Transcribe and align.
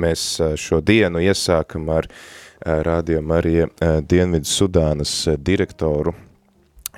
mēs 0.00 0.24
šo 0.60 0.80
dienu 0.80 1.22
iesākam 1.24 1.88
ar 1.92 2.08
Radio 2.60 3.22
Marija 3.24 3.68
Dienvidu 4.04 4.48
Sudānas 4.48 5.14
direktoru 5.38 6.12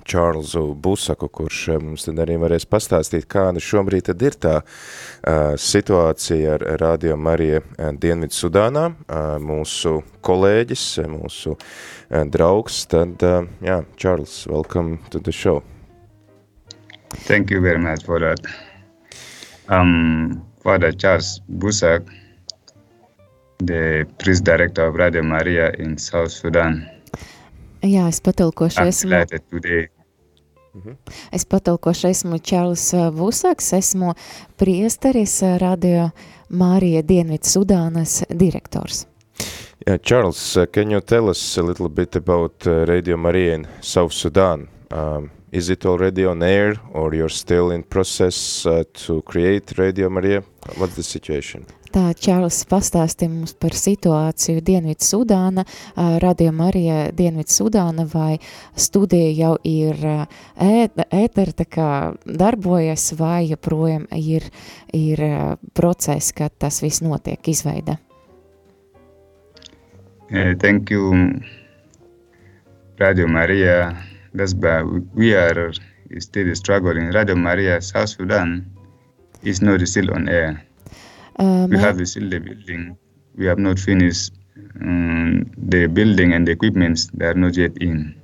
Čārlzu 0.05 0.75
Busaku, 0.75 1.29
kurš 1.29 1.61
mums 1.83 2.07
tad 2.07 2.19
arī 2.25 2.37
varēs 2.43 2.67
pastāstīt, 2.67 3.29
kāda 3.31 3.63
šobrīd 3.63 4.09
tad 4.09 4.23
ir 4.27 4.37
tā 4.43 4.55
uh, 4.63 5.55
situācija 5.59 6.57
ar 6.57 6.65
Radio 6.83 7.17
Marija 7.17 7.63
Dienvidu 8.03 8.37
Sudānā. 8.37 8.89
Uh, 9.07 9.37
mūsu 9.43 10.01
kolēģis, 10.27 10.87
mūsu 11.13 11.55
uh, 11.55 12.25
draugs, 12.35 12.83
tad, 12.91 13.23
uh, 13.27 13.47
jā, 13.63 13.83
Čārls, 13.97 14.43
welcome 14.51 14.99
to 15.11 15.21
the 15.21 15.33
show. 15.33 15.63
Thank 17.29 17.51
you 17.51 17.61
very 17.61 17.79
much 17.79 18.05
for 18.05 18.19
that. 18.21 18.41
Um, 19.69 20.43
Father 20.63 20.93
Charles 20.93 21.41
Busak, 21.49 22.09
the 23.67 24.07
priest 24.19 24.45
director 24.45 24.87
of 24.87 24.95
Radio 24.95 25.23
Maria 25.23 25.71
in 25.79 25.99
South 25.99 26.31
Sudan. 26.31 26.89
Jā, 27.83 28.09
es 28.09 28.21
patalkošu 28.21 28.87
esmu. 28.87 29.25
Today. 29.51 29.89
Mhm. 30.75 30.97
Es 31.33 31.45
patalkošu 31.45 32.09
esmu 32.09 32.39
Čārlis 32.39 32.93
Vusaks, 33.13 33.73
esmu 33.73 34.15
priesteris 34.57 35.43
Radio 35.61 36.11
Mārija 36.51 37.03
Dienvidu 37.03 37.45
Sudānas 37.45 38.23
direktors. 38.31 39.07
Yeah, 39.87 39.99
Charles, 39.99 40.57
uh, 40.57 40.67
can 40.67 40.91
you 40.91 41.01
tell 41.01 41.29
us 41.29 41.59
a 41.59 41.63
little 41.63 41.89
bit 41.89 42.17
about 42.17 42.67
uh, 42.67 42.85
Radio 42.87 43.17
Maria 43.17 43.55
in 43.55 43.67
South 43.81 44.13
Sudan? 44.13 44.69
Um, 44.91 45.31
Is 45.53 45.69
it 45.69 45.85
already 45.85 46.25
on 46.25 46.43
air 46.43 46.77
or 46.95 47.15
you're 47.15 47.29
still 47.29 47.73
in 47.73 47.83
process 47.83 48.65
uh, 48.65 48.85
to 48.95 49.21
create 49.21 49.77
Radio 49.77 50.09
Maria? 50.09 50.43
What's 50.79 50.97
the 50.97 51.03
situation? 51.03 51.67
Tā 51.93 52.15
Čārlis 52.17 52.63
pastāstīja 52.65 53.29
mums 53.29 53.53
par 53.61 53.75
situāciju 53.77 54.63
Dienvidu 54.65 55.05
Sudāna, 55.05 55.67
uh, 55.69 56.17
Radio 56.25 56.55
Marija 56.57 57.11
Dienvidu 57.13 57.53
Sudāna, 57.53 58.07
vai 58.09 58.39
studija 58.73 59.29
jau 59.37 59.59
ir 59.69 60.01
uh, 60.01 60.23
ētera, 60.57 61.53
tā 61.53 61.67
kā 61.69 61.89
darbojas, 62.25 63.11
vai 63.19 63.43
joprojām 63.51 64.07
ir, 64.17 64.47
ir 64.97 65.21
uh, 65.27 65.43
process, 65.77 66.31
kad 66.33 66.57
tas 66.57 66.81
viss 66.81 67.05
notiek, 67.05 67.45
izveida? 67.53 67.99
Uh, 70.33 70.57
thank 70.57 70.89
you, 70.89 71.13
Radio 72.97 73.29
Maria 73.29 74.09
That's 74.35 74.55
why 74.55 74.83
we 75.15 75.35
are 75.35 75.73
still 76.19 76.55
struggling. 76.55 77.13
Radio 77.13 77.35
Maria 77.37 77.81
South 77.81 78.09
Sudan 78.11 78.71
is 79.43 79.61
not 79.61 79.81
still 79.87 80.13
on 80.15 80.29
air. 80.29 80.65
Um, 81.37 81.69
we 81.69 81.79
have 81.79 82.01
still 82.09 82.29
the 82.29 82.39
building. 82.39 82.97
We 83.37 83.47
have 83.47 83.59
not 83.59 83.79
finished 83.79 84.33
um, 84.81 85.51
the 85.57 85.87
building 85.87 86.33
and 86.33 86.47
the 86.47 86.53
equipments. 86.53 87.09
They 87.15 87.27
are 87.27 87.35
not 87.35 87.57
yet 87.57 87.77
in. 87.79 88.22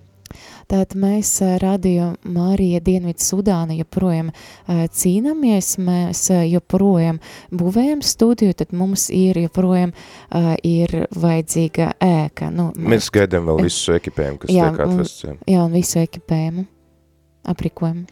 Tātad 0.69 0.99
mēs 1.01 1.31
radio 1.63 2.11
Mārija 2.29 2.83
Dienvidu 2.85 3.25
Sudāna 3.25 3.73
joprojām 3.73 4.27
cīnāmies, 4.69 5.71
mēs 5.81 6.27
joprojām 6.45 7.23
būvējam 7.57 8.03
studiju, 8.05 8.53
tad 8.61 8.75
mums 8.77 9.07
ir 9.09 9.41
joprojām 9.47 9.95
ir 10.69 10.95
vajadzīga 11.17 11.89
ēka. 12.05 12.51
Nu, 12.53 12.69
mēs 12.77 13.09
gaidām 13.17 13.49
vēl 13.49 13.65
visu 13.65 13.97
ekipējumu, 13.97 14.43
kas 14.45 14.53
jā, 14.53 14.69
tiek 14.69 14.85
atvests. 14.85 15.25
Jā. 15.25 15.35
jā, 15.55 15.65
un 15.65 15.73
visu 15.81 16.03
ekipējumu, 16.05 16.69
aprikojumu. 17.49 18.05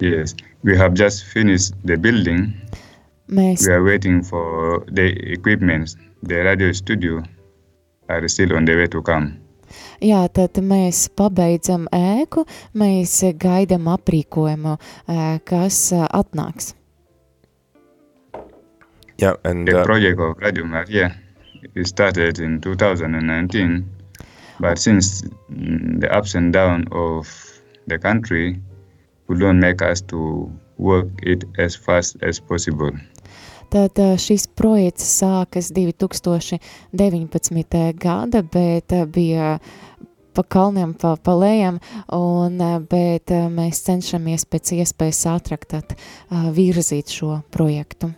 Yes, 0.00 0.32
we 0.64 0.80
have 0.80 0.96
just 0.96 1.28
finished 1.28 1.76
the 1.84 2.00
building. 2.00 2.54
Mēs... 3.28 3.68
We 3.68 3.74
are 3.74 3.84
waiting 3.84 4.22
for 4.24 4.80
the 4.88 5.12
equipment. 5.36 5.92
The 6.22 6.40
radio 6.40 6.72
studio 6.72 7.20
are 8.08 8.28
still 8.28 8.56
on 8.56 8.64
the 8.64 8.76
way 8.80 8.88
to 8.88 9.02
come. 9.02 9.45
Jā, 10.04 10.22
tad 10.28 10.58
mēs 10.62 11.06
pabeidzam 11.16 11.86
ēku, 11.94 12.46
mēs 12.74 13.20
gaidam 13.40 13.88
aprīkojumu, 13.92 14.76
kas 15.44 15.80
atnāks. 15.94 16.74
Yeah, 19.18 19.36
and 19.44 19.66
the 19.66 19.80
uh, 19.80 19.84
project 19.84 20.20
of 20.20 20.36
Radio 20.38 20.64
Maria 20.64 21.16
started 21.84 22.38
in 22.38 22.60
2019, 22.60 23.88
but 24.60 24.78
since 24.78 25.22
the 25.48 26.08
ups 26.12 26.34
and 26.34 26.52
downs 26.52 26.86
of 26.92 27.26
the 27.86 27.98
country, 27.98 28.60
we 29.28 29.38
don't 29.38 29.58
make 29.58 29.80
us 29.80 30.02
to 30.02 30.52
work 30.76 31.08
it 31.22 31.44
as 31.58 31.74
fast 31.74 32.16
as 32.20 32.38
possible. 32.38 32.92
Tad 33.72 33.92
šis 34.22 34.46
projekts 34.58 35.06
sākas 35.20 35.66
2019. 35.74 37.92
gada, 37.98 38.42
bet 38.42 38.92
bija 39.12 39.58
pa 40.36 40.42
kalniem, 40.42 40.94
pa, 40.94 41.16
pa 41.16 41.34
lejam, 41.34 41.80
un, 42.12 42.60
bet 42.90 43.32
mēs 43.32 43.80
cenšamies 43.86 44.44
pēc 44.52 44.74
iespējas 44.76 45.24
ātrāk 45.32 45.64
tad, 45.70 45.96
uh, 45.96 46.50
virzīt 46.52 47.12
šo 47.12 47.40
projektu. 47.50 48.12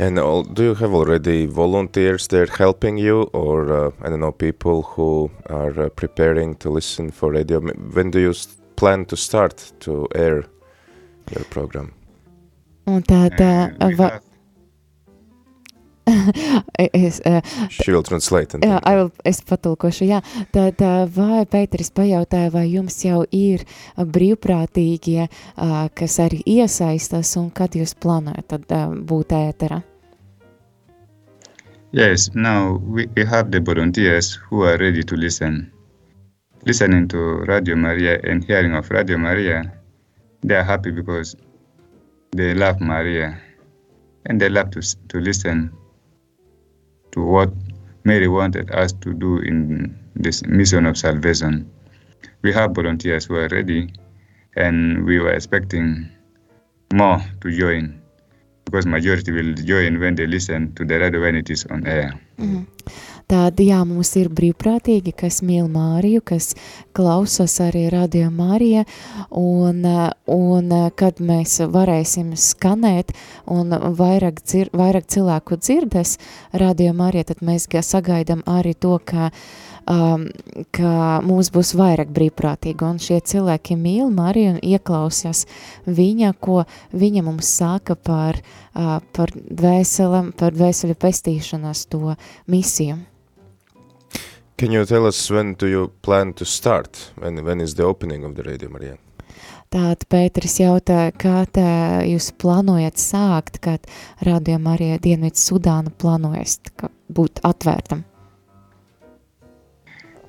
And 0.00 0.18
all, 0.18 0.44
do 0.44 0.62
you 0.62 0.74
have 0.76 0.94
already 0.94 1.44
volunteers 1.44 2.28
there 2.28 2.46
helping 2.46 2.96
you, 2.96 3.24
or 3.34 3.70
uh, 3.70 3.90
I 4.00 4.08
don't 4.08 4.20
know, 4.20 4.32
people 4.32 4.82
who 4.82 5.30
are 5.50 5.78
uh, 5.78 5.88
preparing 5.90 6.54
to 6.56 6.70
listen 6.70 7.10
for 7.10 7.32
radio? 7.32 7.60
When 7.60 8.10
do 8.10 8.18
you 8.18 8.32
plan 8.76 9.04
to 9.06 9.16
start 9.16 9.72
to 9.80 10.08
air 10.14 10.44
your 11.30 11.44
program? 11.50 11.92
Un 12.88 13.02
tad, 13.02 13.36
uh, 13.40 13.90
va, 13.98 14.10
es, 16.92 17.20
uh, 17.26 17.40
She 17.68 17.92
will 17.92 18.02
translate. 18.02 18.58
Jā, 18.62 18.80
will, 18.86 19.10
es 19.24 19.40
patulkošu, 19.46 20.06
jā. 20.08 20.20
Tad 20.54 20.80
vai 21.14 21.44
Pēteris 21.50 21.92
pajautāja, 21.94 22.50
vai 22.54 22.66
jums 22.70 22.96
jau 23.04 23.22
ir 23.34 23.64
brīvprātīgie, 23.96 25.28
uh, 25.28 25.86
kas 25.94 26.18
arī 26.24 26.42
iesaistas 26.46 27.36
un 27.40 27.50
kad 27.54 27.76
jūs 27.76 27.94
plānojat 28.00 28.48
tad 28.50 28.74
uh, 28.74 28.90
būt 28.94 29.36
ētera? 29.36 29.82
Yes, 31.92 32.30
now 32.34 32.78
we, 32.86 33.08
we 33.16 33.24
have 33.24 33.50
the 33.50 33.60
volunteers 33.60 34.38
who 34.48 34.62
are 34.62 34.78
ready 34.78 35.02
to 35.02 35.16
listen. 35.16 35.72
Listening 36.64 37.08
to 37.08 37.42
Radio 37.48 37.74
Maria 37.74 38.20
and 38.22 38.44
hearing 38.44 38.76
of 38.76 38.90
Radio 38.90 39.18
Maria, 39.18 39.72
they 40.44 40.54
are 40.54 40.62
happy 40.62 40.90
because 40.92 41.34
they 42.32 42.54
love 42.54 42.80
Maria 42.80 43.40
and 44.26 44.40
they 44.40 44.48
love 44.48 44.70
to, 44.70 44.80
to 45.08 45.18
listen 45.20 45.72
to 47.12 47.22
what 47.22 47.52
Mary 48.04 48.28
wanted 48.28 48.70
us 48.70 48.92
to 48.92 49.12
do 49.12 49.38
in 49.38 49.98
this 50.14 50.44
mission 50.46 50.86
of 50.86 50.96
salvation. 50.96 51.70
We 52.42 52.52
have 52.52 52.72
volunteers 52.74 53.26
who 53.26 53.36
are 53.36 53.48
ready, 53.48 53.92
and 54.56 55.04
we 55.04 55.18
were 55.18 55.32
expecting 55.32 56.08
more 56.92 57.22
to 57.40 57.50
join 57.50 57.99
because 58.70 58.86
majority 58.86 59.32
will 59.32 59.54
join 59.54 59.98
when 60.00 60.14
they 60.14 60.26
listen 60.26 60.72
to 60.74 60.84
the 60.84 60.98
radio 60.98 61.20
when 61.20 61.36
it 61.36 61.50
is 61.50 61.66
on 61.70 61.86
air. 61.86 62.14
Mm 62.38 62.50
-hmm. 62.50 62.64
Tad, 63.30 63.60
jā, 63.62 63.76
mums 63.86 64.08
ir 64.18 64.26
brīvprātīgi, 64.34 65.12
kas 65.14 65.36
mīl 65.46 65.68
Māriju, 65.70 66.18
kas 66.26 66.48
klausās 66.98 67.60
arī 67.62 67.84
radio 67.92 68.26
Mārija, 68.34 68.82
un, 69.30 69.84
un 70.26 70.74
kad 70.98 71.20
mēs 71.22 71.60
varēsim 71.70 72.32
skanēt 72.34 73.14
un 73.46 73.70
vairāk, 74.00 74.42
dzir, 74.42 74.72
vairāk 74.74 75.06
cilvēku 75.14 75.60
dzirdēs 75.62 76.16
radio 76.58 76.90
Mārija, 76.90 77.28
tad 77.30 77.46
mēs 77.46 77.68
sagaidām 77.70 78.42
arī 78.50 78.74
to, 78.74 78.98
ka 79.04 79.30
um, 79.90 80.26
ka 80.74 81.20
mums 81.26 81.50
būs 81.54 81.74
vairāk 81.78 82.12
brīvprātīgi, 82.14 82.86
un 82.86 83.00
šie 83.02 83.20
cilvēki 83.32 83.76
mīl 83.80 84.10
Mariju 84.14 84.54
un 84.54 84.62
ieklausās 84.62 85.44
viņa, 85.86 86.32
ko 86.40 86.62
viņa 86.92 87.24
mums 87.26 87.50
sāka 87.60 87.96
par, 87.96 88.40
uh, 88.74 88.98
par 89.16 89.34
dvēselem, 89.34 90.32
par 90.38 90.56
dvēseļu 90.56 90.98
pestīšanas 91.00 91.86
to 91.90 92.16
misiju. 92.50 93.00
Can 94.60 94.72
you 94.72 94.84
tell 94.84 95.06
us 95.06 95.30
when 95.30 95.54
do 95.54 95.66
you 95.66 95.90
plan 96.02 96.34
to 96.34 96.44
start? 96.44 97.12
When, 97.16 97.42
when 97.44 97.60
is 97.60 97.74
the 97.74 97.84
opening 97.84 98.24
of 98.24 98.34
the 98.36 98.42
Radio 98.42 98.68
Maria? 98.68 98.98
Tātad 99.70 100.02
Pēteris 100.10 100.58
jautā, 100.58 101.12
kā 101.14 101.44
tā 101.46 102.02
jūs 102.02 102.32
plānojat 102.42 102.98
sākt, 102.98 103.60
kad 103.62 103.86
Radio 104.26 104.58
Marija 104.58 104.98
Dienvidu 104.98 105.38
Sudāna 105.38 105.94
plānojas 105.94 106.58
būt 107.08 107.38
atvērtam? 107.46 108.02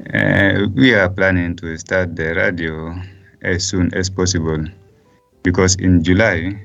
Uh, 0.10 0.66
we 0.74 0.96
are 0.96 1.10
planning 1.10 1.56
to 1.56 1.78
start 1.78 2.16
the 2.16 2.34
radio 2.34 2.90
as 3.44 3.64
soon 3.64 3.94
as 3.94 4.10
possible 4.10 4.66
because 5.44 5.76
in 5.76 6.04
July, 6.04 6.58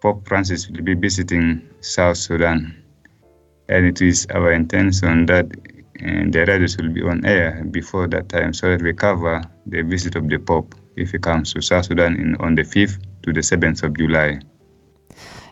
Pope 0.00 0.26
Francis 0.28 0.70
will 0.70 0.82
be 0.82 0.94
visiting 0.94 1.66
South 1.80 2.16
Sudan. 2.16 2.72
And 3.68 3.86
it 3.86 4.00
is 4.00 4.28
our 4.30 4.52
intention 4.52 5.26
that 5.26 5.50
and 5.98 6.32
the 6.32 6.44
radios 6.46 6.76
will 6.76 6.90
be 6.90 7.02
on 7.02 7.24
air 7.24 7.64
before 7.70 8.06
that 8.08 8.28
time 8.28 8.52
so 8.52 8.70
that 8.70 8.82
we 8.82 8.92
cover 8.92 9.42
the 9.66 9.82
visit 9.82 10.14
of 10.14 10.28
the 10.28 10.38
Pope 10.38 10.74
if 10.96 11.10
he 11.10 11.18
comes 11.18 11.52
to 11.54 11.60
South 11.60 11.86
Sudan 11.86 12.14
in, 12.14 12.36
on 12.36 12.54
the 12.54 12.62
5th 12.62 12.98
to 13.22 13.32
the 13.32 13.40
7th 13.40 13.82
of 13.82 13.96
July. 13.96 14.40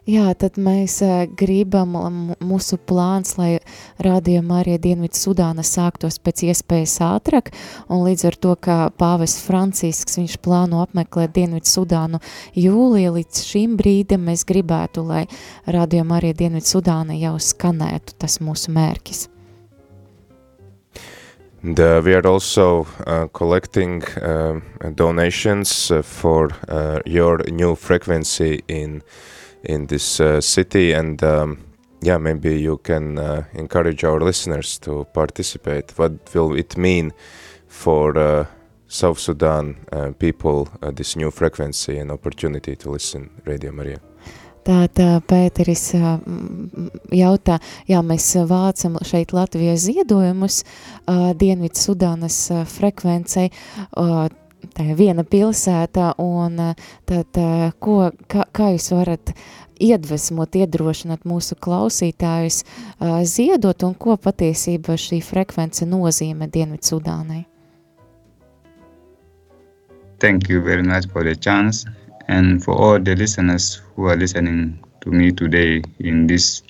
Jā, 0.08 0.30
tad 0.32 0.56
mēs 0.56 0.94
uh, 1.04 1.26
gribam, 1.36 1.92
mūsu 2.40 2.78
plāns, 2.88 3.34
lai 3.36 3.58
rādījuma 4.00 4.62
arī 4.62 4.78
Dienvidu 4.80 5.18
Sudāna 5.18 5.60
sāktos 5.66 6.16
pēc 6.24 6.46
iespējas 6.48 6.96
ātrāk, 7.04 7.50
un 7.92 8.06
līdz 8.06 8.24
ar 8.30 8.38
to, 8.40 8.54
ka 8.56 8.78
pāvis 8.96 9.36
Francisks, 9.44 10.16
viņš 10.16 10.38
plāno 10.40 10.80
apmeklēt 10.86 11.34
Dienvidu 11.36 11.68
Sudānu 11.68 12.22
jūlija, 12.56 13.12
līdz 13.18 13.42
šim 13.44 13.76
brīdim 13.76 14.24
mēs 14.30 14.46
gribētu, 14.48 15.04
lai 15.04 15.26
rādījuma 15.68 16.16
arī 16.16 16.32
Dienvidu 16.38 16.72
Sudāna 16.72 17.18
jau 17.20 17.36
skanētu 17.36 18.16
tas 18.16 18.40
mūsu 18.40 18.72
mērķis. 18.72 19.28
Uh, 21.62 22.00
we 22.02 22.14
are 22.14 22.26
also 22.26 22.86
uh, 23.06 23.26
collecting 23.34 24.02
uh, 24.16 24.58
donations 24.94 25.90
uh, 25.90 26.00
for 26.00 26.48
uh, 26.68 27.00
your 27.04 27.42
new 27.50 27.74
frequency 27.74 28.64
in 28.66 29.02
in 29.64 29.86
this 29.86 30.20
uh, 30.20 30.40
city 30.40 30.92
and 30.92 31.22
um, 31.22 31.58
yeah 32.02 32.18
maybe 32.18 32.60
you 32.60 32.78
can 32.78 33.18
uh, 33.18 33.44
encourage 33.52 34.04
our 34.04 34.20
listeners 34.20 34.78
to 34.78 35.04
participate. 35.12 35.92
What 35.96 36.34
will 36.34 36.56
it 36.56 36.76
mean 36.76 37.12
for 37.68 38.18
uh, 38.18 38.46
South 38.88 39.18
Sudan 39.18 39.76
uh, 39.92 40.12
people 40.18 40.68
uh, 40.82 40.90
this 40.90 41.16
new 41.16 41.30
frequency 41.30 41.98
and 41.98 42.10
opportunity 42.10 42.76
to 42.76 42.90
listen 42.90 43.30
Radio 43.44 43.72
Maria? 43.72 43.98
Tātad 44.60 45.24
Pēteris 45.24 45.94
jautā, 47.16 47.54
jā, 47.88 48.00
mēs 48.04 48.26
vācam 48.44 48.98
šeit 49.08 49.32
Latvijā 49.32 49.72
ziedojumus 49.80 50.58
Dienvidu 51.40 51.80
Sudānas 51.80 52.36
frekvencei, 52.68 53.48
tā 54.76 54.86
viena 54.96 55.24
pilsēta, 55.24 56.14
un 56.22 56.60
tad, 57.08 57.40
ko, 57.78 57.98
kā, 58.30 58.46
kā 58.52 58.70
jūs 58.74 58.90
varat 58.94 59.34
iedvesmot, 59.80 60.56
iedrošināt 60.60 61.24
mūsu 61.28 61.56
klausītājus 61.56 62.62
ziedot, 63.24 63.86
un 63.86 63.94
ko 63.94 64.16
patiesībā 64.20 64.96
šī 65.00 65.22
frekvence 65.24 65.88
nozīmē 65.88 66.50
Dienvidu 66.52 66.92
Sudānai? 66.92 67.44
Thank 70.20 70.50
you 70.50 70.60
very 70.60 70.82
much 70.82 71.08
for 71.08 71.24
the 71.24 71.34
chance 71.34 71.86
and 72.28 72.62
for 72.62 72.76
all 72.76 73.00
the 73.00 73.16
listeners 73.16 73.80
who 73.96 74.06
are 74.06 74.16
listening 74.16 74.78
to 75.00 75.10
me 75.10 75.32
today 75.32 75.82
in 75.98 76.26
this 76.26 76.62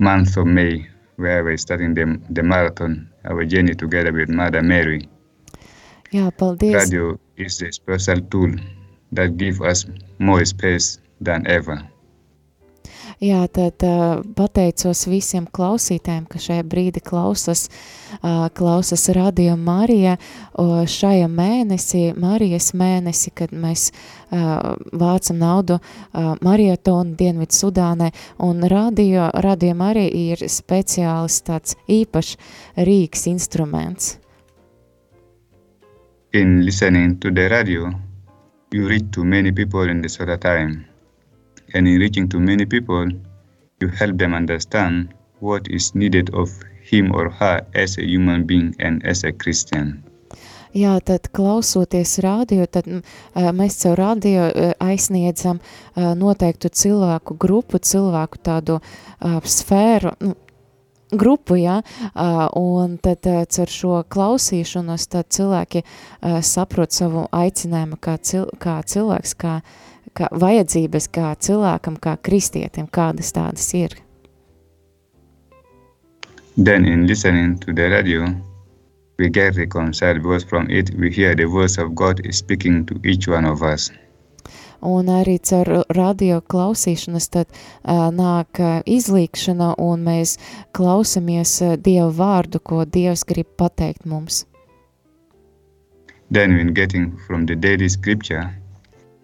month 0.00 0.36
of 0.36 0.46
May, 0.46 0.88
where 1.16 1.44
we're 1.44 1.58
starting 1.58 1.92
the, 1.92 2.18
the 2.30 2.42
marathon, 2.42 3.10
our 3.26 3.44
journey 3.44 3.74
together 3.74 4.12
with 4.12 4.30
Mother 4.30 4.62
Mary. 4.62 5.06
Jā, 6.14 6.30
paldies. 6.30 6.74
Radio 6.74 7.18
is 7.36 7.60
a 7.62 7.72
special 7.72 8.20
tool 8.30 8.54
that 9.12 9.36
gives 9.36 9.60
us 9.60 9.86
more 10.18 10.44
space 10.44 10.98
than 11.20 11.46
ever. 11.46 11.82
Jā, 13.16 13.46
tad 13.48 13.80
uh, 13.86 14.18
pateicos 14.36 15.06
visiem 15.08 15.46
klausītājiem, 15.48 16.26
ka 16.28 16.40
šajā 16.42 16.64
brīdi 16.68 17.00
klausas, 17.00 17.62
uh, 18.18 18.50
klausas 18.52 19.06
Radio 19.16 19.54
Marija 19.56 20.18
uh, 20.18 20.82
šajā 20.84 21.30
mēnesī, 21.32 22.10
Marijas 22.12 22.74
mēnesi, 22.76 23.32
kad 23.32 23.54
mēs 23.56 23.88
uh, 23.88 24.76
vācam 24.92 25.40
naudu 25.40 25.78
uh, 25.80 26.34
marietonu 26.44 27.16
Dienvidu 27.16 27.56
Sudānē, 27.56 28.10
un 28.44 28.60
radio, 28.68 29.30
radio 29.32 29.72
Marija 29.74 30.12
ir 30.12 30.44
speciāls 30.52 31.40
tāds 31.46 31.78
īpašs 31.88 32.36
rīks, 32.76 33.26
instruments. 33.32 34.18
In 36.36 36.66
listening 36.68 37.16
to 37.24 37.30
the 37.32 37.48
radio, 37.48 37.88
you 38.70 38.86
reach 38.86 39.08
to 39.16 39.24
many 39.24 39.52
people 39.52 39.88
in 39.88 40.02
the 40.02 40.08
sort 40.08 40.28
of 40.28 40.40
time. 40.40 40.84
and 41.74 41.88
in 41.88 41.98
reaching 41.98 42.28
to 42.28 42.38
many 42.38 42.64
people, 42.66 43.08
you 43.80 43.88
help 43.88 44.18
them 44.18 44.34
understand 44.34 45.14
what 45.40 45.66
is 45.68 45.94
needed 45.94 46.30
of 46.34 46.50
him 46.80 47.14
or 47.14 47.30
her 47.30 47.66
as 47.74 47.98
a 47.98 48.04
human 48.04 48.44
being 48.44 48.74
and 48.78 49.04
as 49.04 49.24
a 49.24 49.32
Christian. 49.32 50.02
Jā, 50.76 50.98
tad 51.00 51.30
klausoties 51.32 52.18
radio, 52.20 52.66
tad 52.68 52.88
mēs 53.56 53.78
caur 53.80 53.96
radio 53.96 54.50
aizsniedzam 54.84 55.60
noteiktu 55.96 56.68
cilvēku 56.68 57.36
grupu, 57.40 57.80
cilvēku 57.80 58.42
tādu 58.44 58.76
sfēru, 59.40 60.12
nu, 60.20 60.34
grupu, 61.12 61.58
uh, 61.62 61.82
un 62.56 62.96
tad 62.98 63.26
uh, 63.30 63.42
caur 63.44 63.72
šo 63.72 64.02
klausīšanos 64.08 65.08
tad 65.12 65.30
cilvēki 65.30 65.84
saprot 66.42 66.92
savu 66.92 67.26
aicinājumu 67.32 68.00
kā, 68.00 68.16
cil 68.18 68.48
kā 68.58 68.80
cilvēks, 68.86 69.36
kā 69.38 69.60
kā 70.16 70.28
vajadzības 70.32 71.08
kā 71.12 71.34
cilvēkam, 71.46 71.98
kā 72.00 72.16
kristietim, 72.28 72.88
kādas 72.88 73.32
tādas 73.36 73.68
ir. 73.76 73.96
Then 76.56 76.86
in 76.86 77.06
listening 77.06 77.58
to 77.60 77.72
the 77.72 77.90
radio, 77.90 78.32
we 79.18 79.28
get 79.28 79.56
reconciled 79.56 80.22
because 80.22 80.44
from 80.44 80.70
it 80.70 80.90
we 80.98 81.10
hear 81.10 81.34
the 81.34 81.44
voice 81.44 81.76
of 81.76 81.94
God 81.94 82.22
speaking 82.30 82.86
to 82.86 82.94
each 83.04 83.28
one 83.28 83.44
of 83.44 83.62
us. 83.62 83.90
Un 84.80 85.08
arī 85.08 85.38
caur 85.38 85.84
radio 85.96 86.40
klausīšanas 86.40 87.28
tad 87.30 87.48
uh, 87.52 88.10
nāk 88.12 88.60
uh, 88.60 88.82
izlīkšana 88.86 89.74
un 89.78 90.04
mēs 90.04 90.36
klausamies 90.76 91.56
uh, 91.62 91.76
Dieva 91.76 92.10
vārdu, 92.10 92.60
ko 92.60 92.84
Dievs 92.84 93.24
grib 93.24 93.48
pateikt 93.56 94.04
mums. 94.04 94.44
Then 96.30 96.56
when 96.56 96.74
getting 96.74 97.16
from 97.26 97.46
the 97.46 97.54
daily 97.54 97.88
scripture, 97.88 98.50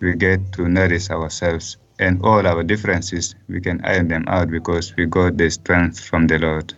we 0.00 0.14
get 0.14 0.52
to 0.52 0.68
nourish 0.68 1.10
ourselves 1.10 1.76
and 1.98 2.22
all 2.22 2.46
our 2.46 2.62
differences, 2.62 3.34
we 3.48 3.60
can 3.60 3.80
iron 3.84 4.08
them 4.08 4.24
out 4.28 4.50
because 4.50 4.94
we 4.96 5.06
got 5.06 5.36
the 5.36 5.50
strength 5.50 6.00
from 6.00 6.26
the 6.26 6.38
Lord. 6.38 6.74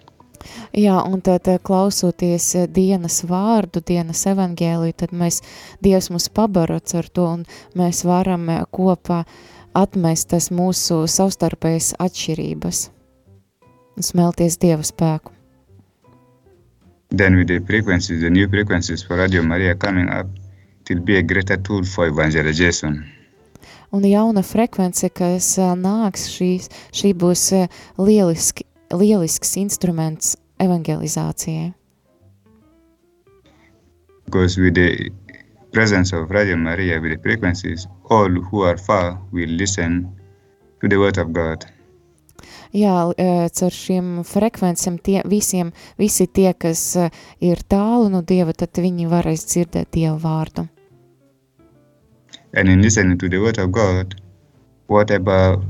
Jā, 0.75 0.97
un 1.07 1.21
tad 1.23 1.47
eh, 1.47 1.61
klausoties 1.63 2.49
eh, 2.59 2.67
dienas 2.67 3.21
vārdu, 3.29 3.83
dienas 3.87 4.25
evangēliju, 4.27 4.97
tad 4.99 5.15
mēs, 5.15 5.41
Dievs 5.85 6.11
mums 6.11 6.27
pabarots 6.35 6.97
ar 6.99 7.07
to, 7.15 7.29
un 7.39 7.45
mēs 7.79 8.03
varam 8.09 8.49
eh, 8.51 8.65
kopā 8.75 9.23
atmest 9.75 10.33
tas 10.33 10.51
mūsu 10.51 11.05
savstarpējas 11.11 11.95
atšķirības 12.03 12.89
un 13.95 14.07
smelties 14.07 14.59
Dieva 14.59 14.83
spēku. 14.83 15.31
Then 17.15 17.37
with 17.39 17.47
the 17.47 17.61
frequencies, 17.61 18.23
the 18.23 18.31
new 18.31 18.49
frequencies 18.49 19.05
for 19.07 19.17
Radio 19.17 19.43
Maria 19.43 19.77
coming 19.77 20.11
up, 20.11 20.27
it 20.83 20.91
will 20.91 21.05
be 21.05 21.17
a 21.19 21.23
greater 21.23 21.57
tool 21.57 21.85
for 21.85 22.09
evangelization. 22.09 23.05
Un 23.95 24.03
jauna 24.03 24.43
frekvence, 24.43 25.07
kas 25.15 25.55
nāks, 25.79 26.27
šī, 26.35 26.57
šī 26.91 27.15
būs 27.15 27.53
lieliski, 27.95 28.67
lielisks 28.91 29.55
instruments 29.63 30.35
evangelizācijai. 30.59 31.75
Because 34.25 34.59
with 34.59 34.75
the 34.75 35.13
presence 35.73 36.13
of 36.13 36.31
Radio 36.31 36.57
Maria, 36.57 37.01
with 37.01 37.13
the 37.13 37.23
frequencies, 37.23 37.87
all 38.11 38.31
who 38.31 38.63
are 38.63 38.77
far 38.77 39.21
will 39.33 39.51
listen 39.51 40.09
to 40.81 40.89
the 40.89 40.97
word 40.97 41.19
of 41.19 41.33
God. 41.33 41.65
Jā, 42.75 43.13
caur 43.55 43.71
šiem 43.71 44.25
frekvencēm 44.27 44.99
tie, 44.99 45.21
visiem, 45.31 45.71
visi 45.99 46.27
tie, 46.27 46.53
kas 46.59 46.97
ir 47.41 47.63
tālu 47.71 48.11
no 48.11 48.23
Dieva, 48.27 48.53
tad 48.53 48.75
viņi 48.83 49.07
varēs 49.07 49.47
dzirdēt 49.47 49.93
Dieva 49.95 50.19
vārdu. 50.19 50.69
And 52.55 52.69
in 52.69 52.83
listening 52.83 53.19
to 53.19 53.29
the 53.29 53.39
word 53.39 53.59
of 53.59 53.71
God, 53.73 54.21
whatever 54.87 55.63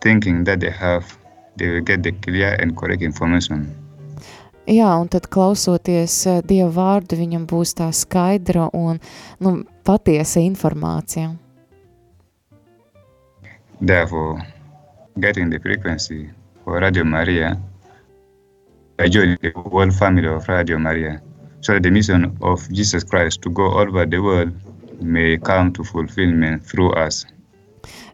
thinking 0.00 0.44
that 0.44 0.60
they 0.60 0.70
have, 0.70 1.18
they 1.56 1.68
will 1.68 1.80
get 1.80 2.02
the 2.02 2.12
clear 2.12 2.56
and 2.60 2.76
correct 2.76 3.02
information. 3.02 3.74
Jā, 4.68 4.90
un 5.00 5.08
tad 5.08 5.26
klausoties 5.32 6.14
Dieva 6.44 6.68
vārdu, 6.74 7.16
viņam 7.16 7.46
būs 7.48 7.72
tā 7.78 7.88
skaidra 7.96 8.68
un 8.76 9.00
nu, 9.40 9.54
patiesa 9.84 10.42
informācija. 10.44 11.32
Therefore, 13.80 14.44
getting 15.18 15.48
the 15.48 15.58
frequency 15.58 16.30
for 16.64 16.80
Radio 16.80 17.04
Maria, 17.04 17.56
I 18.98 19.08
join 19.08 19.38
the 19.40 19.52
whole 19.56 19.90
family 19.90 20.28
of 20.28 20.46
Radio 20.46 20.78
Maria, 20.78 21.22
so 21.62 21.72
that 21.72 21.82
the 21.82 21.90
mission 21.90 22.36
of 22.42 22.60
Jesus 22.70 23.02
Christ 23.02 23.40
to 23.42 23.50
go 23.50 23.72
over 23.72 24.04
the 24.04 24.20
world 24.20 24.52
may 25.00 25.38
come 25.38 25.72
to 25.72 25.82
fulfillment 25.82 26.62
through 26.62 26.92
us. 26.92 27.24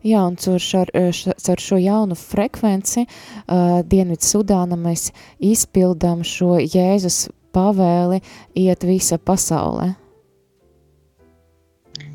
Jā, 0.07 0.21
un 0.23 0.37
caur, 0.39 0.61
šar, 0.63 0.91
caur 0.95 1.63
šo 1.63 1.77
jaunu 1.83 2.15
frekvenci 2.15 3.03
uh, 3.07 3.81
Dienvidu 3.83 4.23
Sudāna 4.23 4.79
mēs 4.79 5.09
izpildām 5.43 6.23
šo 6.23 6.61
Jēzus 6.63 7.25
pavēli 7.57 8.21
iet 8.55 8.87
visa 8.87 9.19
pasaulē. 9.19 9.97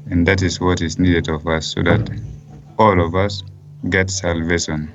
And 0.09 0.27
that 0.27 0.41
is 0.41 0.61
what 0.61 0.81
is 0.81 0.97
needed 0.99 1.27
of 1.27 1.45
us, 1.47 1.73
so 1.73 1.83
that 1.83 2.09
all 2.77 3.03
of 3.03 3.15
us 3.15 3.43
get 3.89 4.09
salvation. 4.09 4.87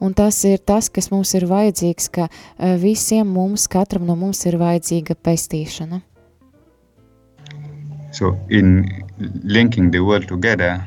Un 0.00 0.12
tas 0.12 0.44
ir 0.44 0.58
tas, 0.58 0.90
kas 0.92 1.08
mums 1.14 1.32
ir 1.38 1.48
vajadzīgs, 1.48 2.12
ka 2.12 2.28
uh, 2.28 2.76
visiem 2.76 3.28
mums, 3.32 3.68
katram 3.72 4.04
no 4.04 4.18
mums 4.20 4.44
ir 4.50 4.60
vajadzīga 4.60 5.16
pestīšana. 5.16 6.02
So 8.12 8.36
in 8.50 8.84
linking 9.44 9.90
the 9.90 10.04
world 10.04 10.28
together, 10.28 10.82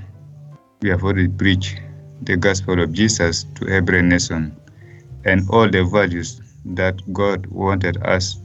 we 0.82 0.90
have 0.90 1.04
already 1.04 1.28
preached 1.28 1.82
the 2.24 2.38
gospel 2.38 2.82
of 2.82 2.92
Jesus 2.92 3.46
to 3.56 3.68
every 3.68 4.02
nation 4.02 4.56
and 5.26 5.50
all 5.50 5.70
the 5.70 5.84
values 5.84 6.42
that 6.66 6.96
God 7.14 7.46
wanted 7.48 7.98
us 8.04 8.38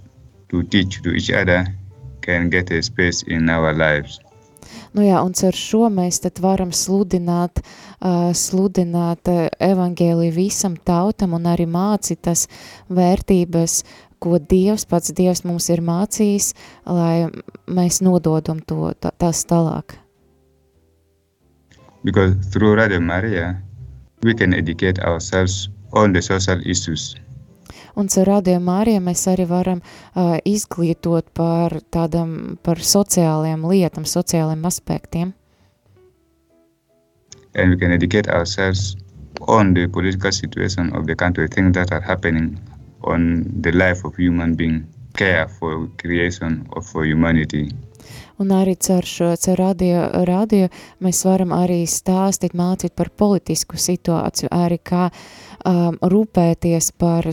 to 0.50 0.62
teach 0.64 1.02
to 1.02 1.10
each 1.10 1.30
other 1.30 1.66
can 2.20 2.50
get 2.50 2.70
a 2.70 2.82
space 2.82 3.22
in 3.22 3.48
our 3.48 3.72
lives. 3.72 4.20
Nu 4.92 5.04
jā, 5.06 5.20
un 5.22 5.32
ar 5.46 5.56
šo 5.56 5.86
mēs 5.90 6.20
tad 6.24 6.40
varam 6.42 6.72
sludināt, 6.74 7.62
uh, 8.02 8.30
sludināt 8.34 9.30
uh, 9.30 9.46
evangēliju 9.62 10.34
visam 10.34 10.76
tautam 10.76 11.34
un 11.38 11.46
arī 11.46 11.66
mācīt 11.70 12.22
tas 12.26 12.46
vērtības, 12.90 13.80
ko 14.20 14.38
Dievs, 14.38 14.84
pats 14.90 15.14
Dievs 15.16 15.44
mums 15.46 15.70
ir 15.70 15.80
mācījis, 15.86 16.52
lai 16.86 17.30
mēs 17.70 18.02
nododam 18.04 18.60
to, 18.66 18.92
tā, 19.00 19.14
tās 19.16 19.46
tālāk. 19.48 19.99
Because 22.02 22.34
through 22.50 22.76
Radio 22.76 23.00
Maria, 23.00 23.62
we 24.22 24.34
can 24.34 24.54
educate 24.54 24.98
ourselves 25.00 25.68
on 25.92 26.12
the 26.12 26.22
social 26.22 26.60
issues. 26.64 27.16
Un 27.96 28.08
caur 28.08 28.26
Radio 28.28 28.60
Māriju 28.62 29.00
mēs 29.02 29.26
arī 29.28 29.44
varam 29.50 29.80
uh, 29.82 30.38
izglītot 30.46 31.26
par 31.34 31.74
tādam, 31.92 32.56
par 32.62 32.78
lietām, 32.78 34.06
sociālajiem 34.06 34.64
aspektiem. 34.64 35.32
And 37.54 37.70
we 37.70 37.76
can 37.76 37.90
educate 37.90 38.28
ourselves 38.28 38.96
on 39.48 39.74
the 39.74 39.88
political 39.88 40.30
situation 40.30 40.94
of 40.94 41.06
the 41.06 41.16
country, 41.16 41.48
things 41.48 41.74
that 41.74 41.90
are 41.92 42.00
happening 42.00 42.60
on 43.02 43.44
the 43.60 43.72
life 43.72 44.04
of 44.04 44.14
human 44.16 44.54
being, 44.54 44.86
care 45.16 45.48
for 45.48 45.88
creation 45.98 46.66
or 46.72 46.82
for 46.82 47.04
humanity. 47.04 47.72
Un 48.40 48.52
arī 48.56 48.76
caur 48.80 49.04
šo, 49.04 49.34
caur 49.36 49.58
radio, 49.60 50.06
radio 50.28 50.68
mēs 51.04 51.24
varam 51.28 51.52
arī 51.52 51.82
stāstīt, 51.84 52.54
mācīt 52.56 52.94
par 52.96 53.10
politisku 53.12 53.76
situāciju, 53.76 54.48
arī 54.50 54.78
kā 54.80 55.10
um, 55.10 55.98
rūpēties 56.00 56.92
par 56.96 57.28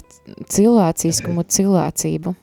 cilvēciskumu, 0.51 1.45
cilvēcību. 1.47 2.35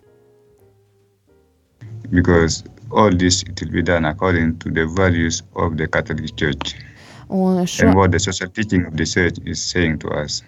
Because 2.10 2.64
all 2.90 3.12
this 3.12 3.42
it 3.42 3.60
will 3.60 3.72
be 3.72 3.82
done 3.82 4.04
according 4.04 4.56
to 4.58 4.70
the 4.70 4.86
values 4.86 5.42
of 5.56 5.76
the 5.76 5.86
Catholic 5.88 6.36
Church 6.36 6.74
Un 7.28 7.66
šo, 7.66 7.86
and 7.86 7.96
what 7.96 8.12
the 8.12 8.18
social 8.18 8.48
teaching 8.48 8.86
of 8.86 8.96
the 8.96 9.04
church 9.04 9.38
is 9.44 9.60
saying 9.60 9.98
to 9.98 10.08
us. 10.08 10.42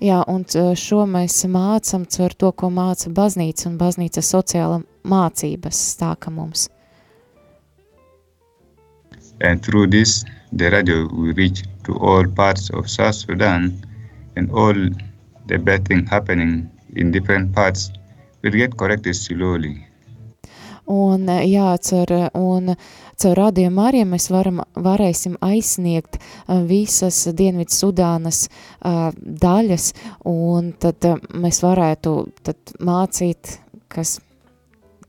jā, 0.00 0.20
un 0.28 0.44
šo 0.76 1.04
mēs 1.06 1.44
mācam 1.48 2.04
caur 2.08 2.34
to, 2.34 2.52
ko 2.52 2.70
māca 2.70 3.10
baznīca 3.12 3.68
un 3.70 3.78
baznīca 3.80 4.22
sociāla 4.24 4.82
mācības 5.04 5.80
stāka 5.94 6.32
mums. 6.32 6.68
And 9.40 9.62
through 9.64 9.88
this, 9.88 10.24
the 10.52 10.70
radio 10.70 11.08
will 11.08 11.34
reach 11.34 11.62
to 11.84 11.96
all 11.98 12.26
parts 12.26 12.70
of 12.70 12.90
South 12.90 13.14
Sudan 13.14 13.80
and 14.36 14.50
all 14.50 14.74
the 15.46 15.58
bad 15.58 15.86
thing 15.86 16.06
happening 16.06 16.70
in 16.96 17.10
different 17.10 17.54
parts 17.54 17.90
will 18.42 18.52
get 18.52 18.76
corrected 18.76 19.16
slowly. 19.16 19.86
Un, 20.90 21.28
eh, 21.28 21.44
jā, 21.46 21.76
caur, 21.78 22.10
eh, 22.10 22.28
un 22.34 22.74
caur 23.22 23.36
rādījumu 23.38 23.82
arī 23.84 24.00
mēs 24.04 24.26
varam, 24.32 24.62
varēsim 24.74 25.36
aizsniegt 25.38 26.18
eh, 26.18 26.62
visas 26.66 27.28
Dienvidu 27.36 27.70
Sudānas 27.70 28.48
uh, 28.82 29.12
daļas, 29.14 29.92
un 30.26 30.72
tad 30.72 31.06
mēs 31.30 31.62
varētu 31.62 32.14
tad 32.42 32.74
mācīt, 32.80 33.60
kas, 33.88 34.18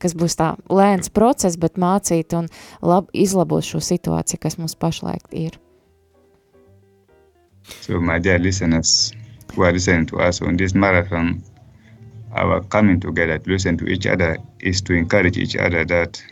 kas 0.02 0.16
būs 0.18 0.36
tā 0.38 0.52
lēns 0.68 1.12
process, 1.14 1.56
bet 1.56 1.78
mācīt 1.78 2.34
un 2.38 2.50
lab, 2.82 3.10
izlabot 3.14 3.64
šo 3.64 3.80
situāciju, 3.82 4.42
kas 4.42 4.58
mums 4.58 4.74
pašlaik 4.74 5.30
ir. 5.30 5.58
So, 7.80 8.00
my 8.00 8.18
dear 8.18 8.38
listeners 8.38 9.12
who 9.54 9.62
are 9.62 9.72
listening 9.72 10.06
to 10.06 10.18
us 10.18 10.42
on 10.42 10.56
this 10.56 10.74
marathon, 10.74 11.42
our 12.34 12.60
coming 12.64 12.98
together 12.98 13.38
to 13.38 13.50
listen 13.50 13.76
to 13.78 13.86
each 13.86 14.06
other 14.06 14.38
is 14.60 14.80
to 14.82 14.94
encourage 14.94 15.36
each 15.36 15.56
other 15.56 15.84
that 15.84 16.22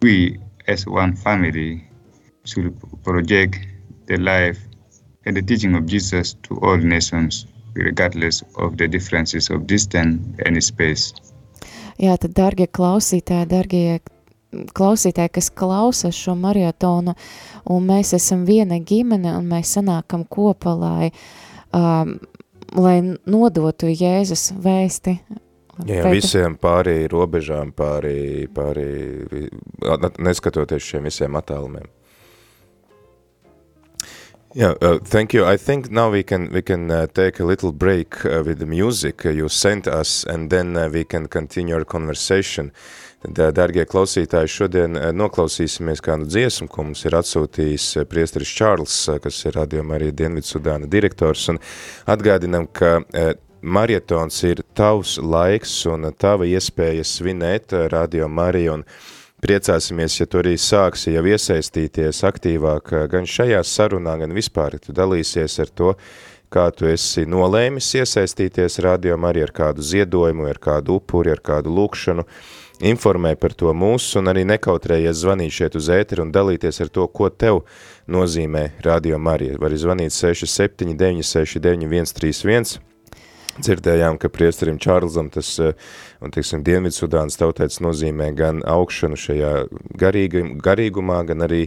we, 0.00 0.40
as 0.66 0.86
one 0.86 1.14
family, 1.14 1.86
should 2.44 2.74
project 3.04 3.58
the 4.06 4.16
life 4.16 4.58
and 5.24 5.36
the 5.36 5.42
teaching 5.42 5.74
of 5.74 5.86
Jesus 5.86 6.34
to 6.42 6.58
all 6.58 6.76
nations, 6.76 7.46
regardless 7.74 8.42
of 8.56 8.76
the 8.78 8.88
differences 8.88 9.50
of 9.50 9.66
distance 9.66 10.40
and 10.44 10.62
space. 10.64 11.12
Jā, 12.02 12.16
tad, 12.18 12.34
dargie 12.34 12.66
klausītāji, 12.66 13.46
dargie 13.50 14.00
klausītāji, 14.76 15.32
kas 15.38 15.48
klausās 15.56 16.18
šo 16.18 16.34
marietonu, 16.36 17.14
un 17.70 17.86
mēs 17.88 18.12
esam 18.18 18.42
viena 18.48 18.80
ģimene, 18.82 19.36
un 19.38 19.46
mēs 19.52 19.76
sanākam 19.78 20.26
kopā, 20.28 20.74
lai, 20.76 21.12
um, 21.76 22.16
lai 22.76 22.96
nodotu 23.06 23.92
Jēzus 23.92 24.50
vēsti. 24.64 25.16
Jā, 25.88 26.02
Pēc- 26.04 26.12
visiem 26.12 26.58
pārī 26.60 27.06
robežām, 27.08 27.72
pārī, 27.72 28.46
pārī, 28.52 29.48
neskatoties 30.20 30.84
šiem 30.84 31.08
visiem 31.08 31.38
attālumiem. 31.40 31.88
Yeah, 34.54 34.74
uh, 34.82 34.98
thank 34.98 35.32
you. 35.32 35.46
I 35.46 35.56
think 35.56 35.90
now 35.90 36.10
we 36.10 36.22
can 36.22 36.52
we 36.52 36.60
can 36.60 36.90
uh, 36.90 37.06
take 37.06 37.40
a 37.40 37.44
little 37.44 37.72
break 37.72 38.22
uh, 38.26 38.42
with 38.44 38.58
the 38.58 38.66
music 38.66 39.24
uh, 39.24 39.30
you 39.30 39.48
sent 39.48 39.86
us, 39.86 40.24
and 40.24 40.50
then 40.50 40.76
uh, 40.76 40.90
we 40.92 41.04
can 41.04 41.26
continue 41.26 41.74
our 41.74 41.84
conversation. 41.86 42.70
Tad, 43.22 43.54
dargie 43.56 43.86
klausītāji, 43.88 44.50
šodien 44.52 44.98
uh, 44.98 45.06
noklausīsimies 45.16 46.04
kādu 46.04 46.28
dziesmu, 46.28 46.68
ko 46.68 46.84
mums 46.84 47.04
ir 47.08 47.16
atsūtījis 47.16 47.86
priesteris 48.10 48.52
Čārls, 48.52 48.98
kas 49.24 49.40
ir 49.46 49.56
radījuma 49.56 49.96
arī 49.96 50.10
Dienvidsudāna 50.12 50.90
direktors, 50.90 51.46
un 51.48 51.62
atgādinam, 52.04 52.68
ka 52.68 52.98
marietons 53.62 54.42
ir 54.44 54.60
tavs 54.76 55.16
laiks 55.16 55.78
un 55.88 56.10
tava 56.12 56.44
iespēja 56.44 57.08
svinēt 57.08 57.72
Radio 57.94 58.28
Mariju, 58.28 58.82
un 58.82 58.84
priecāsimies, 59.42 60.20
ja 60.20 60.26
tu 60.30 60.40
arī 60.40 60.54
sāksi 60.60 61.16
jau 61.16 61.24
iesaistīties 61.26 62.22
aktīvāk 62.28 62.92
uh, 62.94 63.06
gan 63.10 63.26
šajā 63.28 63.62
sarunā, 63.66 64.16
gan 64.22 64.34
vispār, 64.36 64.78
tu 64.82 64.94
dalīsies 64.96 65.58
ar 65.62 65.72
to, 65.74 65.94
kā 66.52 66.68
tu 66.76 66.86
esi 66.90 67.24
nolēmis 67.28 67.88
iesaistīties 68.00 68.78
Radio 68.84 69.16
Mariju 69.20 69.48
ar 69.48 69.54
kādu 69.56 69.84
ziedojumu, 69.86 70.46
ar 70.50 70.60
kādu 70.62 70.98
upuri, 71.00 71.32
ar 71.32 71.40
kādu 71.42 71.72
lūkšanu, 71.74 72.26
informē 72.92 73.34
par 73.40 73.54
to 73.58 73.72
mūsu 73.74 74.20
un 74.20 74.30
arī 74.32 74.44
nekautrējies 74.50 75.22
zvanīt 75.22 75.56
šeit 75.58 75.78
uz 75.78 75.90
ēteri 75.94 76.24
un 76.24 76.32
dalīties 76.34 76.82
ar 76.84 76.92
to, 76.92 77.06
ko 77.08 77.30
tev 77.30 77.62
nozīmē 78.10 78.68
Radio 78.84 79.18
Marija. 79.18 79.58
Vari 79.62 79.78
zvanīt 79.80 80.14
67 80.14 80.96
969 80.98 82.12
131, 82.12 82.80
Dzirdējām, 83.60 84.16
ka 84.16 84.30
priesterim 84.32 84.78
Čārlzam 84.80 85.28
tas, 85.32 85.50
eh, 85.60 85.74
un, 86.24 86.32
teiksim, 86.32 86.62
Dienvidsudānas 86.64 87.36
tautēts 87.36 87.82
nozīmē 87.84 88.30
gan 88.36 88.62
augšanu 88.64 89.18
šajā 89.20 89.50
garīga, 90.00 90.44
garīgumā, 90.62 91.18
gan 91.28 91.44
arī 91.44 91.66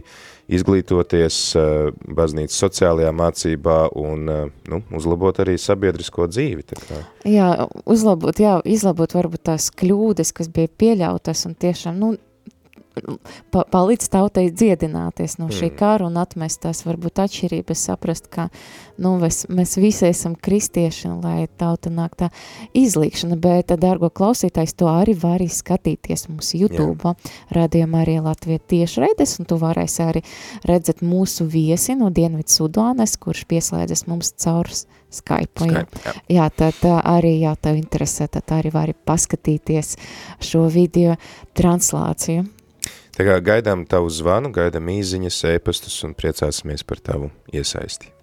izglītoties 0.50 1.38
eh, 1.54 1.92
baznīcas 2.18 2.58
sociālajā 2.64 3.12
mācībā 3.14 3.78
un, 4.02 4.28
eh, 4.28 4.44
nu, 4.72 4.82
uzlabot 4.98 5.38
arī 5.44 5.54
sabiedrisko 5.62 6.26
dzīvi. 6.26 6.66
Jā, 7.30 7.52
uzlabot, 7.86 8.42
jā, 8.42 8.58
izlabot 8.66 9.14
varbūt 9.14 9.46
tās 9.52 9.70
kļūdas, 9.70 10.34
kas 10.34 10.50
bija 10.50 10.72
pieļautas 10.82 11.46
un 11.46 11.54
tiešām, 11.54 12.02
nu, 12.02 12.16
pa, 13.50 13.64
palīdz 13.72 14.08
tautai 14.12 14.46
dziedināties 14.50 15.38
no 15.38 15.48
šī 15.52 15.70
Mm. 15.70 15.76
kara 15.76 16.06
un 16.06 16.16
atmest 16.16 16.62
tās 16.62 16.82
varbūt 16.86 17.20
atšķirības, 17.24 17.84
saprast, 17.90 18.28
ka, 18.30 18.48
nu, 18.98 19.18
mēs, 19.20 19.46
mēs 19.48 19.76
visi 19.76 20.06
esam 20.08 20.34
kristieši 20.34 21.12
lai 21.22 21.48
tauta 21.58 21.90
nāk 21.90 22.16
tā 22.16 22.30
izlīkšana, 22.74 23.36
bet, 23.36 23.74
dārgo 23.80 24.10
klausītājs, 24.10 24.76
to 24.76 24.86
arī 24.86 25.14
var 25.14 25.40
skatīties 25.40 26.28
mūsu 26.32 26.62
YouTube, 26.62 27.14
radījumā 27.52 28.02
arī 28.02 28.20
Latvija 28.24 28.58
tieši 28.58 29.00
redzes, 29.04 29.38
un 29.40 29.46
tu 29.46 29.58
varēsi 29.60 30.02
arī 30.02 30.22
redzēt 30.64 31.02
mūsu 31.04 31.46
viesi 31.46 31.94
no 31.94 32.10
Dienvidu 32.10 32.48
Sudānas, 32.48 33.18
kurš 33.20 33.44
pieslēdzas 33.50 34.06
mums 34.06 34.32
caur 34.40 34.66
Skype. 35.10 35.66
jā. 35.68 35.84
Skype, 35.84 36.02
jā. 36.04 36.14
Jā, 36.28 36.50
tad 36.50 36.74
tā 36.80 36.96
arī, 37.04 37.40
ja 37.40 37.54
tev 37.54 37.76
interesē, 37.76 38.28
tad 38.28 38.50
arī 38.56 38.72
vari 38.72 38.94
paskatīties 39.06 39.96
šo 40.40 40.66
video 40.72 41.16
translāciju. 41.54 42.55
Tā 43.16 43.24
kā 43.24 43.38
gaidām 43.40 43.86
tavu 43.88 44.10
zvanu, 44.12 44.50
gaidām 44.52 44.90
īziņas, 44.92 45.38
ēpastus 45.54 46.02
un 46.04 46.12
priecāsimies 46.18 46.84
par 46.84 47.00
tavu 47.00 47.30
iesaisti. 47.48 48.15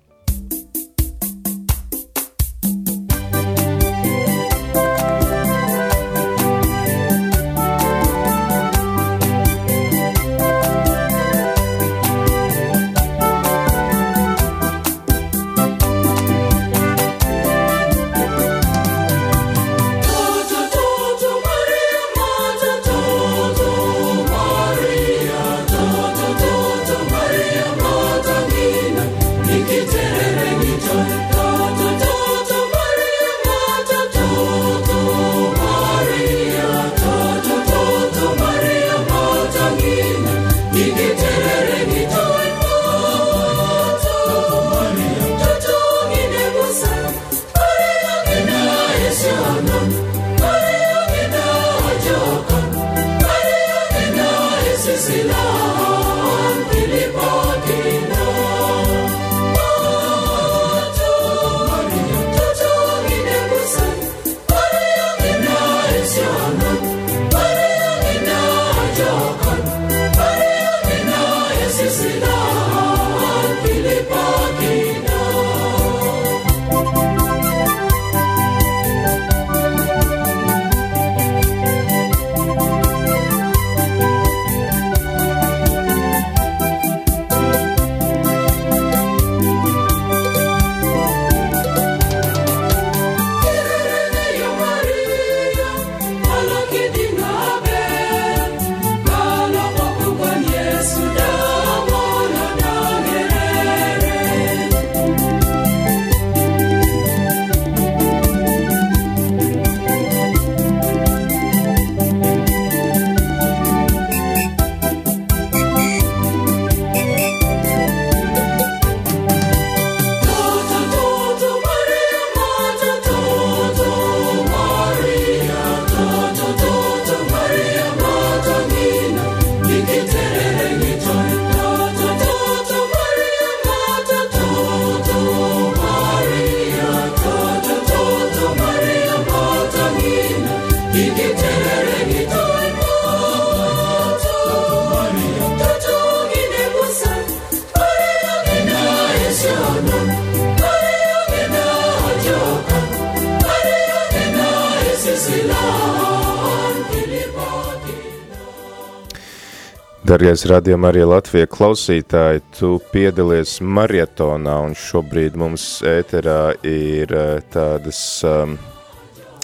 Dargais 160.13 160.43
radījuma 160.45 160.91
arī 160.91 161.07
Latvija 161.09 161.47
klausītāji, 161.49 162.43
tu 162.53 162.75
piedalies 162.91 163.55
marietonā 163.65 164.59
un 164.61 164.75
šobrīd 164.77 165.33
mums 165.41 165.63
ēterā 165.89 166.51
ir 166.69 167.09
tādas, 167.49 168.01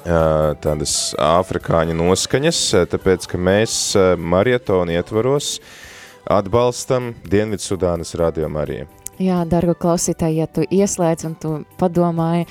tādas 0.05 0.93
afrikāņu 1.25 1.97
noskaņas, 1.97 2.61
tāpēc, 2.93 3.25
ka 3.33 3.41
mēs 3.49 3.79
marietonu 4.21 4.93
ietvaros 4.99 5.55
atbalstam 6.37 7.15
Dienvidsudānas 7.25 8.13
radījuma 8.21 8.67
arī. 8.67 8.83
Jā, 9.19 9.41
dargo 9.43 9.73
klausītāji, 9.75 10.37
ja 10.39 10.45
tu 10.47 10.63
ieslēdz 10.63 11.25
un 11.27 11.33
tu 11.35 11.49
padomāji, 11.75 12.45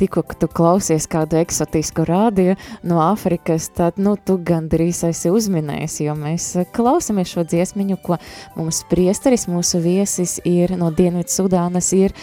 tikko, 0.00 0.24
tu 0.42 0.48
klausies 0.50 1.04
kādu 1.10 1.38
eksotisku 1.38 2.02
rādio 2.08 2.56
no 2.82 2.98
Āfrikas, 3.04 3.68
tad, 3.76 4.00
nu, 4.02 4.16
tu 4.18 4.34
gandrīz 4.42 5.04
esi 5.06 5.30
uzminējis, 5.30 6.00
jo 6.02 6.16
mēs 6.18 6.48
klausamies 6.74 7.30
šo 7.30 7.44
dziesmiņu, 7.46 7.98
ko 8.02 8.18
mums 8.56 8.82
priesteris, 8.90 9.46
mūsu 9.50 9.78
viesis 9.84 10.40
ir 10.42 10.74
no 10.80 10.90
Dienvidu 10.90 11.30
Sudānas 11.30 11.92
ir, 11.94 12.16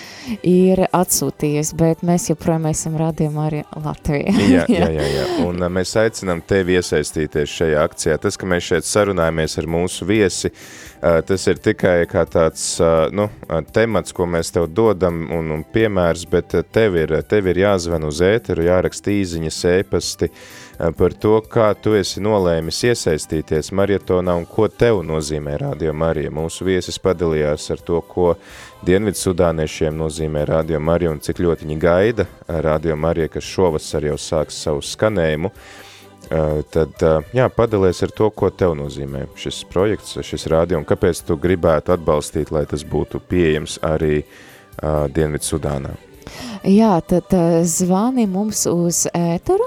ir 0.43 0.83
atsūtījies, 0.91 1.71
bet 1.79 2.03
mēs 2.03 2.27
joprojām 2.33 2.67
esam 2.73 2.99
rādījumā 2.99 3.47
arī 3.47 3.63
Latvijā. 3.71 4.35
jā, 4.51 4.67
jā, 4.81 4.91
jā, 4.97 5.07
jā, 5.13 5.25
un 5.47 5.63
mēs 5.79 5.95
aicinām 6.03 6.43
tevi 6.43 6.75
iesaistīties 6.75 7.55
šajā 7.61 7.87
akcijā. 7.87 8.19
Tas, 8.19 8.35
ka 8.35 8.51
mēs 8.51 8.67
šeit 8.67 8.91
sarunājamies 8.91 9.57
ar 9.63 9.71
mūsu 9.77 10.11
viesi, 10.11 10.51
tas 11.01 11.47
ir 11.47 11.59
tikai 11.61 12.05
tāds, 12.31 12.77
nu, 13.13 13.27
temats, 13.73 14.13
ko 14.15 14.25
mēs 14.29 14.51
tev 14.55 14.69
dodam 14.73 15.25
un, 15.33 15.51
un 15.53 15.65
piemērs, 15.73 16.25
bet 16.31 16.55
tev 16.73 16.97
ir, 16.97 17.13
tev 17.29 17.49
ir 17.51 17.61
jāzvan 17.61 18.07
uz 18.07 18.21
ēteru, 18.25 18.65
jāraksta 18.65 19.13
īziņas 19.13 19.59
ēpasti 19.73 20.31
par 20.97 21.13
to, 21.17 21.39
kā 21.49 21.71
tu 21.81 21.95
esi 21.97 22.21
nolēmis 22.21 22.83
iesaistīties 22.91 23.71
marietonā 23.73 24.35
un 24.37 24.45
ko 24.49 24.67
tev 24.69 25.01
nozīmē 25.05 25.57
Radio 25.61 25.93
Marija. 25.93 26.33
Mūsu 26.33 26.67
viesis 26.67 26.99
padalījās 27.01 27.69
ar 27.73 27.81
to, 27.85 28.01
ko 28.05 28.35
Dienvidu 28.85 29.17
sudāniešiem 29.17 29.95
nozīmē 29.97 30.45
Radio 30.45 30.79
Marija 30.79 31.09
un 31.09 31.21
cik 31.23 31.41
ļoti 31.41 31.65
viņi 31.65 31.79
gaida 31.81 32.27
Radio 32.61 32.95
Marija, 32.95 33.31
kas 33.33 33.49
šovasar 33.49 34.05
jau 34.05 34.17
sāks 34.21 34.61
savu 34.67 34.85
skanējumu. 34.85 35.49
Tad, 36.27 37.03
jā, 37.31 37.45
padalies 37.55 38.01
ar 38.03 38.11
to, 38.11 38.27
ko 38.35 38.49
tev 38.51 38.73
nozīmē 38.75 39.25
šis 39.39 39.61
projekts, 39.71 40.17
šis 40.27 40.47
rādio, 40.51 40.81
un 40.81 40.87
kāpēc 40.87 41.21
tu 41.27 41.37
gribētu 41.39 41.93
atbalstīt, 41.95 42.51
lai 42.51 42.65
tas 42.67 42.83
būtu 42.83 43.21
pieejams 43.31 43.77
arī 43.87 44.19
uh, 44.19 45.07
Dienvidu 45.07 45.47
Sudānā. 45.47 45.93
Jā, 46.63 47.01
tad 47.05 47.33
zvani 47.69 48.25
mums 48.29 48.65
uz 48.69 49.07
ēteru, 49.13 49.63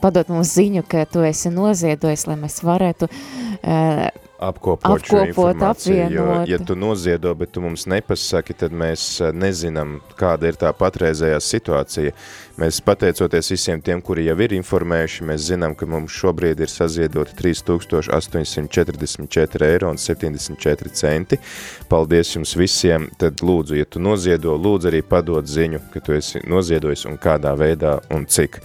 padod 0.01 0.29
mums 0.33 0.55
ziņu, 0.57 0.81
ka 0.89 1.05
tu 1.05 1.21
esi 1.21 1.49
noziedojis, 1.53 2.25
lai 2.27 2.38
mēs 2.41 2.63
varētu 2.65 3.09
uh, 3.09 4.07
apkopot, 4.47 4.91
apkopot 4.91 5.62
apvienot. 5.62 6.12
jo, 6.12 6.27
ja 6.47 6.60
tu 6.60 6.75
noziedo, 6.75 7.34
bet 7.36 7.51
tu 7.56 7.63
mums 7.63 7.86
nepasaki, 7.89 8.56
tad 8.58 8.75
mēs 8.75 9.06
eh, 9.21 9.34
nezinām, 9.36 9.99
kāda 10.19 10.51
ir 10.51 10.60
tā 10.60 10.73
patreizējā 10.77 11.39
situācija. 11.43 12.15
Mēs 12.54 12.78
pateicoties 12.86 13.48
visiem 13.50 13.80
tiem, 13.82 13.98
kuri 14.06 14.28
jau 14.28 14.36
ir 14.46 14.52
informējuši, 14.54 15.24
mēs 15.26 15.48
zinām, 15.48 15.74
ka 15.74 15.88
mums 15.89 16.13
šobrīd 16.13 16.60
ir 16.62 16.70
saziedoti 16.70 17.34
3844 17.39 19.66
eiro 19.72 19.89
un 19.89 19.98
74 19.98 20.94
centi. 20.94 21.39
Paldies 21.89 22.36
jums 22.36 22.54
visiem, 22.54 23.10
tad 23.18 23.42
lūdzu, 23.42 23.74
ja 23.80 23.86
tu 23.89 23.98
noziedo, 24.04 24.54
lūdzu 24.54 24.88
arī 24.92 25.02
padot 25.02 25.50
ziņu, 25.50 25.82
ka 25.96 26.00
tu 26.06 26.13
esi 26.13 26.46
noziedojis 26.46 27.08
un 27.10 27.18
kādā 27.18 27.58
veidā 27.58 28.06
un 28.13 28.30
cik. 28.30 28.62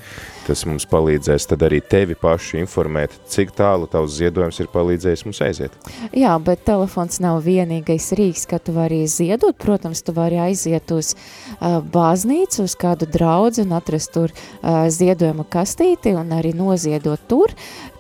Tas 0.49 0.63
mums 0.65 0.87
palīdzēs 0.89 1.45
tad 1.51 1.61
arī 1.67 1.83
tevi 1.85 2.15
pašu 2.17 2.57
informēt, 2.63 3.13
cik 3.29 3.51
tālu 3.57 3.85
tavs 3.93 4.15
ziedojums 4.17 4.57
ir 4.63 4.71
palīdzējis 4.73 5.25
mums 5.27 5.41
aiziet. 5.45 5.75
Jā, 6.17 6.33
bet 6.41 6.63
telefons 6.65 7.21
nav 7.21 7.43
vienīgais 7.45 8.07
rīks, 8.17 8.47
ka 8.49 8.57
tu 8.57 8.73
vari 8.73 9.03
ziedot. 9.13 9.59
Protams, 9.61 10.01
tu 10.01 10.15
vari 10.17 10.41
aiziet 10.41 10.89
uz 10.97 11.13
uh, 11.13 11.83
baznīcu, 11.93 12.65
uz 12.65 12.77
kādu 12.81 13.05
draudzi 13.13 13.67
un 13.67 13.77
atrast 13.79 14.13
tur 14.15 14.35
uh, 14.35 14.87
ziedojuma 14.93 15.47
kastīti 15.51 16.15
un 16.19 16.35
arī 16.37 16.53
noziedot 16.57 17.23
tur, 17.31 17.55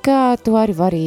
ka 0.04 0.36
tu 0.42 0.56
arī 0.58 0.74
vari 0.76 1.04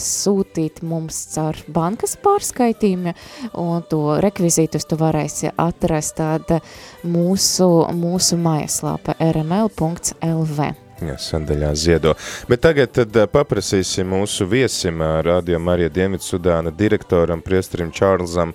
sūtīt 0.00 0.82
mums 0.86 1.18
caur 1.34 1.58
bankas 1.70 2.16
pārskaitījumu 2.20 3.14
un 3.62 3.86
to 3.90 4.02
rekvizītus 4.24 4.88
tu 4.90 4.98
varēsi 5.00 5.52
atrast 5.56 6.18
tāda 6.20 6.60
mūsu, 7.06 7.68
mūsu 7.96 8.38
mājaslāpa 8.40 9.18
rml.lv. 9.30 10.70
Jā, 11.00 11.14
sandaļā 11.16 11.70
ziedo. 11.80 12.12
Bet 12.48 12.60
tagad 12.66 12.92
tad 12.92 13.14
paprasīsim 13.32 14.10
mūsu 14.12 14.44
viesim, 14.48 15.00
Radio 15.24 15.60
Marija 15.62 15.88
Dienvidsudāna 15.94 16.74
direktoram, 16.76 17.40
priesterim 17.40 17.88
Čārlzam, 17.96 18.52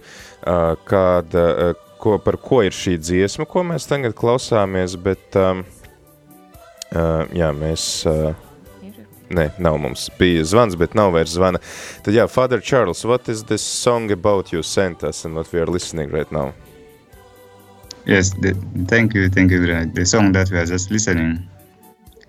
kāda, 0.86 1.73
ko, 2.06 2.20
par 2.22 2.38
ko 2.38 2.62
ir 2.62 2.76
šī 2.76 3.00
dziesma, 3.02 3.50
ko 3.50 3.65
mēs 3.65 3.89
tagad 3.89 4.13
klausāmies, 4.18 4.94
bet 5.02 5.34
jā, 6.94 7.50
mēs... 7.58 8.06
Nē, 9.26 9.48
nav 9.58 9.80
mums. 9.82 10.04
Bija 10.20 10.44
zvans, 10.46 10.76
bet 10.78 10.94
nav 10.94 11.10
vairs 11.15 11.32
zvana. 11.34 11.58
Tad 12.06 12.13
jā, 12.13 12.28
Father 12.30 12.62
Charles, 12.62 13.02
what 13.10 13.26
is 13.28 13.41
this 13.50 13.63
song 13.65 14.12
about 14.13 14.54
you 14.54 14.62
sent 14.62 15.04
us 15.04 15.26
and 15.26 15.34
what 15.34 15.50
we 15.52 15.58
are 15.60 15.65
listening 15.65 16.12
right 16.13 16.32
now? 16.32 16.54
Yes, 18.06 18.30
the, 18.38 18.54
thank 18.86 19.15
you, 19.15 19.28
thank 19.30 19.50
you. 19.50 19.65
The 19.65 20.06
song 20.06 20.32
that 20.34 20.52
we 20.52 20.60
are 20.62 20.65
just 20.68 20.91
listening 20.91 21.41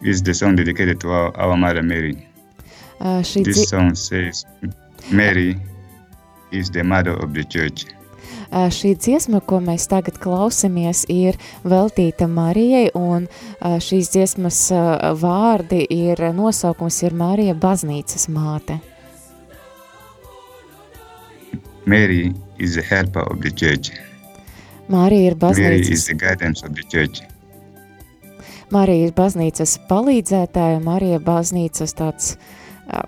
is 0.01 0.23
the 0.23 0.33
song 0.33 0.57
dedicated 0.57 0.99
to 1.03 1.13
our, 1.13 1.37
our 1.37 1.55
Mother 1.55 1.83
Mary. 1.83 2.27
Uh, 2.99 3.21
this 3.21 3.69
song 3.69 3.95
says, 3.95 4.47
Mary 5.13 5.61
is 6.51 6.71
the 6.71 6.83
mother 6.83 7.13
of 7.13 7.35
the 7.35 7.45
church. 7.45 7.85
Šī 8.51 8.95
dziesma, 8.95 9.41
ko 9.41 9.59
mēs 9.61 9.89
tagad 9.91 10.19
klausamies, 10.23 11.05
ir 11.11 11.37
veltīta 11.67 12.29
Marijai, 12.31 12.91
un 12.95 13.27
šīs 13.61 14.11
dziesmas 14.15 14.61
vārdi 15.21 15.83
ir 15.91 16.21
nosaukums 16.35 17.03
ir 17.03 17.15
Marija 17.15 17.55
baznīcas 17.55 18.29
māte. 18.29 18.79
Mary 21.87 22.35
is 22.59 22.75
the 22.75 22.83
helper 22.83 23.23
of 23.31 23.41
the 23.41 23.51
church. 23.51 23.93
Marija 24.89 25.31
ir 25.31 25.37
baznīcas. 25.39 25.63
Mary 25.63 25.93
is 25.93 26.07
the 26.07 26.15
guidance 26.15 26.67
of 26.67 26.75
the 26.75 26.83
church. 26.91 27.23
Marija 28.75 29.07
ir 29.07 29.13
baznīcas 29.15 29.77
palīdzētāja, 29.91 30.81
Marija 30.83 31.21
baznīcas 31.23 31.95
tāds 31.95 32.33
uh, 32.91 33.05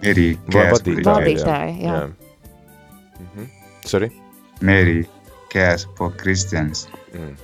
vadītāja. 0.00 1.04
vadītāja 1.04 1.72
jā. 1.76 1.92
jā. 1.92 2.06
Mm 3.20 3.28
-hmm. 3.34 3.48
Sorry? 3.84 4.23
Mary 4.60 5.08
cares 5.50 5.88
for 5.96 6.10
Christians. 6.10 6.88
Mm. 7.12 7.36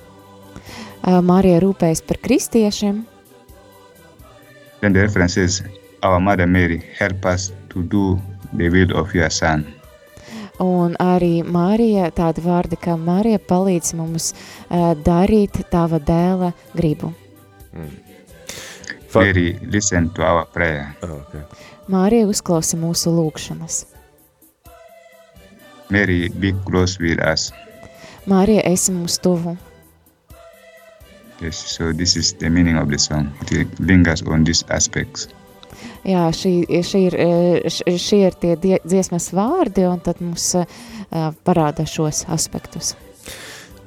Uh, 1.01 1.21
Marija 1.21 1.59
rūpējas 1.63 2.03
par 2.05 2.21
kristiešiem. 2.21 3.05
Then 4.81 4.93
the 4.93 5.01
reference 5.01 5.37
is, 5.37 5.61
our 6.03 6.19
mother 6.19 6.47
Mary 6.47 6.81
help 6.97 7.25
us 7.25 7.51
to 7.69 7.83
do 7.83 8.19
the 8.53 8.69
will 8.69 8.97
of 8.97 9.13
your 9.13 9.29
son 9.29 9.65
un 10.61 10.95
arī 11.01 11.41
Mārija, 11.43 12.11
tādi 12.13 12.43
vārdi 12.45 12.77
kā 12.79 12.95
Mārija 12.99 13.41
palīdz 13.41 13.95
mums 13.97 14.31
uh, 14.33 14.93
darīt 14.93 15.57
tava 15.71 15.99
dēla 15.99 16.51
gribu. 16.75 17.11
Mm. 17.73 17.97
Mary, 19.15 19.59
listen 19.67 20.09
to 20.15 20.23
our 20.23 20.45
prayer. 20.45 20.93
Oh, 21.03 21.17
okay. 21.19 21.41
Mārija 21.91 22.29
uzklausa 22.31 22.77
mūsu 22.79 23.11
lūgšanas. 23.11 23.83
Mary, 25.91 26.29
be 26.39 26.53
close 26.65 26.97
with 26.99 27.19
us. 27.19 27.51
Mārija, 28.25 28.63
esi 28.65 28.93
mums 28.95 29.19
tuvu. 29.19 29.57
Yes, 31.41 31.57
so 31.57 31.91
this 31.91 32.15
is 32.15 32.33
the 32.39 32.49
meaning 32.49 32.77
of 32.77 32.89
the 32.89 32.97
song. 32.97 33.31
It 33.51 33.67
lingers 33.79 34.21
on 34.21 34.43
these 34.43 34.63
aspects. 34.69 35.27
Jā, 36.05 36.27
šī, 36.33 36.53
šī 36.85 37.01
ir, 37.09 37.15
šie 37.97 38.19
ir 38.27 38.37
tie 38.41 38.55
dziesmas 38.85 39.31
vārdi, 39.33 39.85
un 39.89 39.99
tad 40.05 40.21
mums 40.21 40.51
uh, 40.57 40.65
parāda 41.45 41.85
šos 41.89 42.25
aspektus. 42.29 42.95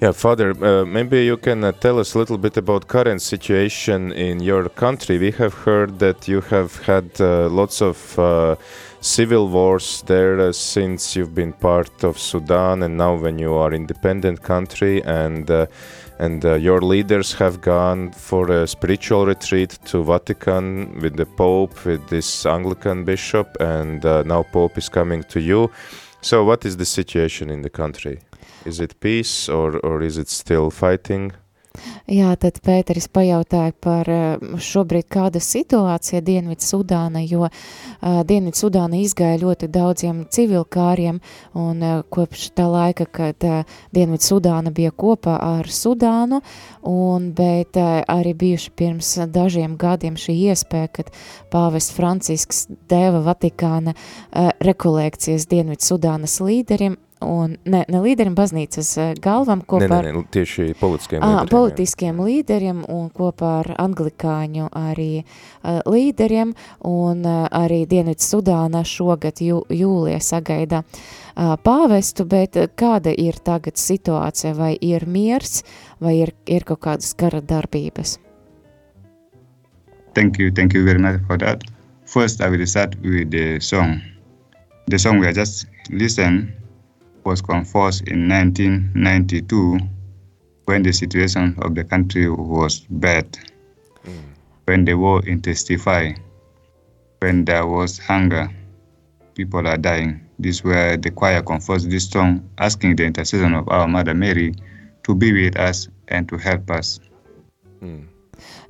Yeah, 0.05 0.13
Father, 0.13 0.51
uh, 0.63 0.85
maybe 0.85 1.25
you 1.25 1.39
can 1.39 1.65
uh, 1.65 1.73
tell 1.73 1.99
us 1.99 2.13
a 2.13 2.19
little 2.19 2.37
bit 2.37 2.59
about 2.59 2.89
current 2.89 3.23
situation 3.23 4.13
in 4.13 4.39
your 4.39 4.69
country. 4.69 5.17
We 5.17 5.31
have 5.31 5.55
heard 5.55 5.99
that 5.99 6.29
you 6.29 6.43
have 6.43 6.77
had 6.85 7.19
uh, 7.19 7.49
lots 7.49 7.81
of 7.81 8.19
uh, 8.19 8.57
civil 9.01 9.49
wars 9.49 10.03
there 10.03 10.39
uh, 10.41 10.53
since 10.53 11.17
you've 11.17 11.35
been 11.35 11.55
part 11.55 12.05
of 12.05 12.19
Sudan, 12.19 12.83
and 12.83 12.99
now 12.99 13.15
when 13.15 13.39
you 13.39 13.55
are 13.55 13.73
independent 13.73 14.43
country, 14.43 15.03
and 15.05 15.51
uh, 15.51 15.69
and 16.19 16.45
your 16.45 16.83
leaders 16.83 17.33
have 17.33 17.63
gone 17.63 18.13
for 18.13 18.51
a 18.51 18.67
spiritual 18.67 19.25
retreat 19.25 19.79
to 19.87 20.05
Vatican 20.05 21.01
with 21.01 21.17
the 21.17 21.25
Pope, 21.25 21.83
with 21.87 22.07
this 22.11 22.45
Anglican 22.45 23.05
bishop, 23.05 23.57
and 23.59 24.05
now 24.05 24.43
Pope 24.53 24.77
is 24.77 24.91
coming 24.91 25.25
to 25.31 25.41
you. 25.41 25.71
So, 26.21 26.45
what 26.45 26.67
is 26.67 26.77
the 26.77 26.85
situation 26.85 27.49
in 27.49 27.63
the 27.63 27.71
country? 27.71 28.21
Is 28.65 28.81
it 28.81 28.99
peace 29.01 29.49
or, 29.49 29.79
or 29.85 30.03
is 30.03 30.19
it 30.19 30.29
still 30.29 30.71
fighting? 30.71 31.33
Jā, 32.07 32.29
tad 32.39 32.61
Pēteris 32.63 33.09
pajautāja 33.11 33.73
par 33.83 34.09
eh, 34.13 34.43
šobrīd 34.63 35.09
kāda 35.11 35.41
situācija 35.43 36.21
Dienvidu 36.23 36.63
Sudāna, 36.63 37.23
jo 37.27 37.49
uh, 37.49 38.21
Dienvidu 38.29 38.61
Sudāna 38.61 39.01
izgāja 39.01 39.41
ļoti 39.41 39.69
daudziem 39.75 40.21
civilkāriem 40.31 41.19
un 41.59 41.83
uh, 41.83 42.05
kopš 42.15 42.45
tā 42.55 42.69
laika, 42.71 43.09
kad 43.19 43.47
uh, 43.49 43.75
Dienvidu 43.97 44.23
Sudāna 44.29 44.71
bija 44.77 44.93
kopā 44.95 45.35
ar 45.43 45.67
Sudānu, 45.67 46.43
un, 46.87 47.33
bet 47.35 47.81
arī 47.81 48.37
bijuši 48.39 48.71
pirms 48.79 49.11
dažiem 49.35 49.75
gadiem 49.81 50.21
šī 50.21 50.37
iespēja, 50.53 50.93
kad 51.01 51.11
pāvests 51.51 51.97
Francisks 51.97 52.67
deva 52.93 53.25
Vatikāna 53.25 53.97
rekolekcijas 54.63 55.49
Dienvidu 55.51 55.89
Sudānas 55.89 56.37
līderim, 56.45 57.01
un 57.23 57.57
ne, 57.65 57.83
ne 57.89 58.01
līderim, 58.03 58.35
baznīcas 58.37 58.91
eh, 58.99 59.13
galvam 59.23 59.63
kopā 59.67 59.89
ne, 59.89 60.01
ne, 60.07 60.13
ne, 60.19 60.23
tieši 60.35 60.73
politiskiem 60.81 61.23
à, 61.23 61.29
līderiem. 61.29 61.51
Politiskiem 61.53 62.19
jā. 62.19 62.27
līderiem 62.29 62.83
un 62.91 63.11
kopā 63.15 63.51
ar 63.63 63.71
anglikāņu 63.85 64.69
arī 64.79 65.11
uh, 65.23 65.81
līderiem 65.91 66.55
un 66.89 67.25
uh, 67.27 67.45
arī 67.55 67.85
Dienvids 67.91 68.29
Sudāna 68.31 68.85
šogad 68.89 69.43
jū, 69.45 69.63
jūlie 69.73 70.19
sagaida 70.23 70.83
uh, 70.85 71.55
pāvestu, 71.65 72.27
bet 72.29 72.59
kāda 72.77 73.15
ir 73.15 73.39
tagad 73.45 73.79
situācija, 73.81 74.55
vai 74.59 74.75
ir 74.81 75.07
miers, 75.07 75.63
vai 76.03 76.19
ir, 76.25 76.35
ir 76.47 76.67
kaut 76.69 76.83
kādas 76.85 77.15
kara 77.19 77.43
darbības? 77.43 78.19
Thank 80.15 80.39
you, 80.39 80.51
thank 80.55 80.75
you 80.75 80.85
very 80.85 80.99
much 80.99 81.21
for 81.27 81.39
that. 81.39 81.65
First, 82.07 82.41
I 82.41 82.49
will 82.49 82.67
start 82.67 82.95
with 83.03 83.31
the 83.31 83.59
song. 83.61 84.01
The 84.87 84.99
song 84.99 85.19
we 85.19 85.33
just 85.33 85.67
listened 85.91 86.53
was 87.25 87.41
composed 87.41 88.09
in 88.09 88.29
1992 88.29 89.79
when 90.67 90.83
the 90.83 90.93
situation 90.93 91.55
of 91.59 91.75
the 91.75 91.85
country 91.85 92.31
was 92.31 92.81
bad, 92.91 93.39
mm. 94.05 94.23
when 94.65 94.85
the 94.85 94.95
war 94.95 95.25
intensified, 95.27 96.21
when 97.21 97.45
there 97.45 97.67
was 97.67 97.99
hunger, 97.99 98.49
people 99.35 99.67
are 99.67 99.77
dying. 99.77 100.21
This 100.39 100.65
where 100.65 100.97
the 100.97 101.11
choir 101.11 101.43
composed 101.43 101.91
this 101.91 102.09
song, 102.09 102.49
asking 102.59 102.97
the 102.97 103.05
intercession 103.05 103.55
of 103.55 103.69
our 103.69 103.87
Mother 103.87 104.15
Mary 104.15 104.55
to 105.05 105.15
be 105.15 105.33
with 105.33 105.57
us 105.57 105.89
and 106.09 106.29
to 106.29 106.37
help 106.37 106.71
us. 106.71 106.99
Mm. 107.83 108.07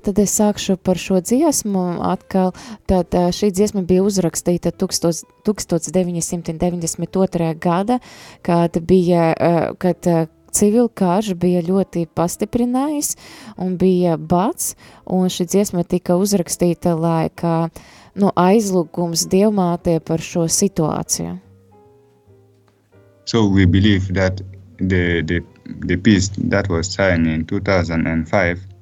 Tad 0.05 0.18
es 0.22 0.31
sākšu 0.38 0.77
par 0.77 0.96
šo 1.00 1.20
dziesmu 1.24 1.85
atkal. 2.05 2.53
Tad 2.90 3.09
šī 3.14 3.50
dziesma 3.55 3.81
bija 3.88 4.03
uzrakstīta 4.07 4.70
1992. 4.72 7.55
gada, 7.61 7.96
kad 8.42 8.79
bija, 8.83 9.35
kad 9.79 10.07
civil 10.55 10.88
karš 10.88 11.35
bija 11.40 11.62
ļoti 11.66 12.07
pastiprinājis 12.14 13.14
un 13.61 13.77
bija 13.81 14.16
bats, 14.16 14.74
un 15.07 15.31
šī 15.33 15.48
dziesma 15.50 15.85
tika 15.88 16.16
uzrakstīta, 16.20 16.94
lai 16.98 17.29
kā 17.35 17.68
nu, 18.14 18.31
aizlūgums 18.31 19.27
dievmātē 19.31 19.98
par 20.00 20.22
šo 20.22 20.46
situāciju. 20.48 21.38
So 23.24 23.48
we 23.48 23.64
believe 23.64 24.12
that 24.14 24.42
the, 24.79 25.22
the, 25.22 25.40
the 25.87 25.96
peace 25.96 26.31
that 26.37 26.68
was 26.68 26.92
signed 26.92 27.27
in 27.27 27.46
2005 27.46 28.74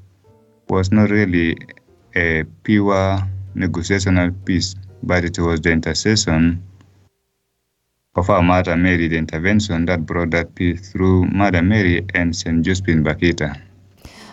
was 0.72 0.90
not 0.90 1.10
really 1.10 1.54
a 2.16 2.44
pure 2.64 3.20
negotiational 3.54 4.32
peace, 4.46 4.74
but 5.02 5.22
it 5.22 5.38
was 5.38 5.60
the 5.60 5.70
intercession 5.70 6.62
of 8.16 8.30
our 8.30 8.42
Mother 8.42 8.76
Mary, 8.76 9.08
the 9.08 9.18
intervention 9.18 9.84
that 9.84 10.06
brought 10.06 10.30
that 10.30 10.54
peace 10.54 10.90
through 10.90 11.26
Mother 11.26 11.62
Mary 11.62 12.06
and 12.14 12.34
St. 12.34 12.64
Josephine 12.64 13.04
Bakita. 13.04 13.52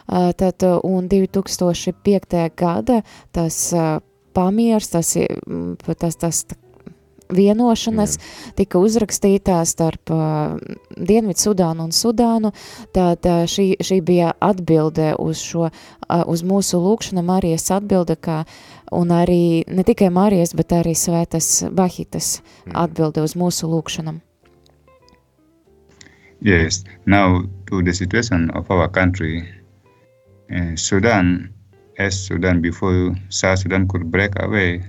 Uh, 0.08 0.32
tad, 0.34 0.64
uh, 0.64 0.80
un 0.84 1.10
2005. 1.10 2.50
gada 2.56 3.04
tas 3.32 3.74
uh, 3.74 4.00
pamiers, 4.34 4.90
tas, 4.90 5.18
tas, 6.00 6.16
tas 6.16 6.46
vienošanas 7.30 8.18
Jā. 8.18 8.54
tika 8.58 8.82
uzrakstītās 8.82 9.74
starp 9.76 10.12
uh, 10.14 10.56
Dienvidu 10.98 11.40
Sudānu 11.40 11.88
un 11.88 11.94
Sudānu, 11.96 12.52
tad 12.96 13.26
uh, 13.30 13.44
šī, 13.50 13.72
šī 13.86 14.00
bija 14.06 14.32
atbilde 14.40 15.14
uz 15.22 15.42
šo, 15.44 15.70
uh, 15.70 16.24
uz 16.28 16.44
mūsu 16.44 16.82
lūkšanu, 16.82 17.24
Marijas 17.26 17.70
atbilde, 17.76 18.18
kā, 18.18 18.44
un 18.96 19.14
arī 19.14 19.64
ne 19.68 19.86
tikai 19.86 20.10
Marijas, 20.14 20.56
bet 20.58 20.74
arī 20.76 20.96
Svētas 20.98 21.70
Bahitas 21.72 22.40
atbilde 22.74 23.24
uz 23.26 23.38
mūsu 23.38 23.70
lūkšanam. 23.70 24.24
Yes, 26.42 26.86
now 27.06 27.44
to 27.68 27.84
the 27.84 27.94
situation 27.94 28.50
of 28.56 28.72
our 28.72 28.88
country, 28.88 29.44
uh, 30.50 30.76
Sudan, 30.76 31.54
as 32.00 32.16
Sudan 32.16 32.62
before 32.62 33.14
South 33.30 33.60
Sudan 33.60 33.88
could 33.88 34.10
break 34.10 34.40
away, 34.40 34.82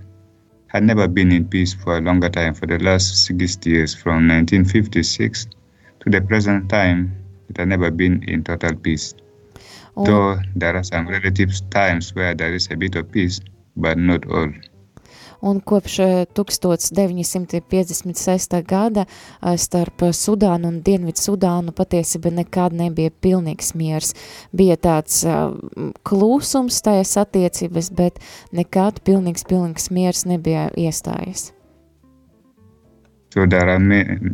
had 0.70 0.85
never 0.85 1.09
been 1.09 1.33
in 1.33 1.48
peace 1.48 1.74
for 1.74 1.98
a 1.98 2.00
longer 2.00 2.28
time, 2.28 2.54
for 2.54 2.66
the 2.66 2.78
last 2.78 3.26
60 3.26 3.68
years, 3.68 3.92
from 3.92 4.28
1956 4.28 5.48
to 5.98 6.11
the 6.11 6.20
present 6.20 6.68
time, 6.68 7.12
it 7.48 7.56
had 7.56 7.68
never 7.68 7.90
been 7.90 8.22
in 8.22 8.44
total 8.44 8.76
peace. 8.76 9.14
Oh. 9.96 10.04
Though 10.04 10.38
there 10.54 10.76
are 10.76 10.85
some 10.85 11.09
relative 11.09 11.50
times 11.70 12.14
where 12.14 12.37
there 12.37 12.54
is 12.54 12.68
a 12.70 12.76
bit 12.76 12.94
of 12.94 13.11
peace, 13.11 13.40
but 13.76 13.98
not 13.98 14.30
all. 14.30 14.52
Un 15.40 15.61
kopš 15.61 15.98
1956. 16.35 18.55
Eh, 18.55 18.62
gada 18.62 19.05
eh, 19.07 19.57
starp 19.57 20.03
Sudānu 20.12 20.68
un 20.68 20.83
Dienvidu 20.85 21.20
Sudānu 21.20 21.72
patiesībā 21.76 22.31
nekad 22.35 22.72
nebija 22.76 23.11
pilnīgs 23.11 23.74
miers. 23.74 24.14
Bija 24.53 24.76
tāds 24.76 25.24
uh, 25.24 25.53
klusums 26.07 26.83
tajās 26.85 27.16
attiecības, 27.20 27.90
bet 27.96 28.18
nekad 28.53 29.00
pilnīgs, 29.07 29.44
pilnīgs 29.48 29.90
miers 29.90 30.26
nebija 30.26 30.70
iestājies. 30.76 31.53
So 33.33 33.46
there 33.46 33.70
are 33.70 33.79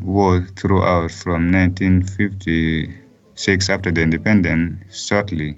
wars 0.03 0.51
throughout 0.57 1.11
from 1.11 1.53
1956 1.53 3.71
after 3.71 3.93
the 3.93 4.03
independence, 4.03 5.07
shortly. 5.07 5.57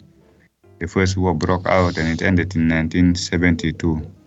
The 0.81 0.89
first 0.89 1.17
war 1.17 1.35
broke 1.35 1.67
out 1.67 1.99
and 1.99 2.09
it 2.09 2.23
ended 2.23 2.57
in 2.57 2.69
1972. 2.69 4.18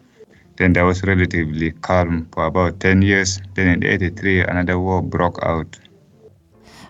Then 0.58 0.74
there 0.74 0.86
was 0.86 1.04
relatively 1.04 1.72
calm 1.82 2.28
for 2.34 2.46
about 2.46 2.80
10 2.80 3.02
years. 3.02 3.40
Then 3.56 3.68
in 3.68 3.84
83 3.84 4.42
another 4.42 4.80
war 4.80 5.02
broke 5.02 5.40
out. 5.44 5.80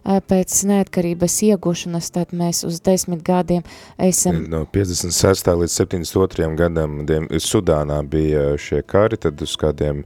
Pēc 0.01 0.63
neatkarības 0.65 1.35
iegūšanas 1.45 2.07
tad 2.15 2.31
mēs 2.33 2.63
uz 2.65 2.79
desmit 2.81 3.21
gadiem 3.21 3.61
esam... 4.01 4.39
No 4.49 4.63
56. 4.65 5.51
līdz 5.61 5.75
72. 5.77 6.47
gadam 6.57 7.03
Sudānā 7.37 7.99
bija 8.09 8.57
šie 8.57 8.81
kari, 8.81 9.19
tad 9.21 9.41
uz 9.45 9.53
kādiem 9.61 10.01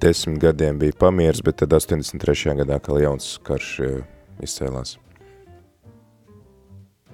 desmit 0.00 0.40
gadiem 0.40 0.80
bija 0.80 0.96
pamieris, 0.96 1.44
bet 1.44 1.60
tad 1.60 1.76
83. 1.76 2.56
gadā 2.62 2.80
kā 2.80 2.96
jauns 3.02 3.34
karš 3.44 3.74
izcēlās. 4.40 4.96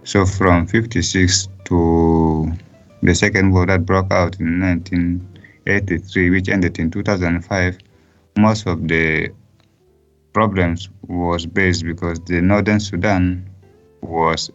So 0.04 0.24
from 0.24 0.68
56 0.68 1.48
to 1.64 2.46
the 3.02 3.14
second 3.14 3.50
war 3.50 3.66
that 3.66 3.84
broke 3.86 4.12
out 4.12 4.38
in 4.38 4.60
19 4.60 5.33
83, 5.66 6.30
which 6.30 6.48
ended 6.48 6.78
in 6.78 6.90
2005, 6.90 7.78
most 8.36 8.66
of 8.66 8.86
the 8.88 9.30
problems 10.32 10.88
was 11.06 11.46
based 11.46 11.84
because 11.84 12.18
the 12.20 12.40
northern 12.40 12.80
Sudan 12.80 13.48
was 14.02 14.50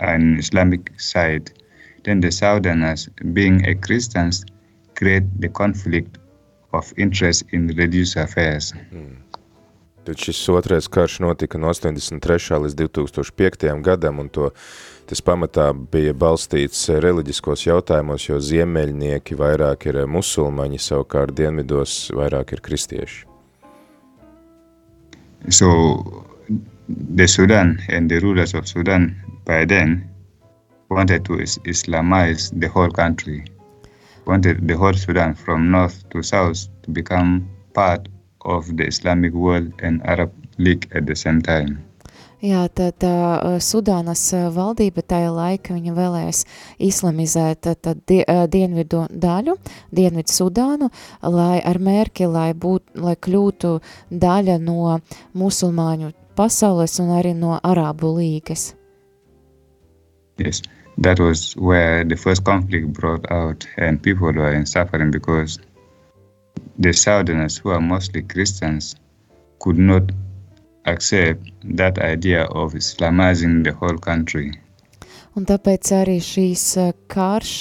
an 0.00 0.38
Islamic 0.38 1.00
side. 1.00 1.52
Then 2.04 2.20
the 2.20 2.30
southerners, 2.30 3.08
being 3.32 3.64
a 3.66 3.74
Christians, 3.74 4.44
create 4.94 5.24
the 5.40 5.48
conflict 5.48 6.18
of 6.72 6.92
interest 6.96 7.44
in 7.52 7.68
religious 7.68 8.16
affairs. 8.16 8.72
Mm. 8.92 9.21
Tad 10.04 10.18
šis 10.18 10.48
otrais 10.48 10.88
karš 10.88 11.20
notika 11.22 11.58
no 11.58 11.68
83. 11.70 12.56
līdz 12.58 12.74
2005. 12.74 13.82
gadam, 13.82 14.18
un 14.18 14.28
to, 14.28 14.48
tas 15.06 15.22
pamatā 15.22 15.68
bija 15.92 16.14
balstīts 16.14 16.88
reliģiskos 17.04 17.62
jautājumos, 17.68 18.26
jo 18.26 18.40
ziemeļnieki 18.42 19.38
vairāk 19.38 19.86
ir 19.92 20.00
musulmaņi, 20.10 20.80
savukārt 20.82 21.36
dienvidos 21.38 22.10
vairāk 22.18 22.56
ir 22.56 22.62
kristieši. 22.66 23.28
So, 25.50 25.70
the 26.88 27.28
Sudan 27.28 27.78
and 27.88 28.10
the 28.10 28.18
rulers 28.18 28.54
of 28.54 28.66
Sudan 28.66 29.14
by 29.44 29.64
then 29.64 30.10
wanted 30.90 31.24
to 31.26 31.38
Islamize 31.64 32.50
the 32.58 32.68
whole 32.68 32.90
country, 32.90 33.44
wanted 34.26 34.66
the 34.66 34.74
whole 34.74 34.94
Sudan 34.94 35.34
from 35.34 35.70
north 35.70 36.02
to 36.10 36.22
south 36.22 36.66
to 36.82 36.90
become 36.90 37.48
part 37.72 38.08
of 38.44 38.76
the 38.76 38.86
Islamic 38.86 39.32
world 39.32 39.72
and 39.82 40.04
Arab 40.04 40.32
League 40.58 40.88
at 40.94 41.06
the 41.06 41.16
same 41.16 41.40
time. 41.42 41.82
Jā, 42.42 42.64
tad 42.74 43.04
uh, 43.06 43.60
Sudānas 43.62 44.24
valdība 44.50 45.04
tajā 45.06 45.28
laika 45.30 45.76
viņa 45.76 45.92
vēlēs 45.94 46.40
islamizēt 46.82 47.68
tad 47.86 48.00
die, 48.10 48.24
uh, 48.26 48.48
dienvidu 48.50 49.04
daļu, 49.14 49.54
dienvidu 49.94 50.34
Sudānu, 50.34 50.88
lai 51.22 51.60
ar 51.62 51.78
mērķi, 51.78 52.26
lai, 52.26 52.48
būt, 52.50 52.96
lai 52.98 53.14
kļūtu 53.14 53.76
daļa 54.10 54.58
no 54.58 54.96
musulmāņu 55.38 56.10
pasaules 56.34 56.98
un 56.98 57.14
arī 57.14 57.30
no 57.38 57.60
Arābu 57.62 58.10
līgas. 58.18 58.72
Yes, 60.38 60.62
that 60.98 61.20
was 61.20 61.54
where 61.54 62.02
the 62.02 62.16
first 62.16 62.42
conflict 62.42 62.92
brought 62.92 63.30
out 63.30 63.68
and 63.76 64.02
people 64.02 64.32
were 64.32 64.52
in 64.52 64.66
suffering 64.66 65.12
because 65.12 65.60
the 66.78 66.92
Southerners, 66.92 67.58
who 67.58 67.70
are 67.70 67.80
mostly 67.80 68.22
Christians, 68.22 68.96
could 69.58 69.78
not 69.78 70.10
accept 70.86 71.50
that 71.76 71.98
idea 71.98 72.44
of 72.44 72.74
Islamizing 72.74 73.64
the 73.64 73.72
whole 73.72 73.98
country. 73.98 74.52
Un 75.32 75.46
tāpēc 75.48 75.88
arī 75.96 76.18
šīs 76.20 76.62
karš 77.08 77.52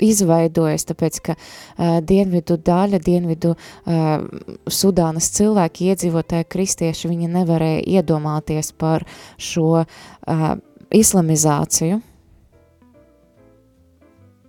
izveidojas, 0.00 0.86
tāpēc, 0.88 1.18
ka 1.28 1.34
uh, 1.36 1.98
dienvidu 2.00 2.56
daļa, 2.64 3.00
dienvidu 3.04 3.52
uh, 3.52 4.24
Sudānas 4.64 5.28
cilvēki, 5.36 5.90
iedzīvotāji 5.92 6.48
kristieši, 6.52 7.10
viņi 7.12 7.28
nevarēja 7.34 7.84
iedomāties 7.98 8.72
par 8.72 9.04
šo 9.36 9.82
uh, 9.82 10.46
islamizāciju. 10.88 12.00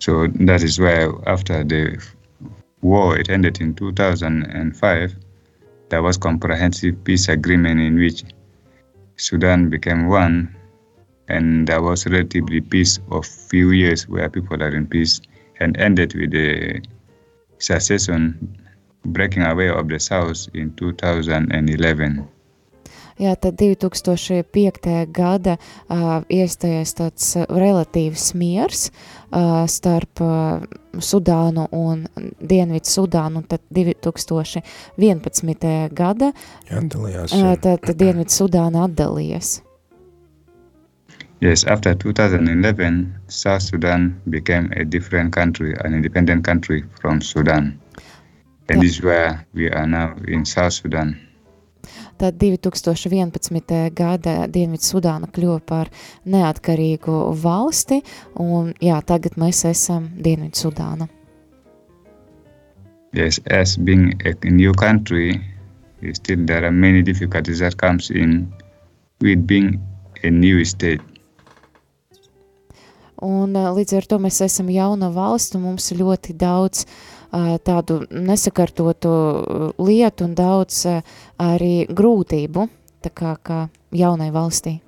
So 0.00 0.28
that 0.46 0.62
is 0.62 0.78
why 0.78 1.10
after 1.26 1.64
the 1.64 1.98
war, 2.82 3.18
it 3.18 3.28
ended 3.30 3.60
in 3.60 3.74
2005. 3.74 5.16
There 5.88 6.02
was 6.02 6.16
comprehensive 6.16 7.02
peace 7.04 7.28
agreement 7.28 7.80
in 7.80 7.96
which 7.96 8.24
Sudan 9.16 9.70
became 9.70 10.08
one, 10.08 10.54
and 11.28 11.66
there 11.66 11.82
was 11.82 12.06
relatively 12.06 12.60
peace 12.60 13.00
of 13.10 13.26
few 13.26 13.70
years 13.70 14.08
where 14.08 14.28
people 14.28 14.62
are 14.62 14.74
in 14.74 14.86
peace, 14.86 15.20
and 15.60 15.76
ended 15.76 16.14
with 16.14 16.30
the 16.30 16.82
secession 17.58 18.56
breaking 19.04 19.42
away 19.42 19.68
of 19.68 19.88
the 19.88 19.98
South 19.98 20.48
in 20.54 20.74
2011. 20.74 22.28
Jā, 23.18 23.34
tad 23.34 23.58
2005. 23.58 25.06
gada 25.10 25.56
uh, 25.90 26.22
iestājies 26.30 26.94
tāds 26.94 27.36
relatīvs 27.50 28.34
miers 28.38 28.90
uh, 29.32 29.66
starp 29.66 30.22
uh, 30.22 30.62
Sudānu 30.98 31.66
un 31.74 32.06
Dienvidu 32.38 32.86
Sudānu, 32.86 33.42
un 33.42 33.46
tad 33.50 33.60
2011. 33.74 34.62
gada 35.90 36.32
Atdalījās, 36.70 37.34
uh, 37.34 37.56
tad 37.58 37.90
Dienvidu 37.90 38.30
Sudāna 38.30 38.86
atdalījās. 38.86 39.62
Yes, 41.40 41.64
after 41.64 41.94
2011, 41.94 43.14
South 43.28 43.62
Sudan 43.62 44.20
became 44.28 44.72
a 44.76 44.84
different 44.84 45.32
country, 45.32 45.74
an 45.84 45.94
independent 45.94 46.44
country 46.44 46.84
from 47.00 47.20
Sudan. 47.20 47.78
And 48.68 48.82
this 48.82 48.98
is 48.98 49.02
where 49.02 49.46
we 49.54 49.70
are 49.70 49.86
now 49.86 50.16
in 50.26 50.44
South 50.44 50.72
Sudan. 50.72 51.27
Tad 52.18 52.34
2011. 52.34 53.90
gada 53.94 54.48
Dienvidu 54.50 54.82
Sudāna 54.82 55.28
kļuva 55.30 55.60
par 55.62 55.90
neatkarīgu 56.26 57.18
valsti, 57.38 58.00
un 58.42 58.72
jā, 58.82 58.96
tagad 59.06 59.36
mēs 59.38 59.62
esam 59.68 60.08
Dienvidu 60.18 60.58
Sudāna. 60.58 61.06
Yes, 63.14 63.38
as 63.46 63.76
being 63.76 64.18
a 64.26 64.34
new 64.50 64.72
country, 64.74 65.38
still 66.12 66.44
there 66.44 66.66
are 66.66 66.72
many 66.72 67.02
difficulties 67.02 67.60
that 67.60 67.76
comes 67.78 68.10
in 68.10 68.52
with 69.20 69.46
being 69.46 69.78
a 70.24 70.30
new 70.30 70.64
state. 70.64 71.00
Un 73.22 73.54
līdz 73.54 73.94
ar 73.98 74.10
to 74.10 74.18
mēs 74.22 74.42
esam 74.42 74.68
jauna 74.74 75.12
valsts, 75.14 75.54
un 75.54 75.64
mums 75.70 75.86
ir 75.94 76.02
ļoti 76.02 76.34
daudz 76.38 76.82
uh, 76.82 77.17
tādu 77.30 78.02
nesakartotu 78.10 79.10
lietu 79.78 80.24
un 80.24 80.34
daudz 80.34 80.84
uh, 80.88 81.00
arī 81.38 81.86
grūtību, 81.88 82.68
tā 83.04 83.10
kā, 83.14 83.36
kā 83.42 83.68
jaunai 83.92 84.30
valstī. 84.32 84.80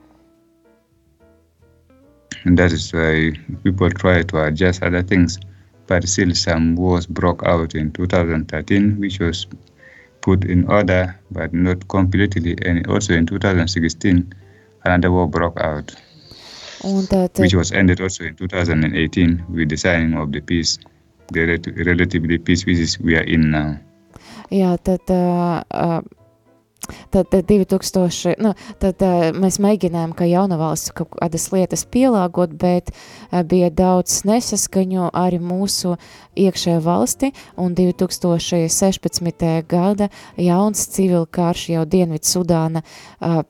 And 2.45 2.57
that 2.57 2.73
is 2.73 2.93
why 2.93 3.33
people 3.65 3.91
try 3.91 4.23
to 4.23 4.45
adjust 4.45 4.83
other 4.83 5.03
things. 5.03 5.39
But 5.87 6.09
still 6.09 6.35
some 6.35 6.77
wars 6.77 7.07
broke 7.07 7.43
out 7.45 7.75
in 7.75 7.91
2013, 7.93 8.99
which 9.01 9.19
was 9.19 9.47
put 10.23 10.45
in 10.45 10.65
order, 10.71 11.19
but 11.31 11.53
not 11.53 11.89
completely. 11.89 12.57
And 12.65 12.87
also 12.87 13.15
in 13.15 13.27
2016, 13.27 14.33
another 14.85 15.11
war 15.11 15.27
broke 15.27 15.61
out. 15.61 15.95
Tad, 17.11 17.39
which 17.39 17.55
was 17.55 17.73
ended 17.73 18.01
also 18.01 18.25
in 18.25 18.37
2018 18.37 19.45
with 19.51 19.69
the 19.69 19.77
signing 19.77 20.15
of 20.15 20.33
the 20.33 20.41
peace, 20.41 20.79
relatively 21.35 22.39
peace 22.39 22.65
is 22.67 22.99
we 23.01 23.17
are 23.17 23.27
in 23.27 23.51
now. 23.51 23.77
Jā, 24.51 24.75
tad, 24.83 25.07
uh, 25.15 26.01
tad, 27.11 27.29
tad 27.31 27.47
2000, 27.47 28.35
nu, 28.43 28.51
tad 28.83 29.03
uh, 29.07 29.29
mēs 29.37 29.61
mēģinājām, 29.63 30.15
ka 30.19 30.27
jauna 30.27 30.59
valsts 30.59 30.91
kaut 30.97 31.13
kādas 31.15 31.47
lietas 31.55 31.87
pielāgot, 31.87 32.57
bet 32.59 32.91
uh, 32.91 33.45
bija 33.47 33.71
daudz 33.71 34.25
nesaskaņu 34.27 35.13
arī 35.15 35.39
mūsu 35.39 35.95
iekšējā 36.35 36.83
valsti, 36.83 37.31
un 37.63 37.79
2016. 37.79 39.47
gada 39.71 40.11
jauns 40.35 40.87
civil 40.91 41.31
karš 41.31 41.69
jau 41.77 41.87
Dienvidu 41.87 42.27
Sudāna 42.27 42.83
uh, 42.83 43.45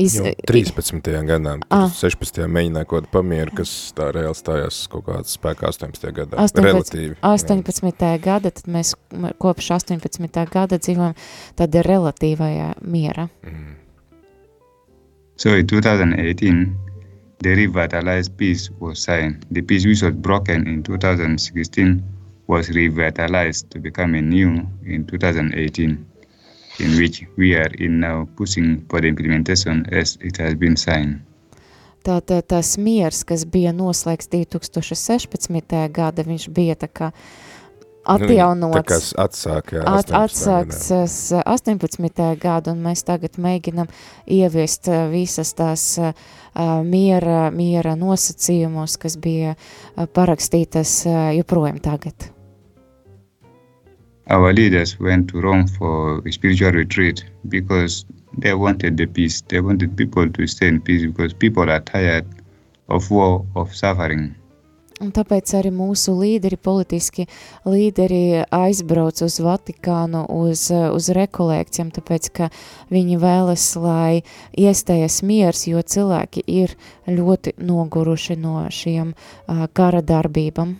Iz... 0.00 0.16
Jau 0.18 0.32
13. 0.48 1.00
gadā, 1.28 1.56
ah. 1.74 1.86
16. 1.92 2.42
mēģināja 2.52 2.88
kaut 2.88 3.04
kādu 3.04 3.12
pamieru, 3.14 3.54
kas 3.60 3.72
tā 3.96 4.10
reāli 4.14 4.38
stājās 4.38 4.82
kaut 4.92 5.06
kāds 5.08 5.36
spēkā 5.38 5.70
18. 5.72 6.10
gadā. 6.16 6.38
18. 6.42 6.66
Relatīvi. 6.66 7.16
18. 7.22 8.04
Jā. 8.04 8.20
gada, 8.22 8.52
tad 8.54 8.70
mēs 8.72 8.94
kopš 9.42 9.72
18. 9.78 10.44
gada 10.52 10.80
dzīvojam 10.80 11.16
tādā 11.58 11.84
relatīvajā 11.86 12.74
miera. 12.82 13.28
Mm. 13.46 13.76
So 15.36 15.52
in 15.52 15.66
2018, 15.66 16.76
the 17.40 17.54
revitalized 17.54 18.36
peace 18.38 18.70
was 18.80 19.02
signed. 19.02 19.44
The 19.50 19.60
peace 19.60 19.84
which 19.84 20.02
was 20.02 20.14
broken 20.14 20.66
in 20.66 20.82
2016 20.82 22.02
was 22.46 22.70
revitalized 22.70 23.70
to 23.70 23.78
become 23.78 24.14
a 24.14 24.22
new 24.22 24.66
in 24.84 25.04
2018. 25.06 26.06
In 26.78 26.96
which 26.98 27.24
we 27.36 27.54
are 27.54 27.70
in 27.78 28.00
now 28.00 28.28
pushing 28.36 28.84
for 28.88 29.00
the 29.00 29.08
implementation 29.08 29.86
as 29.92 30.18
it 30.20 30.36
has 30.36 30.54
been 30.54 30.76
signed. 30.76 31.20
Tātad 32.06 32.46
tas 32.46 32.76
miers, 32.78 33.24
kas 33.26 33.42
bija 33.50 33.72
noslēgts 33.74 34.30
2016. 34.30 35.88
gada, 35.90 36.22
viņš 36.22 36.48
bija 36.54 36.76
tā 36.78 36.86
kā 36.86 37.10
atjaunots. 38.06 38.60
Nu, 38.60 38.70
tā 38.76 38.84
kā 38.86 38.98
atsāk, 39.24 39.72
jā, 39.74 39.82
at, 39.90 40.12
atsāks 40.14 40.84
18. 41.42 42.28
gadu, 42.42 42.76
un 42.76 42.84
mēs 42.86 43.02
tagad 43.08 43.40
mēģinam 43.42 43.90
ieviest 44.30 44.86
visas 45.10 45.50
tās 45.58 45.88
uh, 45.98 46.14
miera, 46.86 47.50
miera 47.50 47.96
nosacījumus, 47.98 48.96
kas 49.02 49.18
bija 49.18 49.56
parakstītas 50.14 51.00
uh, 51.10 51.20
joprojām 51.40 51.82
tagad. 51.82 52.30
Our 54.28 54.52
leaders 54.52 54.98
went 54.98 55.30
to 55.30 55.40
Rome 55.40 55.66
for 55.66 56.22
a 56.26 56.32
spiritual 56.32 56.72
retreat 56.72 57.24
because 57.48 58.04
they 58.38 58.54
wanted 58.54 58.96
the 58.96 59.06
peace. 59.06 59.40
They 59.48 59.60
wanted 59.60 59.96
people 59.96 60.28
to 60.28 60.46
stay 60.46 60.68
in 60.68 60.80
peace 60.80 61.06
because 61.06 61.32
people 61.32 61.70
are 61.70 61.80
tired 61.80 62.26
of 62.88 63.10
war, 63.10 63.44
of 63.54 63.74
suffering. 63.74 64.34
Un 64.96 65.10
tāpēc 65.12 65.50
arī 65.58 65.68
mūsu 65.76 66.14
līderi, 66.16 66.56
politiski 66.56 67.26
līderi 67.68 68.46
aizbrauc 68.48 69.20
uz 69.26 69.34
Vatikānu, 69.44 70.22
uz, 70.32 70.70
uz 70.72 71.08
rekolekcijām, 71.12 71.90
tāpēc, 71.92 72.30
ka 72.32 72.48
viņi 72.88 73.18
vēlas, 73.20 73.66
lai 73.76 74.22
iestājas 74.56 75.20
miers, 75.20 75.66
jo 75.68 75.84
cilvēki 75.84 76.46
ir 76.48 76.72
ļoti 77.12 77.58
noguruši 77.60 78.38
no 78.40 78.64
šiem 78.72 79.12
uh, 79.12 79.66
kara 79.76 80.00
darbībām. 80.00 80.78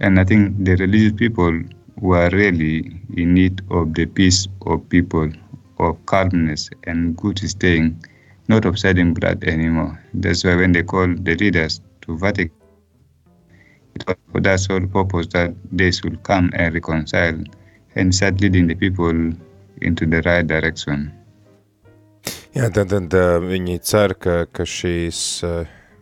And 0.00 0.18
I 0.18 0.24
think 0.24 0.64
the 0.64 0.76
religious 0.76 1.12
people 1.12 1.62
who 2.00 2.12
are 2.12 2.30
really 2.30 3.00
in 3.16 3.34
need 3.34 3.60
of 3.70 3.94
the 3.94 4.06
peace 4.06 4.48
of 4.66 4.88
people, 4.88 5.30
of 5.78 6.04
calmness 6.06 6.70
and 6.84 7.16
good 7.16 7.38
staying, 7.38 8.02
not 8.48 8.64
of 8.64 8.78
shedding 8.78 9.12
blood 9.12 9.44
anymore. 9.44 10.02
That's 10.14 10.44
why 10.44 10.56
when 10.56 10.72
they 10.72 10.82
call 10.82 11.06
the 11.06 11.36
leaders 11.36 11.80
to 12.02 12.16
Vatican, 12.16 12.56
it 13.94 14.06
was 14.06 14.16
for 14.32 14.40
that 14.40 14.60
sole 14.60 14.86
purpose 14.86 15.26
that 15.28 15.54
they 15.70 15.90
should 15.90 16.22
come 16.22 16.50
and 16.54 16.74
reconcile 16.74 17.38
and 17.94 18.14
start 18.14 18.40
leading 18.40 18.66
the 18.66 18.74
people 18.74 19.32
into 19.82 20.06
the 20.06 20.22
right 20.22 20.46
direction. 20.46 21.12
Jā, 22.50 22.66
tad, 22.74 22.90
uh, 23.14 23.38
viņi 23.38 23.76
cer, 23.86 24.16
ka, 24.18 24.44
ka 24.50 24.64
šīs, 24.66 25.40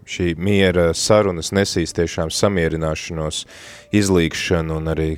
šī 0.08 0.32
miera 0.40 0.88
sarunas 0.96 1.50
nesīs 1.52 1.92
tiešām 1.96 2.30
samierināšanos, 2.32 3.42
izlīgšanu, 3.94 4.78
un 4.80 4.92
arī 4.92 5.10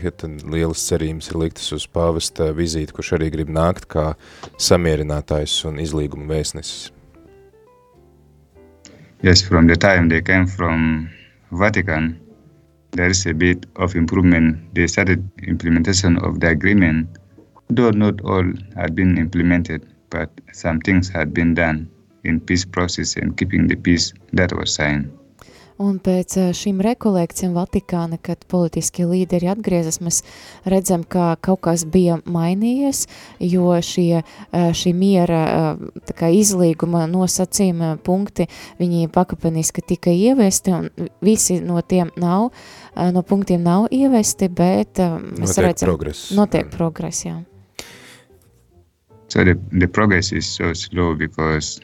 lielas 0.43 0.83
cerības 0.89 1.31
ir 1.31 1.39
liktas 1.45 1.71
uz 1.77 1.87
pāvesta 1.87 2.51
vizīti, 2.57 2.95
kurš 2.97 3.15
arī 3.19 3.31
grib 3.37 3.53
nākt 3.55 3.87
kā 3.91 4.15
samierinātājs 4.59 5.61
un 5.71 5.79
izlīguma 5.83 6.27
vēstnesis. 6.33 6.91
Yes, 9.23 9.43
from 9.43 9.67
the 9.69 9.77
time 9.77 10.09
they 10.09 10.23
came 10.23 10.47
from 10.47 11.11
Vatican, 11.53 12.19
there 12.93 13.11
is 13.11 13.27
a 13.27 13.35
bit 13.35 13.67
of 13.77 13.95
improvement. 13.95 14.75
They 14.75 14.87
started 14.87 15.23
implementation 15.47 16.17
of 16.25 16.41
the 16.41 16.49
agreement, 16.49 17.19
though 17.69 17.91
not 17.91 18.23
all 18.23 18.49
had 18.75 18.95
been 18.95 19.19
implemented, 19.19 19.87
but 20.09 20.31
some 20.53 20.81
things 20.81 21.11
had 21.11 21.35
been 21.35 21.55
done 21.55 21.91
in 22.25 22.41
peace 22.41 22.65
process 22.65 23.17
and 23.17 23.37
keeping 23.37 23.69
the 23.69 23.77
peace 23.77 24.13
that 24.33 24.53
was 24.53 24.75
signed. 24.75 25.11
Un 25.81 25.97
pēc 25.97 26.35
eh, 26.37 26.49
šīm 26.53 26.83
rekolekcijām 26.85 27.55
Vatikāna, 27.57 28.19
kad 28.21 28.43
politiskie 28.53 29.07
līderi 29.09 29.49
atgriezas, 29.49 29.97
mēs 30.05 30.19
redzam, 30.69 31.07
ka 31.09 31.39
kaut 31.41 31.63
kas 31.65 31.87
bija 31.89 32.19
mainījies, 32.29 33.07
jo 33.41 33.73
šie, 33.81 34.21
eh, 34.21 34.67
šī 34.77 34.93
miera 34.93 35.41
eh, 35.49 36.03
kā 36.19 36.29
izlīguma 36.37 37.07
nosacījuma 37.09 37.95
punkti, 38.05 38.51
viņi 38.81 39.09
pakapeniski 39.15 39.87
tika 39.95 40.13
ievesti, 40.13 40.75
un 40.77 41.09
visi 41.25 41.63
no 41.65 41.81
tiem 41.81 42.13
nav, 42.21 42.51
no 43.15 43.23
punktiem 43.25 43.65
nav 43.65 43.89
ievesti, 43.89 44.51
bet 44.53 45.01
mēs 45.01 45.55
Notiek 45.57 45.65
redzam, 45.71 45.87
progress. 45.89 46.27
notiek 46.37 46.69
progress, 46.75 47.25
jā. 47.25 47.39
So 49.29 49.45
the, 49.45 49.55
the 49.73 49.87
progress 49.89 50.33
is 50.33 50.45
so 50.45 50.75
slow 50.75 51.15
because 51.15 51.81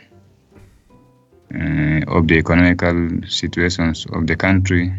of 2.09 2.27
the 2.29 2.39
economical 2.39 3.09
situations 3.29 4.07
of 4.13 4.27
the 4.27 4.37
country, 4.37 4.93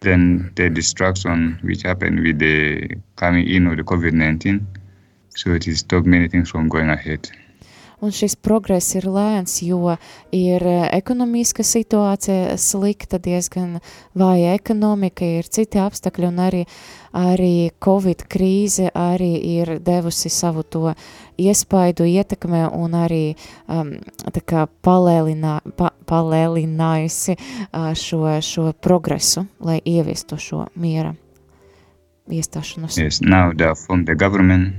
then 0.00 0.52
the 0.56 0.68
distraction 0.68 1.58
which 1.62 1.82
happened 1.82 2.20
with 2.20 2.38
the 2.38 2.88
coming 3.16 3.48
in 3.48 3.66
of 3.66 3.76
the 3.76 3.82
COVID-19. 3.82 4.64
So 5.36 5.52
it 5.52 5.64
has 5.64 5.78
stopped 5.78 6.06
many 6.06 6.28
things 6.28 6.50
from 6.50 6.68
going 6.68 6.90
ahead. 6.90 7.30
Un 8.04 8.12
šis 8.12 8.34
progress 8.36 8.90
ir 8.98 9.06
lēns, 9.08 9.60
jo 9.64 9.94
ir 10.34 10.64
eh, 10.68 10.88
ekonomiska 10.92 11.64
situācija 11.64 12.56
slikta, 12.60 13.20
diezgan 13.22 13.78
vāja 14.18 14.52
ekonomika, 14.58 15.24
ir 15.24 15.48
citi 15.48 15.80
apstākļi 15.80 16.28
un 16.28 16.42
arī, 16.44 16.64
arī 17.14 17.70
Covid 17.82 18.26
krīze 18.30 18.90
arī 18.94 19.32
ir 19.60 19.78
devusi 19.84 20.30
savu 20.30 20.62
to 20.62 20.94
iespaidu, 21.38 22.06
ietekmē 22.06 22.66
un 22.74 22.94
arī 22.98 23.34
um, 23.68 23.94
tā 24.34 24.42
kā 24.42 24.66
palēlinā, 24.86 25.58
pa, 25.78 25.90
palēlinājusi 26.10 27.36
uh, 27.36 27.92
šo, 27.98 28.24
šo 28.42 28.72
progresu, 28.82 29.46
lai 29.60 29.80
ieviestu 29.84 30.38
šo 30.38 30.66
miera 30.74 31.14
iestāšanos. 32.30 32.98
Yes, 32.98 33.20
now 33.20 33.52
are 33.60 33.74
from 33.74 34.04
the 34.04 34.14
government 34.14 34.74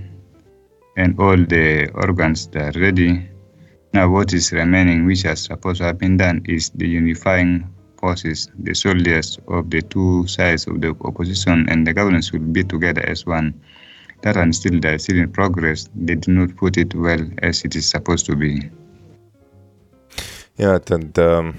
and 0.98 1.20
all 1.20 1.38
the 1.38 1.90
organs 1.94 2.48
that 2.48 2.76
are 2.76 2.80
ready. 2.80 3.30
Now 3.94 4.10
what 4.10 4.34
is 4.34 4.52
remaining, 4.52 5.06
which 5.06 5.24
has 5.24 5.44
supposed 5.44 5.80
to 5.80 5.86
have 5.86 5.98
been 5.98 6.18
done, 6.18 6.42
is 6.46 6.70
the 6.76 6.88
unifying 6.88 7.64
forces, 8.00 8.50
the 8.60 8.74
soldiers 8.74 9.40
of 9.48 9.70
the 9.70 9.82
two 9.82 10.28
sides 10.28 10.68
of 10.68 10.82
the 10.82 10.96
opposition 11.02 11.68
and 11.70 11.86
the 11.88 11.94
government 11.94 12.24
should 12.24 12.54
be 12.54 12.64
together 12.64 13.02
as 13.08 13.26
one. 13.26 13.54
That 14.22 14.36
one 14.36 14.54
still 14.54 14.80
they 14.80 14.94
are 14.96 15.00
still 15.00 15.20
in 15.20 15.32
progress. 15.32 15.90
They 15.96 16.16
did 16.16 16.34
not 16.34 16.56
put 16.56 16.78
it 16.78 16.96
well 16.96 17.22
as 17.42 17.64
it 17.64 17.76
is 17.76 17.90
supposed 17.90 18.26
to 18.28 18.36
be. 18.36 18.72
Jā, 20.56 20.78
tad 20.80 21.20
um, 21.20 21.50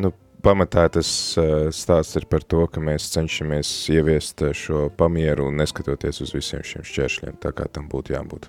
nu, 0.00 0.10
pamatā 0.40 0.86
tas 0.88 1.10
uh, 1.36 1.68
stāsts 1.68 2.16
ir 2.16 2.24
par 2.30 2.40
to, 2.48 2.64
ka 2.72 2.80
mēs 2.80 3.10
cenšamies 3.12 3.68
ieviest 3.92 4.40
uh, 4.46 4.54
šo 4.56 4.86
pamieru 4.96 5.50
neskatoties 5.52 6.22
uz 6.24 6.32
visiem 6.32 6.64
šiem 6.64 6.86
šķēršļiem, 6.88 7.36
tā 7.44 7.52
kā 7.52 7.68
tam 7.68 7.90
būtu 7.92 8.16
jābūt. 8.16 8.48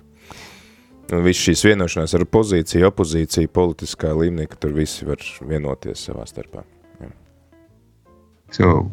Un 1.12 1.20
viss 1.26 1.44
šīs 1.44 1.66
vienošanās 1.66 2.14
ar 2.16 2.24
pozīciju, 2.24 2.88
opozīciju, 2.88 3.52
politiskā 3.52 4.14
līmenī, 4.16 4.48
ka 4.48 4.56
tur 4.62 4.72
visi 4.76 5.04
var 5.04 5.20
vienoties 5.44 6.06
savā 6.08 6.24
starpā. 6.30 6.64
So 8.52 8.92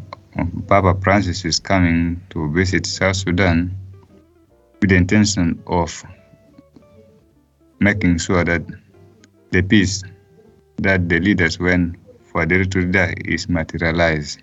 Papa 0.66 0.96
Francis 1.02 1.44
is 1.44 1.58
coming 1.60 2.20
to 2.30 2.50
visit 2.52 2.86
South 2.86 3.16
Sudan 3.16 3.76
with 4.80 4.90
the 4.90 4.96
intention 4.96 5.62
of 5.66 6.02
making 7.78 8.18
sure 8.18 8.44
that 8.44 8.62
the 9.50 9.62
peace 9.62 10.02
that 10.78 11.08
the 11.08 11.20
leaders 11.20 11.58
went 11.60 11.96
for 12.32 12.46
the 12.46 12.56
retreat 12.58 12.92
there 12.92 13.14
is 13.24 13.48
materialized. 13.48 14.40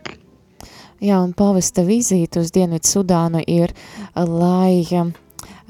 Jā, 0.97 1.19
un 1.21 1.33
pavesta 1.37 1.83
vizīte 1.85 2.41
uz 2.41 2.49
Dienvidu 2.53 2.89
Sudānu 2.89 3.43
ir, 3.45 3.73
lai 4.17 4.81
um, 4.97 5.13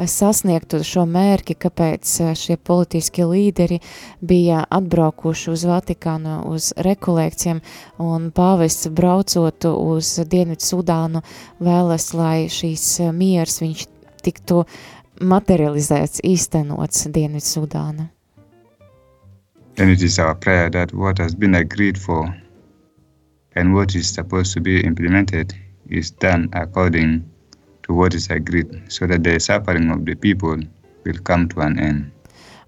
sasniegtu 0.05 0.83
šo 0.85 1.05
mērķi, 1.09 1.55
kāpēc 1.57 2.11
uh, 2.21 2.33
šie 2.37 2.57
politiskie 2.57 3.25
līderi 3.25 3.79
bija 4.21 4.63
atbraukuši 4.69 5.49
uz 5.53 5.65
Vatikānu 5.67 6.41
uz 6.51 6.71
rekolekcijiem, 6.77 7.61
un 8.03 8.29
pāvests 8.35 8.91
braucot 8.93 9.69
uz 9.71 10.17
Dienvidu 10.29 10.65
Sudānu 10.65 11.23
vēlas, 11.63 12.11
lai 12.13 12.45
šīs 12.51 12.85
uh, 13.01 13.15
miers 13.15 13.61
viņš 13.63 13.87
tiktu 14.25 14.63
materializēts, 15.21 16.21
īstenots 16.25 17.07
Dienvidu 17.09 17.45
Sudāna. 17.45 18.11
And 19.77 19.91
it 19.91 20.01
is 20.01 20.17
our 20.17 20.33
prayer 20.33 20.71
that 20.71 20.91
what 20.93 21.19
has 21.19 21.35
been 21.35 21.53
agreed 21.53 21.97
for 21.97 22.33
and 23.55 23.73
what 23.73 23.95
is 23.95 24.09
supposed 24.09 24.53
to 24.53 24.61
be 24.61 24.81
implemented 24.81 25.53
is 25.89 26.09
done 26.11 26.49
according 26.53 27.23
to 27.87 27.93
what 27.93 28.13
is 28.13 28.29
agreed 28.29 28.69
so 28.87 29.07
that 29.07 29.23
the 29.23 29.39
suffering 29.39 29.89
of 29.89 30.05
the 30.05 30.15
people 30.15 30.57
will 31.05 31.19
come 31.23 31.47
to 31.49 31.61
an 31.61 31.79
end. 31.79 32.11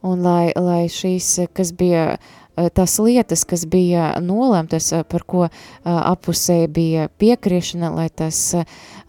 Un 0.02 0.24
lai, 0.24 0.52
lai 0.56 0.88
šīs, 0.88 1.50
kas 1.54 1.74
bija, 1.76 2.16
eh, 2.56 2.70
tās 2.72 2.96
lietas, 3.04 3.44
kas 3.44 3.66
bija 3.68 4.14
nolemtas, 4.24 4.94
eh, 4.94 5.04
par 5.04 5.26
ko 5.28 5.44
eh, 5.44 5.52
apusē 5.84 6.68
bija 6.72 7.10
piekriešana, 7.20 7.92
lai 7.94 8.08
tas, 8.10 8.56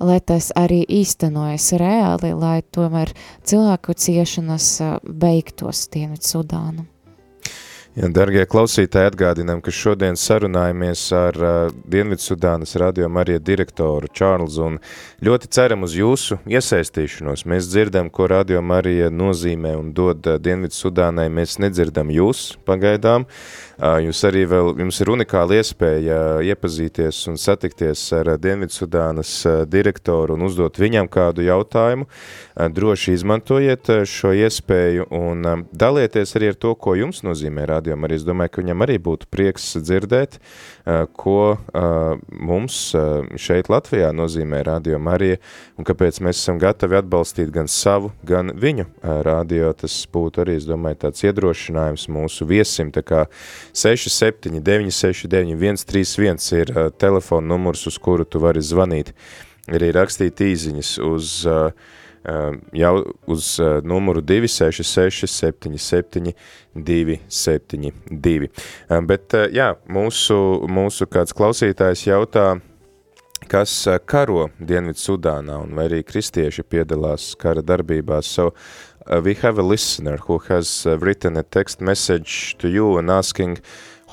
lai 0.00 0.18
tas 0.20 0.50
arī 0.56 0.82
īstenojas 0.86 1.72
reāli, 1.78 2.34
lai 2.34 2.62
tomēr 2.62 3.14
cilvēku 3.44 3.94
ciešanas 3.94 5.00
beigtos 5.06 5.86
Dienvidu 5.94 6.26
Sudānu. 6.26 6.86
Ja, 8.00 8.08
dargie 8.08 8.46
klausītāji, 8.48 9.10
atgādinām, 9.10 9.58
ka 9.60 9.72
šodien 9.76 10.16
sarunājamies 10.16 11.02
ar 11.12 11.36
uh, 11.36 11.56
Dienvidsudānas 11.92 12.72
radio 12.80 13.10
Marija 13.12 13.42
direktoru 13.44 14.08
Čārlzu 14.08 14.62
un 14.64 14.78
ļoti 15.20 15.50
ceram 15.52 15.84
uz 15.84 15.92
jūsu 15.98 16.38
iesaistīšanos. 16.48 17.44
Mēs 17.50 17.68
dzirdam, 17.68 18.08
ko 18.08 18.30
radio 18.32 18.62
Marija 18.64 19.10
nozīmē 19.12 19.74
un 19.76 19.90
dod 19.92 20.24
uh, 20.24 20.38
Dienvidsudānai, 20.40 21.26
mēs 21.28 21.58
nedzirdam 21.60 22.08
jūs 22.14 22.54
pagaidām. 22.64 23.28
Uh, 23.76 23.98
jūs 24.06 24.24
arī 24.30 24.46
vēl, 24.48 24.72
jums 24.80 25.02
ir 25.04 25.12
unikāla 25.18 25.60
iespēja 25.60 26.22
uh, 26.38 26.48
iepazīties 26.54 27.26
un 27.28 27.36
satikties 27.36 28.06
ar 28.16 28.32
uh, 28.32 28.40
Dienvidsudānas 28.40 29.34
uh, 29.44 29.60
direktoru 29.68 30.40
un 30.40 30.48
uzdot 30.48 30.80
viņam 30.80 31.12
kādu 31.12 31.44
jautājumu. 31.44 32.08
Uh, 32.08 32.49
droši 32.68 33.14
izmantojiet 33.16 33.88
uh, 33.88 34.02
šo 34.08 34.32
iespēju 34.36 35.06
un 35.14 35.46
um, 35.46 35.64
dalieties 35.72 36.34
arī 36.36 36.50
ar 36.52 36.58
to, 36.60 36.74
ko 36.74 36.94
jums 36.98 37.22
nozīmē 37.26 37.64
rādījumu. 37.70 38.06
Arī 38.06 38.18
es 38.18 38.26
domāju, 38.26 38.52
ka 38.54 38.64
viņam 38.64 38.84
arī 38.84 38.98
būtu 39.02 39.28
prieks 39.30 39.72
dzirdēt, 39.80 40.38
ko 41.16 41.56
mums 42.30 42.76
šeit 43.40 43.68
Latvijā 43.70 44.10
nozīmē 44.16 44.62
rādījumu 44.66 45.12
arī, 45.12 45.30
un 45.78 45.86
kāpēc 45.86 46.20
mēs 46.24 46.40
esam 46.40 46.58
gatavi 46.60 46.98
atbalstīt 46.98 47.52
gan 47.54 47.68
savu, 47.70 48.10
gan 48.26 48.52
viņu 48.56 48.86
rādio. 49.26 49.70
Tas 49.78 49.94
būtu 50.12 50.42
arī, 50.44 50.56
es 50.60 50.66
domāju, 50.68 51.00
tāds 51.04 51.24
iedrošinājums 51.26 52.08
mūsu 52.12 52.48
viesim, 52.48 52.90
tā 52.94 53.04
kā 53.06 53.24
67 53.76 54.60
969 54.64 55.60
131 55.60 56.52
ir 56.60 56.74
telefona 56.98 57.54
numurs, 57.54 57.86
uz 57.86 57.98
kuru 57.98 58.24
tu 58.24 58.42
vari 58.42 58.62
zvanīt, 58.64 59.14
arī 59.70 59.92
rakstīt 59.94 60.40
īziņas 60.44 60.96
uz 61.06 61.40
uh, 61.48 61.96
jau 62.76 62.94
uz 63.32 63.46
numuru 63.86 64.20
266 64.20 65.26
77 65.30 66.34
272. 66.74 68.50
Bet 69.08 69.36
jā, 69.56 69.70
mūsu, 69.88 70.36
mūsu 70.68 71.08
kāds 71.08 71.32
klausītājs 71.36 72.04
jautā, 72.10 72.60
kas 73.50 73.72
karo 74.06 74.48
Dienvidu 74.60 75.00
Sudānā 75.00 75.58
un 75.64 75.74
vai 75.74 75.88
arī 75.88 76.02
kristieši 76.06 76.64
piedalās 76.68 77.32
kara 77.40 77.64
darbībās. 77.66 78.28
So 78.28 78.52
uh, 79.06 79.20
we 79.24 79.34
have 79.42 79.58
a 79.58 79.62
listener 79.62 80.18
who 80.18 80.38
has 80.48 80.86
uh, 80.86 80.98
written 80.98 81.36
a 81.36 81.42
text 81.42 81.80
message 81.80 82.56
to 82.58 82.68
you 82.68 82.98
and 82.98 83.10
asking 83.10 83.58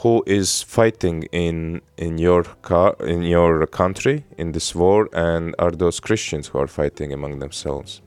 who 0.02 0.24
is 0.26 0.62
fighting 0.64 1.24
in 1.32 1.82
in 1.98 2.18
your 2.18 2.44
car 2.62 2.96
in 3.02 3.24
your 3.24 3.66
country 3.68 4.24
in 4.38 4.52
this 4.52 4.76
war 4.76 5.10
and 5.14 5.56
are 5.60 5.72
those 5.72 6.00
Christians 6.00 6.48
who 6.48 6.60
are 6.60 6.68
fighting 6.68 7.14
among 7.14 7.40
themselves? 7.40 8.02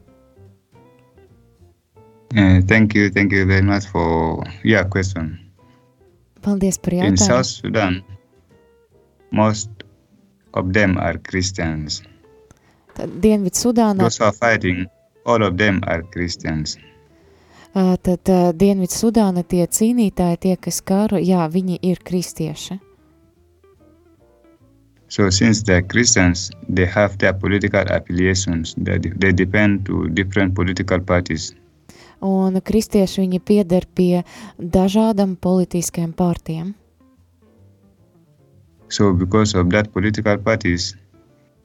Uh, 2.37 2.61
thank 2.69 2.95
you, 2.95 3.11
thank 3.11 3.33
you 3.33 3.45
very 3.45 3.63
much 3.63 3.87
for 3.87 4.45
your 4.63 4.85
question. 4.85 5.39
Paldies 6.43 6.79
par 6.79 6.95
In. 6.95 7.17
South 7.17 7.47
Sudan, 7.47 8.05
most 9.33 9.69
of 10.55 10.73
them 10.73 10.97
are 10.97 11.19
Christians. 11.19 12.03
Tad 12.95 13.11
Dienvidu 13.21 13.55
Sudānā, 13.55 13.99
Those 13.99 14.19
who 14.19 14.25
are 14.25 14.33
fighting, 14.33 14.87
all 15.27 15.43
of 15.43 15.57
them 15.57 15.83
are 15.87 16.03
Christians. 16.03 16.79
Tad 17.75 18.31
Dienvidu 18.59 18.95
Sudāna 18.95 19.45
tie 19.47 19.67
cīnītāji, 19.67 20.39
tie, 20.43 20.55
kas 20.57 20.81
karo, 20.83 21.19
jā, 21.19 21.47
viņi 21.49 21.79
ir 21.83 22.01
kristieši. 22.05 22.81
So 25.11 25.29
since 25.31 25.63
they're 25.63 25.83
Christians, 25.83 26.51
they 26.69 26.87
have 26.87 27.19
their 27.19 27.33
political 27.33 27.83
affiliations. 27.91 28.75
They, 28.79 28.99
they 28.99 29.33
depend 29.33 29.87
to 29.87 30.09
different 30.09 30.55
political 30.55 31.01
parties. 31.01 31.53
Un 32.23 32.61
kristieši 32.61 33.25
viņi 33.25 33.41
pieder 33.41 33.87
pie 33.97 34.23
dažādam 34.59 35.35
politiskajiem 35.41 36.13
partijiem. 36.13 36.75
So 38.89 39.13
because 39.13 39.55
of 39.55 39.71
that 39.71 39.93
political 39.93 40.39
parties, 40.39 40.95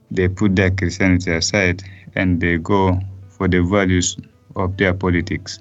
they 0.09 0.27
put 0.29 0.55
their 0.55 0.71
Christianity 0.71 1.31
aside 1.31 1.83
and 2.15 2.39
they 2.39 2.57
go 2.57 2.97
for 3.29 3.47
the 3.47 3.61
values 3.61 4.15
of 4.55 4.77
their 4.77 4.93
politics. 4.93 5.59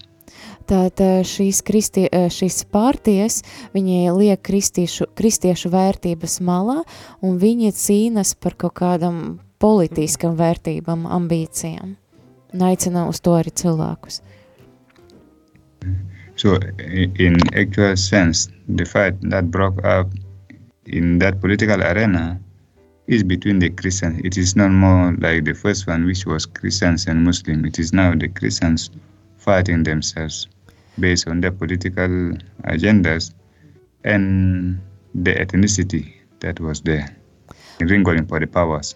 Tātad 0.65 1.27
šīs, 1.29 1.59
kristie, 1.61 2.07
ā, 2.09 2.31
šīs 2.33 2.63
partijas, 2.73 3.43
viņi 3.75 4.15
liek 4.17 4.41
kristiešu, 4.41 5.11
kristiešu 5.13 5.69
vērtības 5.69 6.39
malā, 6.41 6.79
un 7.21 7.37
viņi 7.43 7.75
cīnas 7.77 8.33
par 8.41 8.57
kaut 8.57 8.73
kādam 8.81 9.19
politiskam 9.61 10.39
vērtībām, 10.39 11.05
ambīcijām. 11.19 11.99
Un 12.55 12.65
aicina 12.65 13.05
uz 13.11 13.21
to 13.21 13.35
arī 13.37 13.53
cilvēkus. 13.53 14.23
So 16.37 16.57
in 17.21 17.37
actual 17.53 17.97
sense, 17.97 18.49
the 18.67 18.87
fight 18.87 19.21
that 19.31 19.51
broke 19.51 19.85
up 19.85 20.09
in 20.87 21.19
that 21.19 21.43
political 21.43 21.83
arena 21.83 22.41
is 23.07 23.23
between 23.23 23.59
the 23.59 23.69
Christians. 23.69 24.23
It 24.25 24.39
is 24.39 24.57
not 24.57 24.71
more 24.71 25.13
like 25.21 25.45
the 25.45 25.53
first 25.53 25.87
one, 25.87 26.07
which 26.07 26.25
was 26.25 26.47
Christians 26.47 27.07
and 27.07 27.23
Muslims. 27.23 27.69
It 27.69 27.79
is 27.79 27.93
now 27.93 28.15
the 28.15 28.29
Christians 28.29 28.91
fighting 29.37 29.83
themselves 29.83 30.49
based 30.99 31.29
on 31.29 31.41
their 31.41 31.53
political 31.53 32.37
agendas 32.65 33.33
and 34.05 34.81
the 35.15 35.35
ethnicity 35.35 36.15
that 36.41 36.61
was 36.61 36.83
there, 36.83 37.17
wrangling 37.81 38.27
for 38.27 38.41
the 38.41 38.47
powers. 38.47 38.95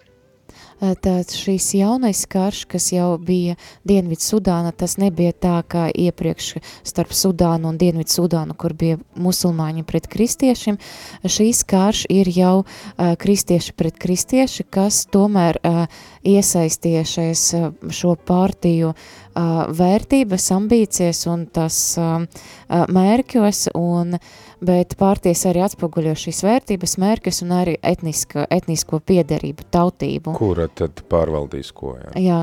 Tāds 0.79 1.35
šīs 1.35 1.73
jaunais 1.75 2.21
karš, 2.31 2.61
kas 2.71 2.85
jau 2.93 3.17
bija 3.19 3.57
Dienvidu 3.87 4.23
Sudāna, 4.23 4.71
tas 4.71 4.95
nebija 4.95 5.33
tā 5.35 5.57
kā 5.67 5.89
iepriekš 5.91 6.53
starp 6.87 7.11
Sudānu 7.11 7.67
un 7.67 7.79
Dienvidu 7.79 8.13
Sudānu, 8.13 8.55
kur 8.55 8.71
bija 8.79 8.95
musulmaņi 9.19 9.83
pret 9.83 10.07
kristiešiem. 10.07 10.79
Šīs 11.27 11.65
karš 11.67 12.05
ir 12.15 12.31
jau 12.31 12.61
uh, 12.63 13.11
kristieši 13.19 13.75
pret 13.75 13.99
kristieši, 13.99 14.69
kas 14.71 15.03
tomēr 15.11 15.59
uh, 15.59 15.83
iesaistījušies 16.27 17.43
uh, 17.57 17.69
šo 17.93 18.15
partiju 18.15 18.91
uh, 18.91 19.65
vērtības, 19.79 20.51
ambīcijas 20.55 21.25
un 21.31 21.47
tas 21.53 21.79
uh, 22.01 22.23
mērķos, 22.69 23.65
un, 23.79 24.17
bet 24.65 24.95
partijas 24.99 25.45
arī 25.49 25.63
atspoguļo 25.67 26.15
šīs 26.19 26.43
vērtības, 26.47 26.97
mērķus 27.01 27.43
un 27.45 27.53
arī 27.61 27.77
etniska, 27.81 28.47
etnisko 28.51 28.99
piederību, 28.99 29.69
tautību. 29.71 30.35
Kura 30.39 30.67
tad 30.67 31.05
pārvaldīs 31.11 31.71
ko? 31.75 31.97
Jā? 31.99 32.15
Jā, 32.19 32.41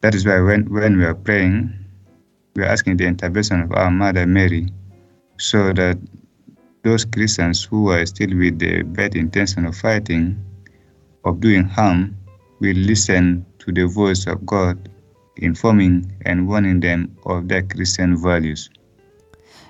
That 0.00 0.14
is 0.14 0.24
why 0.24 0.40
when, 0.40 0.72
when 0.72 0.96
we 0.96 1.04
are 1.04 1.14
praying, 1.14 1.74
we 2.54 2.62
are 2.62 2.66
asking 2.66 2.98
the 2.98 3.06
intervention 3.06 3.62
of 3.62 3.72
our 3.72 3.90
Mother 3.90 4.26
Mary 4.26 4.68
so 5.38 5.72
that 5.72 5.98
those 6.84 7.04
Christians 7.04 7.64
who 7.64 7.90
are 7.90 8.06
still 8.06 8.30
with 8.38 8.60
the 8.60 8.82
bad 8.82 9.16
intention 9.16 9.66
of 9.66 9.76
fighting, 9.76 10.38
of 11.28 11.40
doing 11.40 11.64
harm, 11.64 12.16
will 12.60 12.76
listen 12.76 13.44
to 13.58 13.70
the 13.70 13.86
voice 13.86 14.26
of 14.26 14.44
God, 14.46 14.88
informing 15.36 16.10
and 16.24 16.48
warning 16.48 16.80
them 16.80 17.16
of 17.26 17.48
their 17.48 17.62
Christian 17.62 18.16
values. 18.16 18.70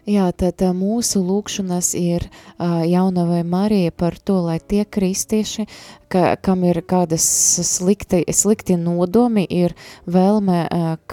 Jā, 0.08 0.30
tad 0.32 0.62
mūsu 0.72 1.20
lūkšanas 1.20 1.90
ir 2.00 2.22
jaunavai 2.58 3.42
Marija 3.44 3.92
par 3.92 4.14
to, 4.16 4.38
lai 4.46 4.56
tie 4.56 4.86
kristieši, 4.88 5.66
ka, 6.08 6.38
kam 6.40 6.62
ir 6.64 6.80
kādas 6.88 7.26
slikti, 7.68 8.22
slikti 8.32 8.78
nodomi, 8.80 9.44
ir 9.44 9.74
vēlme 10.08 10.62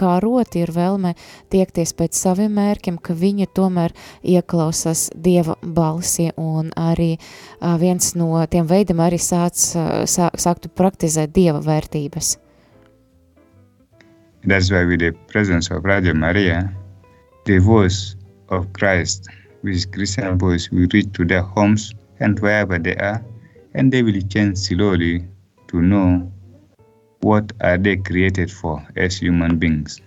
karot, 0.00 0.56
ir 0.56 0.72
vēlme 0.72 1.12
tiekties 1.52 1.92
pēc 1.92 2.16
saviem 2.16 2.56
mērķiem, 2.56 2.96
ka 2.96 3.12
viņi 3.12 3.50
tomēr 3.52 3.92
ieklausās 4.24 5.10
Dieva 5.12 5.58
balsi 5.60 6.30
un 6.40 6.72
arī 6.80 7.18
viens 7.60 8.14
no 8.16 8.40
tiem 8.48 8.64
veidiem 8.64 9.04
arī 9.04 9.20
sāc, 9.20 9.60
sā, 10.08 10.32
sāktu 10.32 10.72
praktizēt 10.72 11.36
Dieva 11.36 11.60
vērtības. 11.60 12.38
That's 14.48 14.70
why, 14.70 14.86
with 14.88 15.00
the 15.00 15.12
presence 15.28 15.68
of 15.68 15.84
Radio 15.84 16.14
Maria, 16.14 16.72
the 17.44 17.58
voice 17.58 18.15
of 18.48 18.72
Christ, 18.72 19.28
is 19.64 19.86
Christian 19.86 20.38
voice, 20.38 20.70
will 20.70 20.88
reach 20.92 21.12
to 21.14 21.24
their 21.24 21.42
homes 21.42 21.94
and 22.20 22.38
wherever 22.40 22.78
they 22.78 22.96
are, 22.96 23.24
and 23.74 23.92
they 23.92 24.02
will 24.02 24.20
change 24.22 24.58
slowly 24.58 25.26
to 25.68 25.82
know 25.82 26.32
what 27.20 27.52
are 27.60 27.78
they 27.78 27.96
created 27.96 28.50
for 28.50 28.86
as 28.96 29.16
human 29.18 29.58
beings. 29.58 30.00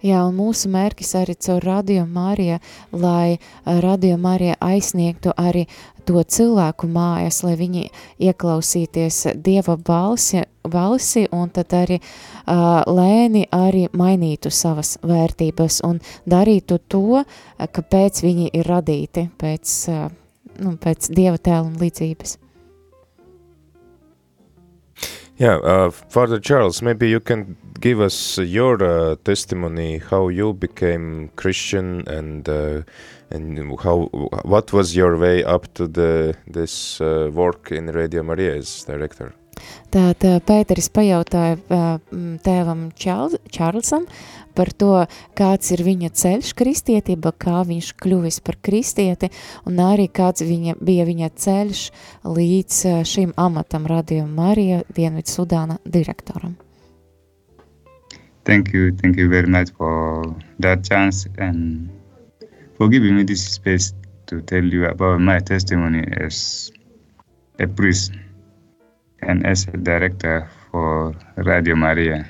Jā, 0.00 0.22
un 0.24 0.32
mūsu 0.38 0.70
mērķis 0.72 1.10
arī 1.20 1.34
caur 1.44 1.64
Radio 1.66 2.06
Māriju, 2.08 2.56
lai 2.96 3.36
ā, 3.36 3.74
Radio 3.84 4.16
Mārija 4.16 4.54
aizsniegtu 4.64 5.34
arī 5.36 5.66
to 6.08 6.22
cilvēku 6.24 6.88
mājas, 6.88 7.42
lai 7.44 7.52
viņi 7.60 7.84
ieklausīties 8.30 9.20
Dieva 9.44 9.76
balsi, 9.76 10.40
balsi 10.64 11.26
un 11.36 11.52
tad 11.52 11.76
arī 11.76 12.00
uh, 12.00 12.80
lēni 12.88 13.44
arī 13.52 13.90
mainītu 13.92 14.48
savas 14.48 14.96
vērtības 15.04 15.82
un 15.84 16.00
darītu 16.24 16.80
to, 16.88 17.20
ā, 17.20 17.68
kāpēc 17.68 18.24
viņi 18.24 18.54
ir 18.56 18.72
radīti 18.72 19.28
pēc, 19.36 19.80
uh, 19.92 20.06
nu, 20.64 20.78
pēc 20.80 21.12
Dieva 21.12 21.36
tēla 21.36 21.66
un 21.68 21.76
līdzības. 21.76 22.38
Yeah, 25.40 25.56
uh, 25.56 25.90
Father 25.90 26.38
Charles, 26.38 26.82
maybe 26.82 27.08
you 27.08 27.18
can 27.18 27.56
give 27.80 27.98
us 27.98 28.36
your 28.36 28.76
uh, 28.84 29.16
testimony 29.24 29.96
how 29.96 30.28
you 30.28 30.52
became 30.52 31.30
Christian 31.34 32.06
and 32.06 32.46
uh, 32.46 32.82
and 33.30 33.80
how 33.80 34.10
what 34.44 34.70
was 34.74 34.94
your 34.94 35.16
way 35.16 35.42
up 35.42 35.72
to 35.76 35.88
the 35.88 36.34
this 36.46 37.00
uh, 37.00 37.30
work 37.32 37.72
in 37.72 37.86
Radio 37.86 38.22
Maria 38.22 38.54
as 38.56 38.84
director. 38.84 39.32
Tātad 39.90 40.44
Pēteris 40.46 40.90
pajautāja 40.94 41.56
m, 41.58 42.36
tēvam 42.44 42.88
Čārls, 42.94 43.38
Čārlsam 43.50 44.06
par 44.54 44.70
to, 44.76 44.92
kāds 45.38 45.72
ir 45.74 45.82
viņa 45.86 46.10
ceļš 46.20 46.52
kristietība, 46.58 47.32
kā 47.32 47.62
viņš 47.66 47.92
kļuvis 48.02 48.40
par 48.46 48.58
kristieti, 48.62 49.30
un 49.66 49.80
arī 49.82 50.08
kāds 50.12 50.44
viņa, 50.46 50.76
bija 50.80 51.06
viņa 51.08 51.30
ceļš 51.44 51.84
līdz 52.26 52.80
ā, 52.90 52.96
šim 53.06 53.34
amatam 53.40 53.86
Radio 53.90 54.26
Marija 54.26 54.82
Dienvidu 54.94 55.30
Sudāna 55.30 55.78
direktoram. 55.84 56.56
Thank 58.44 58.72
you, 58.72 58.90
thank 58.90 59.16
you 59.16 59.28
very 59.28 59.46
much 59.46 59.70
for 59.76 60.24
that 60.58 60.82
chance 60.82 61.28
and 61.38 61.90
for 62.76 62.88
giving 62.88 63.14
me 63.14 63.22
this 63.22 63.44
space 63.44 63.92
to 64.26 64.40
tell 64.40 64.64
you 64.64 64.86
about 64.86 65.20
my 65.20 65.38
testimony 65.40 66.04
as 66.16 66.72
a 67.58 67.66
priest 67.66 68.12
and 69.22 69.46
as 69.46 69.66
a 69.68 69.76
director 69.76 70.48
for 70.70 71.14
Radio 71.36 71.76
Maria. 71.76 72.24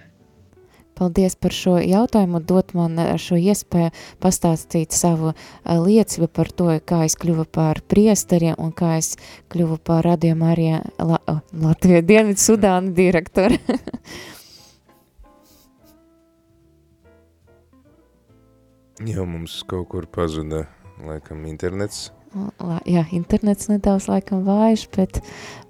Paldies 1.01 1.33
par 1.41 1.55
šo 1.57 1.79
jautājumu, 1.81 2.43
dot 2.45 2.75
man 2.77 2.99
ā, 3.01 3.17
šo 3.17 3.39
iespēju 3.41 3.89
pastāstīt 4.21 4.93
savu 4.93 5.33
ā, 5.33 5.79
liecību 5.81 6.29
par 6.29 6.51
to, 6.53 6.67
kā 6.85 7.05
es 7.07 7.17
kļuvu 7.17 7.47
par 7.49 7.81
priesteriem 7.89 8.59
un 8.61 8.69
kā 8.77 8.99
es 8.99 9.17
kļuvu 9.49 9.79
par 9.81 10.05
Radio 10.05 10.37
Marija 10.37 10.83
La 11.01 11.17
o, 11.25 11.41
Latviju 11.57 12.03
Dienvidu 12.05 12.45
Sudāna 12.45 12.93
direktoru. 12.93 13.57
Jau 19.09 19.25
mums 19.25 19.63
kaut 19.65 19.89
kur 19.89 20.05
pazuda, 20.05 20.67
laikam, 21.01 21.49
internets. 21.49 22.11
Jā, 22.87 23.05
internets 23.17 23.71
nedaudz 23.71 24.09
laikam 24.11 24.45
vājš, 24.47 24.87
bet 24.97 25.21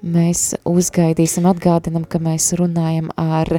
mēs 0.03 0.55
uzgaidīsim, 0.69 1.49
atgādinam, 1.51 2.05
ka 2.05 2.21
mēs 2.23 2.53
runājam 2.61 3.13
ar, 3.21 3.59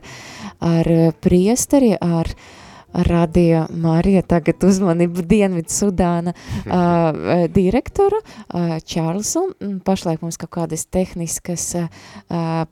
ar 0.61 0.91
priesteri, 1.21 1.95
ar 1.97 2.29
uh, 2.29 2.60
Radio 2.93 3.65
Marija, 3.71 4.21
tagad 4.21 4.63
uzmanību 4.67 5.23
Dienvidu 5.23 5.71
Sudāna 5.71 6.33
uh, 6.35 7.45
direktoru 7.53 8.19
uh, 8.19 8.75
Čārlsu. 8.83 9.45
Pašlaik 9.87 10.23
mums 10.25 10.39
kaut 10.41 10.51
kādas 10.57 10.83
tehniskas 10.91 11.69
uh, 11.79 11.87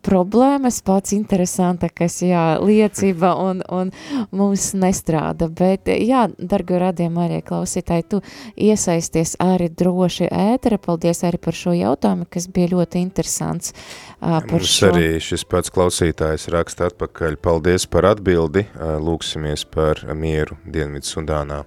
problēmas, 0.03 0.81
pats 0.83 1.15
interesantākais, 1.15 2.19
jā, 2.27 2.43
liecība 2.59 3.31
un, 3.39 3.63
un 3.71 3.93
mums 4.35 4.73
nestrāda. 4.75 5.47
Bet, 5.47 5.87
jā, 5.87 6.25
dargo 6.37 6.81
Radio 6.83 7.07
Marija 7.15 7.45
klausītāji, 7.47 8.07
tu 8.11 8.21
iesaisties 8.59 9.37
arī 9.39 9.71
droši 9.71 10.27
ētera. 10.27 10.81
Paldies 10.83 11.23
arī 11.27 11.39
par 11.39 11.55
šo 11.55 11.77
jautājumu, 11.77 12.27
kas 12.29 12.49
bija 12.51 12.73
ļoti 12.75 13.05
interesants. 13.05 13.71
Uh, 14.19 14.41
par 14.43 14.59
mums 14.59 14.75
šo. 14.75 14.91
arī 14.91 15.15
šis 15.23 15.47
pats 15.47 15.71
klausītājs 15.71 16.49
raksta 16.51 16.91
atpakaļ. 16.91 17.39
Paldies 17.39 17.87
par 17.87 18.11
atbildi. 18.11 18.67
Uh, 18.75 18.97
lūksimies 18.99 19.63
par 19.71 20.08
mieru 20.17 20.57
Dienvidu 20.65 21.09
Sudānā. 21.09 21.63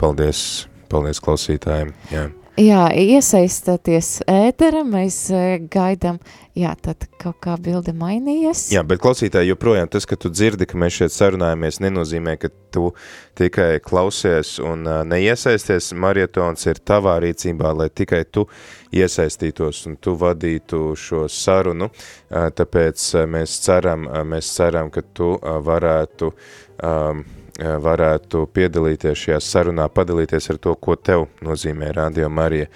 Paldies, 0.00 0.66
paldies 0.90 1.22
klausītājiem. 1.22 1.94
Jā. 2.12 2.30
Jā, 2.54 2.84
iesaistāties 2.94 4.20
ētera, 4.30 4.84
mēs 4.86 5.16
e, 5.34 5.38
gaidām, 5.74 6.20
jā, 6.54 6.70
tad 6.78 7.08
kaut 7.18 7.40
kā 7.42 7.56
bilde 7.58 7.90
mainījies. 7.98 8.68
Jā, 8.70 8.84
bet 8.86 9.00
klausītāji 9.02 9.50
joprojām 9.50 9.90
tas, 9.90 10.06
ka 10.06 10.14
tu 10.14 10.30
dzirdi, 10.30 10.68
ka 10.70 10.78
mēs 10.78 11.00
šeit 11.00 11.16
sarunājamies, 11.16 11.80
nenozīmē, 11.82 12.36
ka 12.38 12.52
tu 12.70 12.92
tikai 13.34 13.80
klausies 13.82 14.60
un 14.62 14.86
uh, 14.86 15.02
neiesaisties. 15.02 15.90
Marietons 15.98 16.70
ir 16.70 16.78
tavā 16.78 17.16
rīcībā, 17.26 17.74
lai 17.74 17.90
tikai 17.90 18.22
tu 18.30 18.46
iesaistītos 18.94 19.88
un 19.90 19.98
tu 19.98 20.14
vadītu 20.22 20.92
šo 20.94 21.26
sarunu, 21.26 21.90
uh, 21.90 22.52
tāpēc 22.54 23.10
uh, 23.16 23.26
mēs 23.34 23.58
ceram, 23.66 24.06
uh, 24.06 24.22
mēs 24.22 24.54
ceram, 24.54 24.94
ka 24.94 25.02
tu 25.10 25.34
uh, 25.34 25.58
varētu 25.58 26.30
um, 26.30 27.26
varētu 27.60 28.46
piedalīties 28.50 29.20
šajā 29.26 29.38
sarunā, 29.42 29.86
padalīties 29.92 30.50
ar 30.50 30.58
to, 30.58 30.74
ko 30.74 30.96
tev 30.96 31.28
nozīmē 31.44 31.92
Radio 31.94 32.28
Marija. 32.28 32.66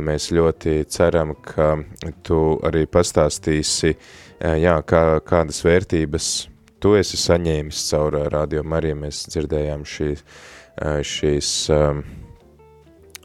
Mēs 0.00 0.30
ļoti 0.32 0.84
ceram, 0.88 1.34
ka 1.44 1.74
tu 2.24 2.58
arī 2.64 2.86
pastāstīsi, 2.88 3.94
jā, 4.40 4.78
kā, 4.88 5.04
kādas 5.28 5.60
vērtības 5.64 6.30
tu 6.80 6.94
esi 6.96 7.20
saņēmis 7.20 7.86
caur 7.90 8.16
Radio 8.32 8.64
Mariju. 8.64 8.96
Mēs 9.04 9.26
dzirdējām 9.32 9.84
šī, 9.88 10.14
šīs 11.04 11.50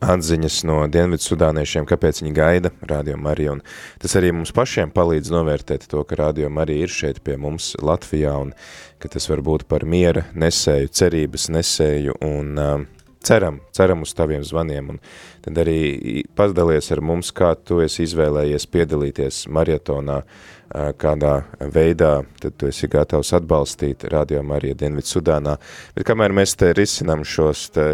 atziņas 0.04 0.62
no 0.68 0.80
Dienvidu 0.92 1.26
sudāniešiem, 1.26 1.88
kāpēc 1.90 2.22
viņi 2.24 2.36
gaida 2.36 2.72
Radio 2.88 3.18
Mariju, 3.20 3.58
un 3.58 3.64
tas 4.02 4.16
arī 4.20 4.32
mums 4.36 4.54
pašiem 4.56 4.94
palīdz 4.96 5.32
novērtēt 5.34 5.88
to, 5.92 6.04
ka 6.08 6.20
Radio 6.20 6.52
Marija 6.54 6.88
ir 6.88 6.94
šeit 6.94 7.24
pie 7.26 7.36
mums 7.42 7.74
Latvijā, 7.84 8.36
un 8.40 8.54
ka 9.00 9.12
tas 9.12 9.30
var 9.32 9.44
būt 9.46 9.68
par 9.70 9.86
miera 9.88 10.26
nesēju, 10.36 10.94
cerības 10.96 11.50
nesēju, 11.56 12.16
un 12.26 12.60
uh, 12.60 12.86
ceram, 13.26 13.60
ceram 13.76 14.06
uz 14.08 14.16
taviem 14.16 14.46
zvaniem, 14.48 14.96
un 14.96 15.02
tad 15.46 15.60
arī 15.64 16.24
padalies 16.36 16.92
ar 16.96 17.04
mums, 17.04 17.34
kā 17.36 17.54
tu 17.60 17.82
esi 17.84 18.08
izvēlējies 18.08 18.70
piedalīties 18.72 19.44
marietonā, 19.52 20.24
uh, 20.24 20.59
kādā 20.70 21.34
veidā, 21.74 22.24
tad 22.42 22.56
tu 22.60 22.68
esi 22.70 22.88
gatavs 22.92 23.32
atbalstīt 23.34 24.06
Radio 24.14 24.42
Marija 24.46 24.78
Dienvidu 24.78 25.10
Sudānā. 25.10 25.56
Bet 25.96 26.06
kamēr 26.08 26.34
mēs 26.36 26.54
te 26.60 26.72
risinam 26.78 27.24
šos 27.26 27.64
te, 27.74 27.88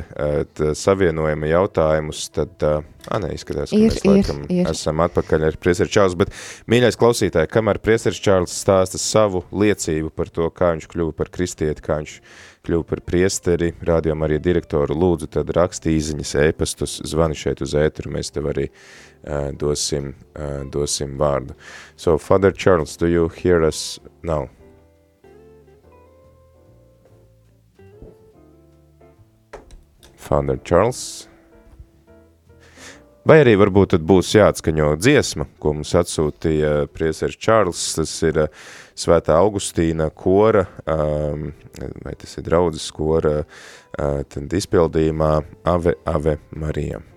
te 0.57 0.73
savienojuma 0.75 1.51
jautājumus, 1.51 2.25
tad, 2.35 2.65
ā, 2.67 3.19
ne, 3.23 3.31
izskatās, 3.35 3.71
ka 3.71 3.79
ir, 3.79 3.93
mēs 3.93 4.07
laikam 4.07 4.43
ir, 4.47 4.57
ir. 4.59 4.71
esam 4.73 5.03
atpakaļ 5.05 5.47
ar 5.51 5.59
Priesteru 5.61 5.93
Čārls, 5.95 6.17
bet 6.19 6.33
mīļais 6.71 6.99
klausītāji, 6.99 7.51
kamēr 7.53 7.79
Priesteris 7.83 8.19
Čārls 8.23 8.57
stāsta 8.59 8.99
savu 9.01 9.45
liecību 9.55 10.11
par 10.15 10.33
to, 10.33 10.49
kā 10.51 10.73
viņš 10.75 10.89
kļuva 10.91 11.15
par 11.15 11.31
kristieti, 11.31 11.85
kā 11.85 12.01
viņš 12.03 12.19
kļuva 12.65 12.87
par 12.89 13.01
priesteri, 13.05 13.71
Radio 13.85 14.15
Marija 14.17 14.41
direktoru, 14.43 14.97
lūdzu, 14.97 15.29
tad 15.37 15.53
raksti 15.55 15.93
īziņas 15.95 16.33
ēpastus, 16.47 16.97
zvani 17.07 17.37
šeit 17.37 17.61
uz 17.65 17.75
ēturu, 17.77 18.15
mēs 18.17 18.33
tev 18.33 18.49
arī 18.51 18.67
uh, 18.71 19.51
dosim, 19.53 20.13
uh, 20.33 20.63
dosim 20.73 21.15
vārdu. 21.21 21.55
So, 21.95 22.17
Father 22.17 22.51
Charles, 22.51 22.97
do 22.97 23.07
you 23.07 23.29
hear 23.29 23.63
us 23.63 23.99
now? 24.23 24.49
Father 30.17 30.57
Charles. 30.57 31.27
Vai 33.25 33.39
arī 33.41 33.55
varbūt 33.57 33.95
tad 33.95 34.03
būs 34.05 34.35
jāatskaņo 34.35 34.91
dziesma, 35.01 35.47
ko 35.57 35.71
mums 35.73 35.95
atsūtīja 35.97 36.85
priesers 36.93 37.39
Čārls, 37.41 37.81
tas 37.97 38.13
ir 38.27 38.37
uh, 38.43 38.67
Svētā 38.93 39.39
Augustīna 39.41 40.11
kora, 40.13 40.67
um, 40.85 41.47
vai 42.05 42.13
tas 42.21 42.37
ir 42.37 42.45
draudzes 42.45 42.85
kora, 42.93 43.39
uh, 43.41 44.21
tad 44.29 44.53
izpildījumā 44.61 45.33
Ave, 45.73 45.97
Ave 46.05 46.37
Marijam. 46.53 47.14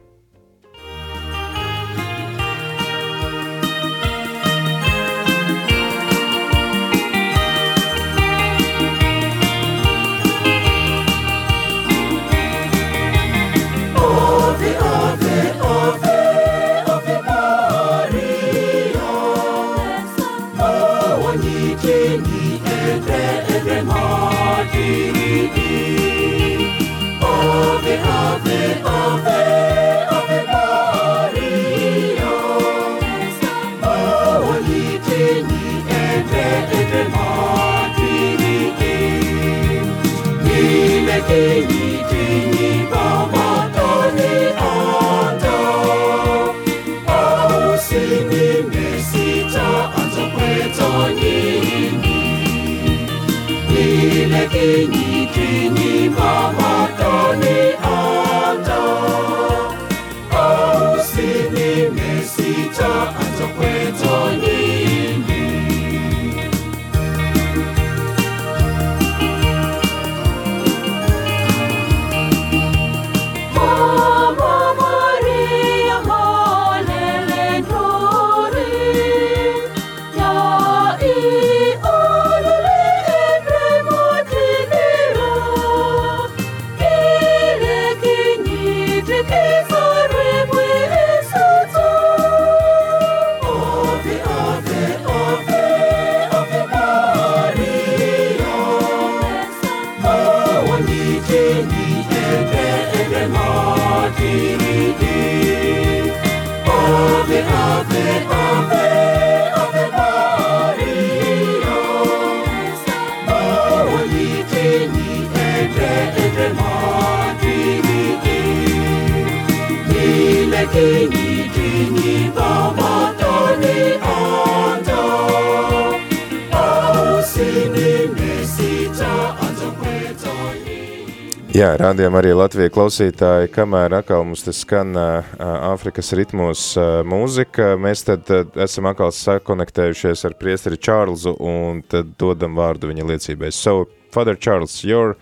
Jā, 131.59 131.73
rādījām 131.75 132.15
arī 132.15 132.29
Latvija 132.39 132.71
klausītāji, 132.71 133.49
kamēr 133.51 133.97
atkal 133.97 134.21
mums 134.23 134.45
tas 134.47 134.61
skan 134.63 134.93
Āfrikas 134.95 136.13
ritmos 136.15 136.61
mūzika, 137.09 137.73
mēs 137.83 138.05
tad 138.07 138.29
esam 138.63 138.87
atkal 138.87 139.11
sakonektējušies 139.11 140.23
ar 140.29 140.37
priesteri 140.39 140.79
Čārlzu 140.79 141.33
un 141.43 141.81
tad 141.83 142.13
dodam 142.21 142.55
vārdu 142.55 142.93
viņa 142.93 143.07
liecībai. 143.09 143.51
So, 143.51 143.89
Father 144.15 144.37
Charles, 144.39 144.85
your 144.85 145.17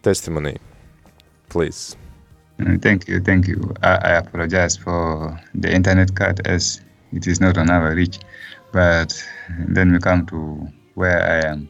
testimony, 0.00 0.56
please. 1.52 1.98
Thank 2.80 3.06
you, 3.06 3.20
thank 3.20 3.46
you. 3.46 3.74
I, 3.82 3.98
I 4.08 4.12
apologize 4.22 4.78
for 4.78 5.36
the 5.52 5.68
internet 5.68 6.14
cut 6.16 6.40
as 6.46 6.80
it 7.12 7.26
is 7.26 7.42
not 7.42 7.58
on 7.58 7.68
our 7.68 7.92
reach, 7.92 8.20
but 8.72 9.12
then 9.68 9.92
we 9.92 9.98
come 9.98 10.24
to 10.32 10.66
where 10.94 11.20
I 11.20 11.50
am. 11.50 11.68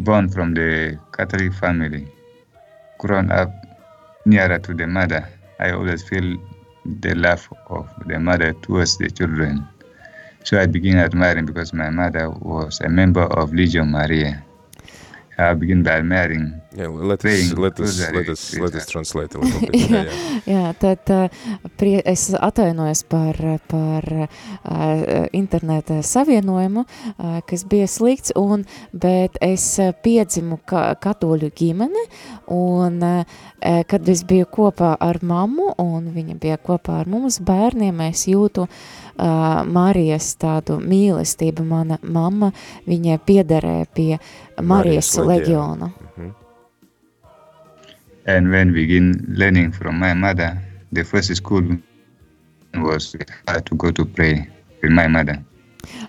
Born 0.00 0.28
from 0.28 0.52
the 0.52 0.98
Catholic 1.16 1.54
family, 1.54 2.08
grown 3.04 3.30
up 3.30 3.52
nearer 4.24 4.58
to 4.58 4.72
the 4.72 4.86
mother, 4.86 5.28
I 5.60 5.72
always 5.72 6.02
feel 6.08 6.40
the 6.84 7.14
love 7.14 7.46
of 7.68 7.86
the 8.06 8.18
mother 8.18 8.54
towards 8.64 8.96
the 8.96 9.10
children. 9.10 9.68
So 10.44 10.58
I 10.58 10.64
begin 10.66 10.96
admiring 10.96 11.44
because 11.44 11.72
my 11.72 11.90
mother 11.90 12.30
was 12.30 12.80
a 12.80 12.88
member 12.88 13.24
of 13.24 13.52
Legion 13.52 13.90
Maria. 13.90 14.44
I 15.38 15.54
begin 15.54 15.82
by 15.82 15.98
admiring 15.98 16.64
Yeah, 16.76 16.88
let 16.88 17.24
us, 17.24 17.52
let 17.52 17.78
us, 17.78 18.00
let 18.12 18.28
us, 18.28 18.58
let 18.58 18.74
us 18.74 18.86
translate 18.86 19.32
a 19.34 19.38
little 19.38 19.60
bit. 19.70 19.74
jā, 19.94 20.00
jā, 20.42 20.62
tad 20.74 21.10
uh, 21.14 21.28
prie, 21.78 22.00
es 22.02 22.24
atvainojos 22.34 23.04
par, 23.06 23.38
par 23.70 24.08
uh, 24.10 25.28
interneta 25.38 26.00
savienojumu, 26.02 26.82
uh, 26.82 27.36
kas 27.46 27.62
bija 27.70 27.86
slikts, 27.86 28.34
un, 28.34 28.66
bet 28.90 29.38
es 29.38 29.68
uh, 29.78 29.92
piedzimu 29.94 30.58
ka, 30.66 30.88
katoļu 30.98 31.52
ģimene, 31.54 32.04
un 32.58 32.98
uh, 33.06 33.38
kad 33.62 34.10
es 34.10 34.24
biju 34.26 34.50
kopā 34.50 34.96
ar 34.98 35.22
mammu, 35.22 35.76
un 35.78 36.10
viņa 36.16 36.40
bija 36.42 36.58
kopā 36.58 37.04
ar 37.04 37.14
mums 37.14 37.38
bērniem, 37.38 38.02
es 38.10 38.26
jūtu 38.26 38.66
uh, 38.66 38.82
Marijas 39.18 40.36
tādu 40.40 40.78
mīlestību. 40.80 41.64
Mana 41.64 41.98
mamma, 42.02 42.52
viņa 42.86 43.18
piederēja 43.26 43.86
pie 43.94 44.18
Marijas, 44.60 44.64
Marijas 44.70 45.16
leģiona. 45.18 45.86
Mm 45.86 46.08
-hmm. 46.16 46.32
And 48.26 48.50
when 48.50 48.72
we 48.72 48.86
begin 48.86 49.24
learning 49.28 49.72
from 49.72 50.00
my 50.00 50.14
mother, 50.14 50.56
the 50.92 51.04
first 51.04 51.34
school 51.36 51.62
was 52.74 53.14
I 53.48 53.52
had 53.52 53.66
to 53.66 53.74
go 53.76 53.90
to 53.90 54.04
pray 54.04 54.48
with 54.82 54.92
my 54.92 55.06
mother. 55.06 55.44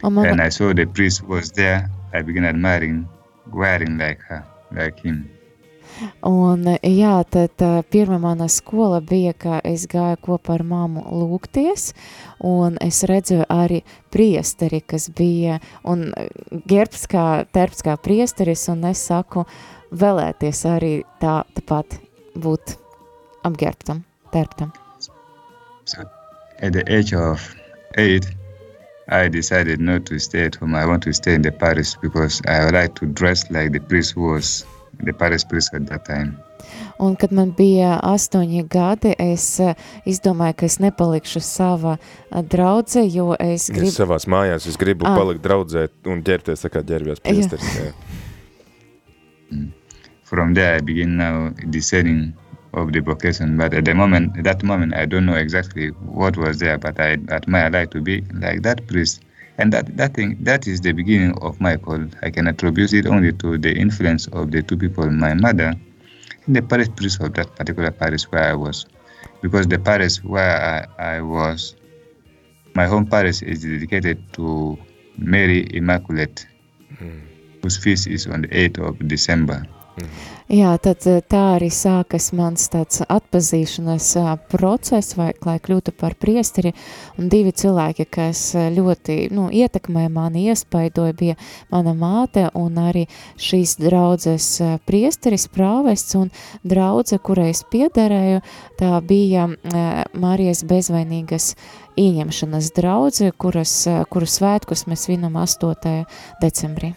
Un 0.04 0.14
man, 0.14 0.26
And 0.26 0.42
I 0.42 0.50
saw 0.50 0.74
the 0.74 0.86
priest 0.86 1.24
was 1.28 1.52
there. 1.52 1.90
I 2.14 2.22
began 2.22 2.46
admiring, 2.46 3.08
wearing 3.52 3.98
like 3.98 4.22
her, 4.22 4.44
like 4.72 5.00
him. 5.00 5.30
Un, 6.28 6.66
jā, 6.82 7.14
tad 7.32 7.64
pirmā 7.94 8.20
mana 8.22 8.48
skola 8.52 9.02
bija, 9.02 9.34
ka 9.34 9.60
es 9.64 9.86
gāju 9.92 10.20
kopā 10.26 10.58
ar 10.58 10.66
mammu 10.68 11.06
lūgties, 11.10 11.92
un 12.44 12.80
es 12.84 13.04
redzēju 13.08 13.48
arī 13.50 13.82
priesteri, 14.14 14.82
kas 14.82 15.10
bija, 15.16 15.60
un 15.84 16.10
gerbs 16.68 17.06
kā, 17.12 17.46
terps 17.56 17.86
kā 17.86 17.98
priesteris, 17.98 18.68
un 18.74 18.84
es 18.92 19.04
saku, 19.08 19.46
vēlēties 19.96 20.66
arī 20.70 20.96
tā, 21.22 21.44
tāpat 21.56 22.00
būt 22.36 22.76
apgerbtam, 23.48 24.04
terptam. 24.34 24.74
So 25.86 26.02
at 26.60 26.74
the 26.74 26.84
age 26.92 27.14
of 27.14 27.56
eight, 27.98 28.26
I 29.08 29.28
decided 29.28 29.80
not 29.80 30.06
to 30.08 30.18
stay 30.20 30.46
at 30.46 30.56
home. 30.56 30.74
I 30.74 30.86
want 30.86 31.04
to 31.04 31.14
stay 31.14 31.36
in 31.36 31.44
the 31.44 31.52
parish 31.52 31.94
because 32.02 32.42
I 32.48 32.66
would 32.66 32.74
like 32.74 32.96
to 32.96 33.06
dress 33.06 33.50
like 33.52 33.72
the 33.72 33.80
priest 33.80 34.16
was, 34.18 34.66
priest 35.50 35.74
at 35.74 35.88
that 35.88 36.06
time. 36.06 36.38
Un, 36.98 37.16
kad 37.16 37.32
man 37.36 37.52
bija 37.58 38.00
astoņi 38.04 38.64
gadi, 38.72 39.14
es 39.20 39.60
uh, 39.60 39.76
izdomāju, 40.08 40.56
ka 40.62 40.66
es 40.66 40.78
nepalikšu 40.80 41.42
savā 41.44 41.98
uh, 42.00 42.42
draudze, 42.42 43.04
jo 43.04 43.36
es 43.40 43.68
Gribu... 43.70 43.92
Es 43.92 44.00
savās 44.00 44.28
mājās, 44.32 44.68
es 44.68 44.78
gribu 44.80 45.06
Ah. 45.06 45.18
palikt 45.20 45.44
draudzēt 45.44 46.08
un 46.08 46.24
ģērbties 46.26 46.64
tā 46.64 46.72
kā 46.72 46.82
ģērbjās 46.88 47.22
priesteris. 47.22 47.76
Jā. 47.76 47.92
From 50.26 50.54
there, 50.56 50.78
I 50.78 50.82
begin 50.82 51.18
now 51.18 51.52
discerning 51.70 52.34
of 52.74 52.94
the 52.94 53.00
vocation. 53.02 53.58
But 53.58 53.74
at 53.74 53.86
the 53.86 53.94
moment, 53.94 54.38
at 54.38 54.44
that 54.44 54.64
moment, 54.64 54.94
I 54.94 55.06
don't 55.06 55.26
know 55.26 55.36
exactly 55.36 55.90
what 56.02 56.38
was 56.38 56.60
there. 56.60 56.78
But 56.78 57.00
I 57.00 57.18
admire, 57.30 57.70
like 57.70 57.92
to 57.92 58.02
be 58.02 58.24
like 58.34 58.64
that 58.64 58.88
priest, 58.88 59.22
and 59.58 59.72
that 59.72 59.96
that 59.98 60.14
thing 60.14 60.38
that 60.42 60.68
is 60.68 60.82
the 60.82 60.92
beginning 60.92 61.38
of 61.42 61.60
my 61.62 61.78
call. 61.78 62.06
I 62.22 62.30
can 62.30 62.48
attribute 62.48 62.94
it 62.94 63.06
only 63.06 63.32
to 63.34 63.58
the 63.58 63.74
influence 63.74 64.28
of 64.28 64.52
the 64.52 64.62
two 64.62 64.78
people, 64.78 65.10
my 65.10 65.34
mother, 65.34 65.74
and 66.46 66.56
the 66.56 66.62
parish 66.62 66.90
priest 66.96 67.22
of 67.22 67.34
that 67.36 67.56
particular 67.56 67.92
parish 67.92 68.24
where 68.24 68.44
I 68.44 68.54
was, 68.54 68.86
because 69.42 69.68
the 69.68 69.80
parish 69.80 70.18
where 70.24 70.88
I, 71.00 71.18
I 71.18 71.22
was, 71.22 71.76
my 72.74 72.86
home 72.86 73.06
parish 73.06 73.42
is 73.42 73.64
dedicated 73.64 74.22
to 74.34 74.78
Mary 75.18 75.68
Immaculate, 75.74 76.46
hmm. 76.98 77.20
whose 77.62 77.78
feast 77.78 78.08
is 78.08 78.28
on 78.28 78.42
the 78.42 78.48
8th 78.50 78.80
of 78.80 79.08
December. 79.08 79.66
Jā, 80.52 80.76
tad 80.78 81.06
eh, 81.10 81.22
tā 81.26 81.42
arī 81.56 81.72
sākas 81.74 82.28
mans 82.36 82.68
tāds 82.70 83.00
atpazīšanas 83.02 84.10
ā, 84.20 84.34
process, 84.52 85.16
vai, 85.18 85.32
lai 85.42 85.56
kļūtu 85.64 85.94
par 85.98 86.14
priesteri, 86.22 86.74
un 87.18 87.32
divi 87.32 87.54
cilvēki, 87.56 88.06
kas 88.14 88.42
ā, 88.60 88.68
ļoti, 88.76 89.32
nu, 89.34 89.48
ietekmē 89.50 90.06
mani, 90.14 90.44
iespaidoja, 90.52 91.16
bija 91.18 91.38
mana 91.74 91.96
māte 91.98 92.50
un 92.60 92.78
arī 92.78 93.06
šīs 93.42 93.78
draudzes 93.82 94.50
priesteris, 94.86 95.48
prāvests 95.50 96.20
un 96.20 96.30
draudze, 96.62 97.18
kurai 97.18 97.50
es 97.54 97.64
piederēju, 97.72 98.44
tā 98.78 98.92
bija 99.02 99.48
Marijas 100.14 100.62
bezvainīgas 100.68 101.54
ieņemšanas 101.98 102.70
draudze, 102.76 103.32
kuras, 103.32 103.80
kuru 104.12 104.30
svētkus 104.30 104.86
mēs 104.92 105.08
vinam 105.10 105.40
8. 105.42 106.06
decembrī. 106.44 106.94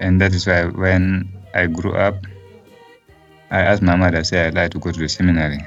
And 0.00 0.20
that 0.20 0.34
is 0.34 0.46
why 0.46 0.64
when 0.64 1.32
I 1.54 1.66
grew 1.66 1.92
up, 1.92 2.26
I 3.50 3.60
asked 3.60 3.82
my 3.82 3.96
mother, 3.96 4.24
say 4.24 4.46
I'd 4.46 4.54
like 4.54 4.72
to 4.72 4.78
go 4.78 4.90
to 4.90 4.98
the 4.98 5.08
seminary. 5.08 5.58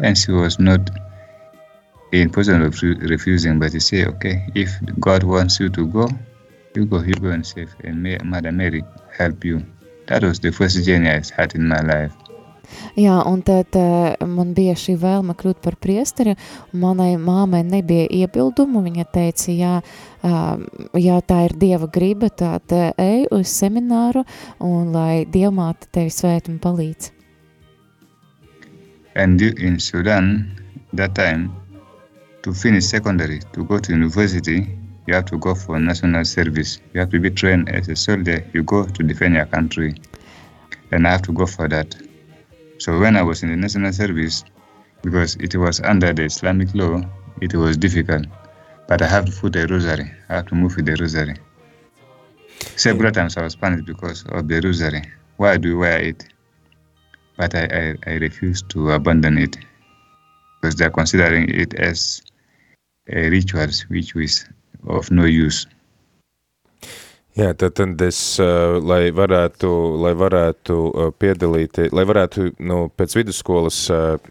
And 0.00 0.16
she 0.16 0.32
was 0.32 0.58
not 0.58 0.90
in 2.12 2.30
position 2.30 2.62
of 2.62 2.80
refusing, 2.82 3.58
but 3.58 3.72
she 3.72 3.80
said, 3.80 4.08
okay, 4.08 4.46
if 4.54 4.70
God 5.00 5.22
wants 5.22 5.60
you 5.60 5.68
to 5.70 5.86
go, 5.86 6.08
you 6.74 6.86
go, 6.86 7.02
you 7.02 7.14
go 7.14 7.28
and 7.28 7.46
save. 7.46 7.74
And 7.84 8.02
may 8.02 8.18
Mother 8.18 8.52
Mary 8.52 8.82
help 9.16 9.44
you. 9.44 9.64
That 10.06 10.22
was 10.22 10.40
the 10.40 10.52
first 10.52 10.84
journey 10.84 11.10
I 11.10 11.22
had 11.36 11.54
in 11.54 11.68
my 11.68 11.80
life. 11.80 12.14
Jā, 12.98 13.18
un 13.28 13.42
tad 13.46 13.76
uh, 13.78 14.14
man 14.28 14.54
bija 14.56 14.76
šī 14.78 14.96
vēlme 15.02 15.36
kļūt 15.38 15.60
par 15.64 15.76
priesteri, 15.80 16.36
un 16.72 16.82
manai 16.84 17.12
māmai 17.20 17.62
nebija 17.66 18.06
iebildumu. 18.22 18.84
Viņa 18.86 19.06
teica, 19.12 19.50
jā, 19.52 19.74
uh, 19.80 20.54
jā 21.00 21.20
tā 21.26 21.42
ir 21.48 21.56
Dieva 21.60 21.90
griba, 21.92 22.30
tad 22.30 22.72
ej 22.72 23.26
uz 23.34 23.50
semināru, 23.52 24.26
un 24.60 24.92
lai 24.96 25.26
Dievmāte 25.26 25.90
tevi 25.92 26.14
svēt 26.14 26.50
un 26.52 26.58
palīdz. 26.62 27.12
And 29.16 29.40
in 29.40 29.80
Sudan, 29.80 30.60
that 30.92 31.14
time, 31.14 31.50
to 32.42 32.52
finish 32.52 32.84
secondary, 32.84 33.40
to 33.54 33.64
go 33.64 33.78
to 33.78 33.92
university, 33.92 34.76
you 35.06 35.14
have 35.14 35.24
to 35.26 35.38
go 35.38 35.54
for 35.54 35.78
national 35.80 36.24
service. 36.24 36.80
You 36.92 37.00
have 37.00 37.10
to 37.10 37.18
be 37.18 37.30
trained 37.30 37.68
as 37.68 37.88
a 37.88 37.96
soldier. 37.96 38.44
You 38.52 38.62
go 38.62 38.84
to 38.84 39.02
defend 39.02 39.34
your 39.34 39.46
country. 39.46 39.94
And 40.90 41.06
I 41.06 41.12
have 41.12 41.22
to 41.22 41.32
go 41.32 41.46
for 41.46 41.68
that. 41.68 41.96
So 42.86 43.00
when 43.00 43.16
I 43.16 43.22
was 43.22 43.42
in 43.42 43.48
the 43.48 43.56
national 43.56 43.92
service, 43.92 44.44
because 45.02 45.34
it 45.40 45.56
was 45.56 45.80
under 45.80 46.12
the 46.12 46.22
Islamic 46.22 46.72
law, 46.72 47.02
it 47.40 47.52
was 47.52 47.76
difficult. 47.76 48.26
But 48.86 49.02
I 49.02 49.08
have 49.08 49.24
to 49.24 49.32
put 49.32 49.56
a 49.56 49.66
rosary. 49.66 50.08
I 50.28 50.36
have 50.36 50.46
to 50.46 50.54
move 50.54 50.76
with 50.76 50.86
the 50.86 50.94
rosary. 50.94 51.34
Several 52.76 53.10
hmm. 53.10 53.14
times 53.14 53.36
I 53.36 53.42
was 53.42 53.56
punished 53.56 53.86
because 53.86 54.24
of 54.28 54.46
the 54.46 54.60
rosary. 54.60 55.02
Why 55.36 55.56
do 55.56 55.70
you 55.70 55.78
wear 55.78 55.98
it? 56.00 56.32
But 57.36 57.56
I, 57.56 57.64
I, 58.06 58.10
I 58.12 58.14
refuse 58.18 58.62
to 58.68 58.92
abandon 58.92 59.36
it 59.38 59.56
because 60.60 60.76
they're 60.76 60.90
considering 60.90 61.48
it 61.48 61.74
as 61.74 62.22
a 63.08 63.28
ritual 63.30 63.66
which 63.88 64.14
is 64.14 64.46
of 64.86 65.10
no 65.10 65.24
use. 65.24 65.66
Jā, 67.36 67.50
tad, 67.52 67.74
tad 67.76 68.00
es, 68.00 68.18
lai 68.88 69.10
varētu, 69.12 69.68
lai 70.00 70.14
varētu 70.16 70.76
piedalīties, 71.20 71.90
lai 71.92 72.04
varētu 72.08 72.46
nu, 72.64 72.78
pēc 72.96 73.12
vidusskolas 73.18 73.80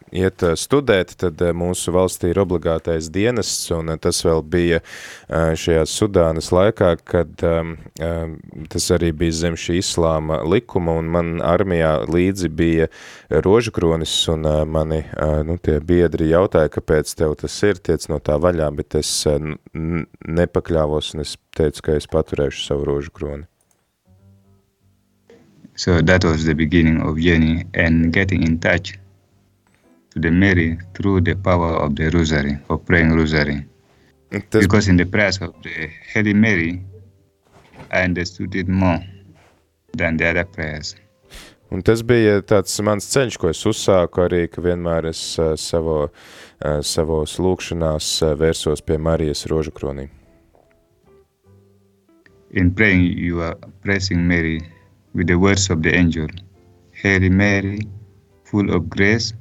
iet 0.09 0.41
studēt, 0.57 1.13
tad 1.21 1.43
mūsu 1.53 1.93
valstī 1.93 2.31
ir 2.33 2.41
obligātais 2.41 3.11
dienests, 3.13 3.67
un 3.77 3.93
tas 4.01 4.23
vēl 4.25 4.41
bija 4.41 4.79
šajā 5.29 5.83
Sudānas 5.85 6.49
laikā, 6.49 6.95
kad 7.05 7.45
tas 8.73 8.89
arī 8.97 9.11
bija 9.13 9.37
zem 9.43 9.59
šī 9.59 9.77
islāma 9.83 10.41
likuma, 10.41 10.97
un 10.97 11.13
man 11.13 11.31
armijā 11.45 11.93
līdzi 12.09 12.49
bija 12.49 12.89
rožakronis, 13.29 14.17
un 14.33 14.49
mani 14.65 15.03
nu, 15.45 15.59
tie 15.61 15.77
biedri 15.77 16.31
jautāja, 16.33 16.73
kāpēc 16.73 17.13
tev 17.21 17.37
tas 17.37 17.61
ir, 17.69 17.77
tiec 17.85 18.09
no 18.09 18.17
tā 18.17 18.41
vaļā, 18.41 18.73
bet 18.81 18.97
es 18.97 19.13
nepakļāvos, 20.41 21.13
un 21.13 21.27
es 21.27 21.37
teicu, 21.57 21.81
ka 21.87 21.97
es 21.99 22.07
paturēšu 22.11 22.65
savu 22.65 22.87
rožu 22.89 23.13
kroni. 23.15 23.47
So 25.75 26.01
that 26.01 26.23
was 26.23 26.45
the 26.45 26.55
beginning 26.55 27.01
of 27.01 27.19
journey 27.19 27.65
and 27.73 28.13
getting 28.13 28.43
in 28.43 28.59
touch 28.59 28.93
to 30.11 30.19
the 30.19 30.31
Mary 30.31 30.77
through 30.93 31.21
the 31.21 31.35
power 31.35 31.75
of 31.83 31.95
the 31.95 32.09
rosary, 32.09 32.57
of 32.69 32.85
praying 32.85 33.11
rosary. 33.11 33.65
Tas, 34.49 34.61
Because 34.61 34.87
in 34.87 34.97
the 34.97 35.05
prayers 35.05 35.41
of 35.41 35.53
the 35.63 35.89
Holy 36.13 36.33
Mary, 36.33 36.81
I 37.91 38.03
understood 38.03 38.55
it 38.55 38.67
more 38.67 38.99
than 39.93 40.17
the 40.17 40.29
other 40.29 40.45
prayers. 40.45 40.95
un 41.75 41.81
tas 41.83 42.03
bija 42.07 42.39
tāds 42.47 42.75
mans 42.85 43.07
ceļš, 43.11 43.37
ko 43.41 43.49
es 43.51 43.63
uzsāku 43.67 44.23
arī, 44.25 44.45
ka 44.51 44.63
vienmēr 44.63 45.09
es 45.09 45.21
uh, 45.41 45.55
savo, 45.59 45.97
uh, 46.07 46.79
savos 46.85 47.35
lūkšanās 47.41 48.11
uh, 48.23 48.35
vērsos 48.39 48.85
pie 48.85 48.99
Marijas 49.01 49.45
rožakronī. 49.51 50.07
In 52.55 52.71
praying, 52.71 53.17
you 53.17 53.41
are 53.41 53.55
praising 53.83 54.27
Mary 54.27 54.61
with 55.13 55.27
the 55.27 55.35
words 55.35 55.69
of 55.69 55.83
the 55.83 55.93
angel 55.93 56.27
Hail 56.91 57.29
Mary, 57.29 57.79
full 58.43 58.73
of 58.73 58.89
grace, 58.89 59.33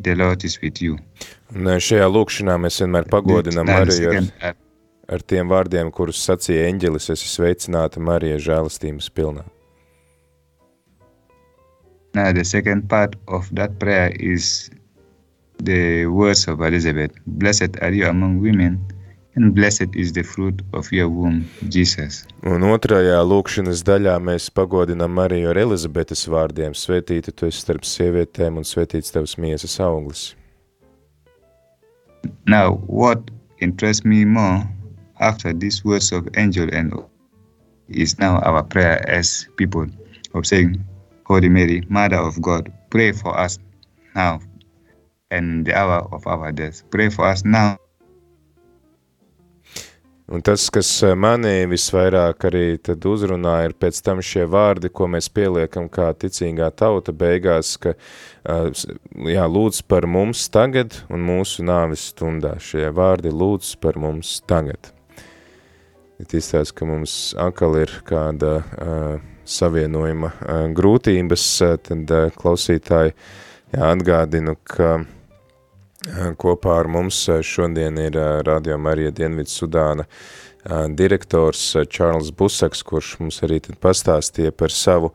the 0.00 0.14
Lord 0.14 0.44
is 0.44 0.58
with 0.62 0.80
you. 0.80 0.96
Un 1.52 1.68
uh, 1.68 1.76
šajā 1.76 2.08
lūkšanā 2.08 2.56
mēs 2.56 2.80
vienmēr 2.80 3.08
pagodinām 3.12 3.68
Mariju 3.68 4.14
ar, 4.16 4.28
part, 4.40 4.62
ar 5.12 5.24
tiem 5.28 5.52
vārdiem, 5.52 5.92
kurus 5.92 6.22
sacīja 6.24 6.70
eņģelis, 6.72 7.10
esi 7.12 7.28
sveicināta 7.28 8.00
Marija 8.00 8.40
žēlastības 8.40 9.12
pilnā. 9.12 9.44
now 12.14 12.32
the 12.32 12.44
second 12.44 12.88
part 12.88 13.16
of 13.28 13.48
that 13.54 13.78
prayer 13.78 14.12
is 14.20 14.70
the 15.60 16.06
words 16.06 16.46
of 16.48 16.60
Elizabeth 16.60 17.12
Blessed 17.26 17.80
are 17.80 17.92
you 17.92 18.06
among 18.06 18.40
women, 18.40 18.84
and 19.34 19.54
blessed 19.54 19.94
is 19.94 20.12
the 20.12 20.22
fruit 20.22 20.62
of 20.72 20.90
your 20.92 21.08
womb, 21.08 21.48
Jesus. 21.68 22.26
Un 22.44 22.64
otrajā 22.68 23.20
lūkšanas 23.24 23.82
daļā 23.86 24.18
mēs 24.20 24.50
pagodinām 24.52 25.14
Mariju 25.16 25.52
ar 25.52 25.60
Elizabetes 25.62 26.26
vārdiem, 26.28 26.76
svētīta 26.76 27.32
tu 27.32 27.48
esi 27.48 27.64
starp 27.64 27.86
sievietēm 27.88 28.60
un 28.60 28.68
svētīts 28.68 29.14
tavs 29.14 29.38
miesas 29.40 29.78
auglis. 29.80 30.34
Now, 32.46 32.82
what 32.86 33.30
interests 33.60 34.04
me 34.04 34.24
more 34.24 34.68
after 35.20 35.52
these 35.52 35.84
words 35.84 36.12
of 36.12 36.28
angel 36.36 36.68
and 36.72 36.92
is 37.88 38.18
now 38.18 38.38
our 38.40 38.62
prayer 38.62 39.04
as 39.08 39.46
people 39.56 39.86
of 40.34 40.46
saying, 40.46 40.82
Holy 41.26 41.48
Mary, 41.48 41.82
Mother 41.88 42.16
of 42.16 42.40
God, 42.42 42.72
pray 42.90 43.12
for 43.12 43.38
us 43.38 43.58
now 44.14 44.40
and 45.30 45.64
the 45.64 45.74
hour 45.74 46.06
of 46.12 46.26
our 46.26 46.52
death. 46.52 46.82
Pray 46.90 47.08
for 47.08 47.24
us 47.26 47.44
now 47.44 47.78
Un 50.32 50.40
tas, 50.40 50.62
kas 50.72 50.88
eh, 51.04 51.12
mani 51.12 51.66
visvairāk 51.68 52.46
arī 52.48 52.78
tad 52.80 53.04
uzrunā, 53.04 53.58
ir 53.66 53.74
pēc 53.76 53.98
tam 54.00 54.22
šie 54.24 54.46
vārdi, 54.48 54.88
ko 54.88 55.04
mēs 55.12 55.28
pieliekam 55.28 55.90
kā 55.92 56.06
ticīgā 56.16 56.70
tauta 56.72 57.12
beigās, 57.12 57.74
ka 57.76 57.92
eh, 57.92 58.84
jā, 59.28 59.44
lūdz 59.44 59.82
par 59.92 60.08
mums 60.08 60.46
tagad 60.48 60.96
un 61.12 61.20
mūsu 61.28 61.66
nāvis 61.68 62.06
stundā. 62.14 62.54
Šie 62.64 62.88
vārdi 62.96 63.28
lūdz 63.28 63.74
par 63.84 64.00
mums 64.00 64.38
tagad. 64.48 64.88
Ir 66.16 66.38
izstāst, 66.40 66.72
ka 66.78 66.88
mums 66.88 67.34
atkal 67.36 67.76
ir 67.82 67.92
kāda 68.06 68.54
uh, 68.62 69.14
savienojuma 69.44 70.30
uh, 70.30 70.66
grūtības, 70.72 71.46
uh, 71.66 71.76
tad 71.82 72.12
uh, 72.14 72.28
klausītāji 72.38 73.10
jā, 73.10 73.88
atgādinu, 73.88 74.54
ka 74.64 74.94
uh, 75.00 75.10
kopā 76.38 76.78
ar 76.82 76.88
mums 76.90 77.28
uh, 77.28 77.42
šodien 77.42 77.98
ir 77.98 78.16
uh, 78.18 78.40
Radio 78.46 78.78
Marija 78.78 79.10
Dienvidu 79.10 79.50
Sudāna 79.50 80.06
direktors 80.94 81.60
Čārls 81.90 82.28
Busaks, 82.38 82.84
kurš 82.86 83.16
mums 83.18 83.40
arī 83.42 83.56
tad 83.64 83.80
pastāstīja 83.82 84.52
par 84.54 84.70
savu 84.70 85.08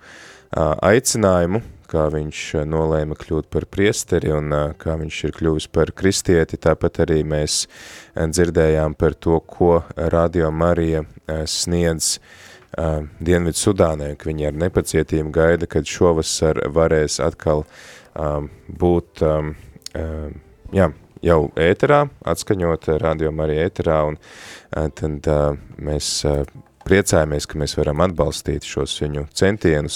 aicinājumu, 0.51 1.61
kā 1.87 2.09
viņš 2.11 2.41
nolēma 2.67 3.15
kļūt 3.15 3.47
par 3.47 3.63
priesteri 3.71 4.33
un 4.35 4.51
kā 4.75 4.97
viņš 4.99 5.21
ir 5.23 5.33
kļuvis 5.37 5.69
par 5.71 5.93
kristieti. 5.95 6.59
Tāpat 6.59 6.99
arī 7.05 7.21
mēs 7.23 7.61
dzirdējām 8.19 8.97
par 8.99 9.15
to, 9.15 9.39
ko 9.39 9.85
Radio 9.95 10.51
Marija 10.51 11.05
sniedz 11.47 12.17
Dienvidu 12.75 13.61
Sudānai, 13.61 14.17
ka 14.19 14.27
viņi 14.27 14.49
ar 14.49 14.59
nepacietību 14.65 15.31
gaida, 15.31 15.69
kad 15.71 15.87
šovasar 15.87 16.65
varēs 16.75 17.21
atkal 17.23 17.63
būt 18.67 19.23
jā, 20.75 20.91
jau 21.23 21.39
ēterā, 21.55 22.03
atskaņot 22.27 22.91
Radio 23.01 23.31
Marija 23.35 23.69
ēterā, 23.69 24.01
un 24.11 24.19
uh, 24.19 24.87
tad 24.93 25.31
uh, 25.31 25.57
mēs 25.79 26.11
priecājamies, 26.87 27.47
ka 27.47 27.59
mēs 27.59 27.75
varam 27.79 28.03
atbalstīt 28.05 28.67
šos 28.67 28.93
viņu 29.01 29.25
centienus 29.35 29.95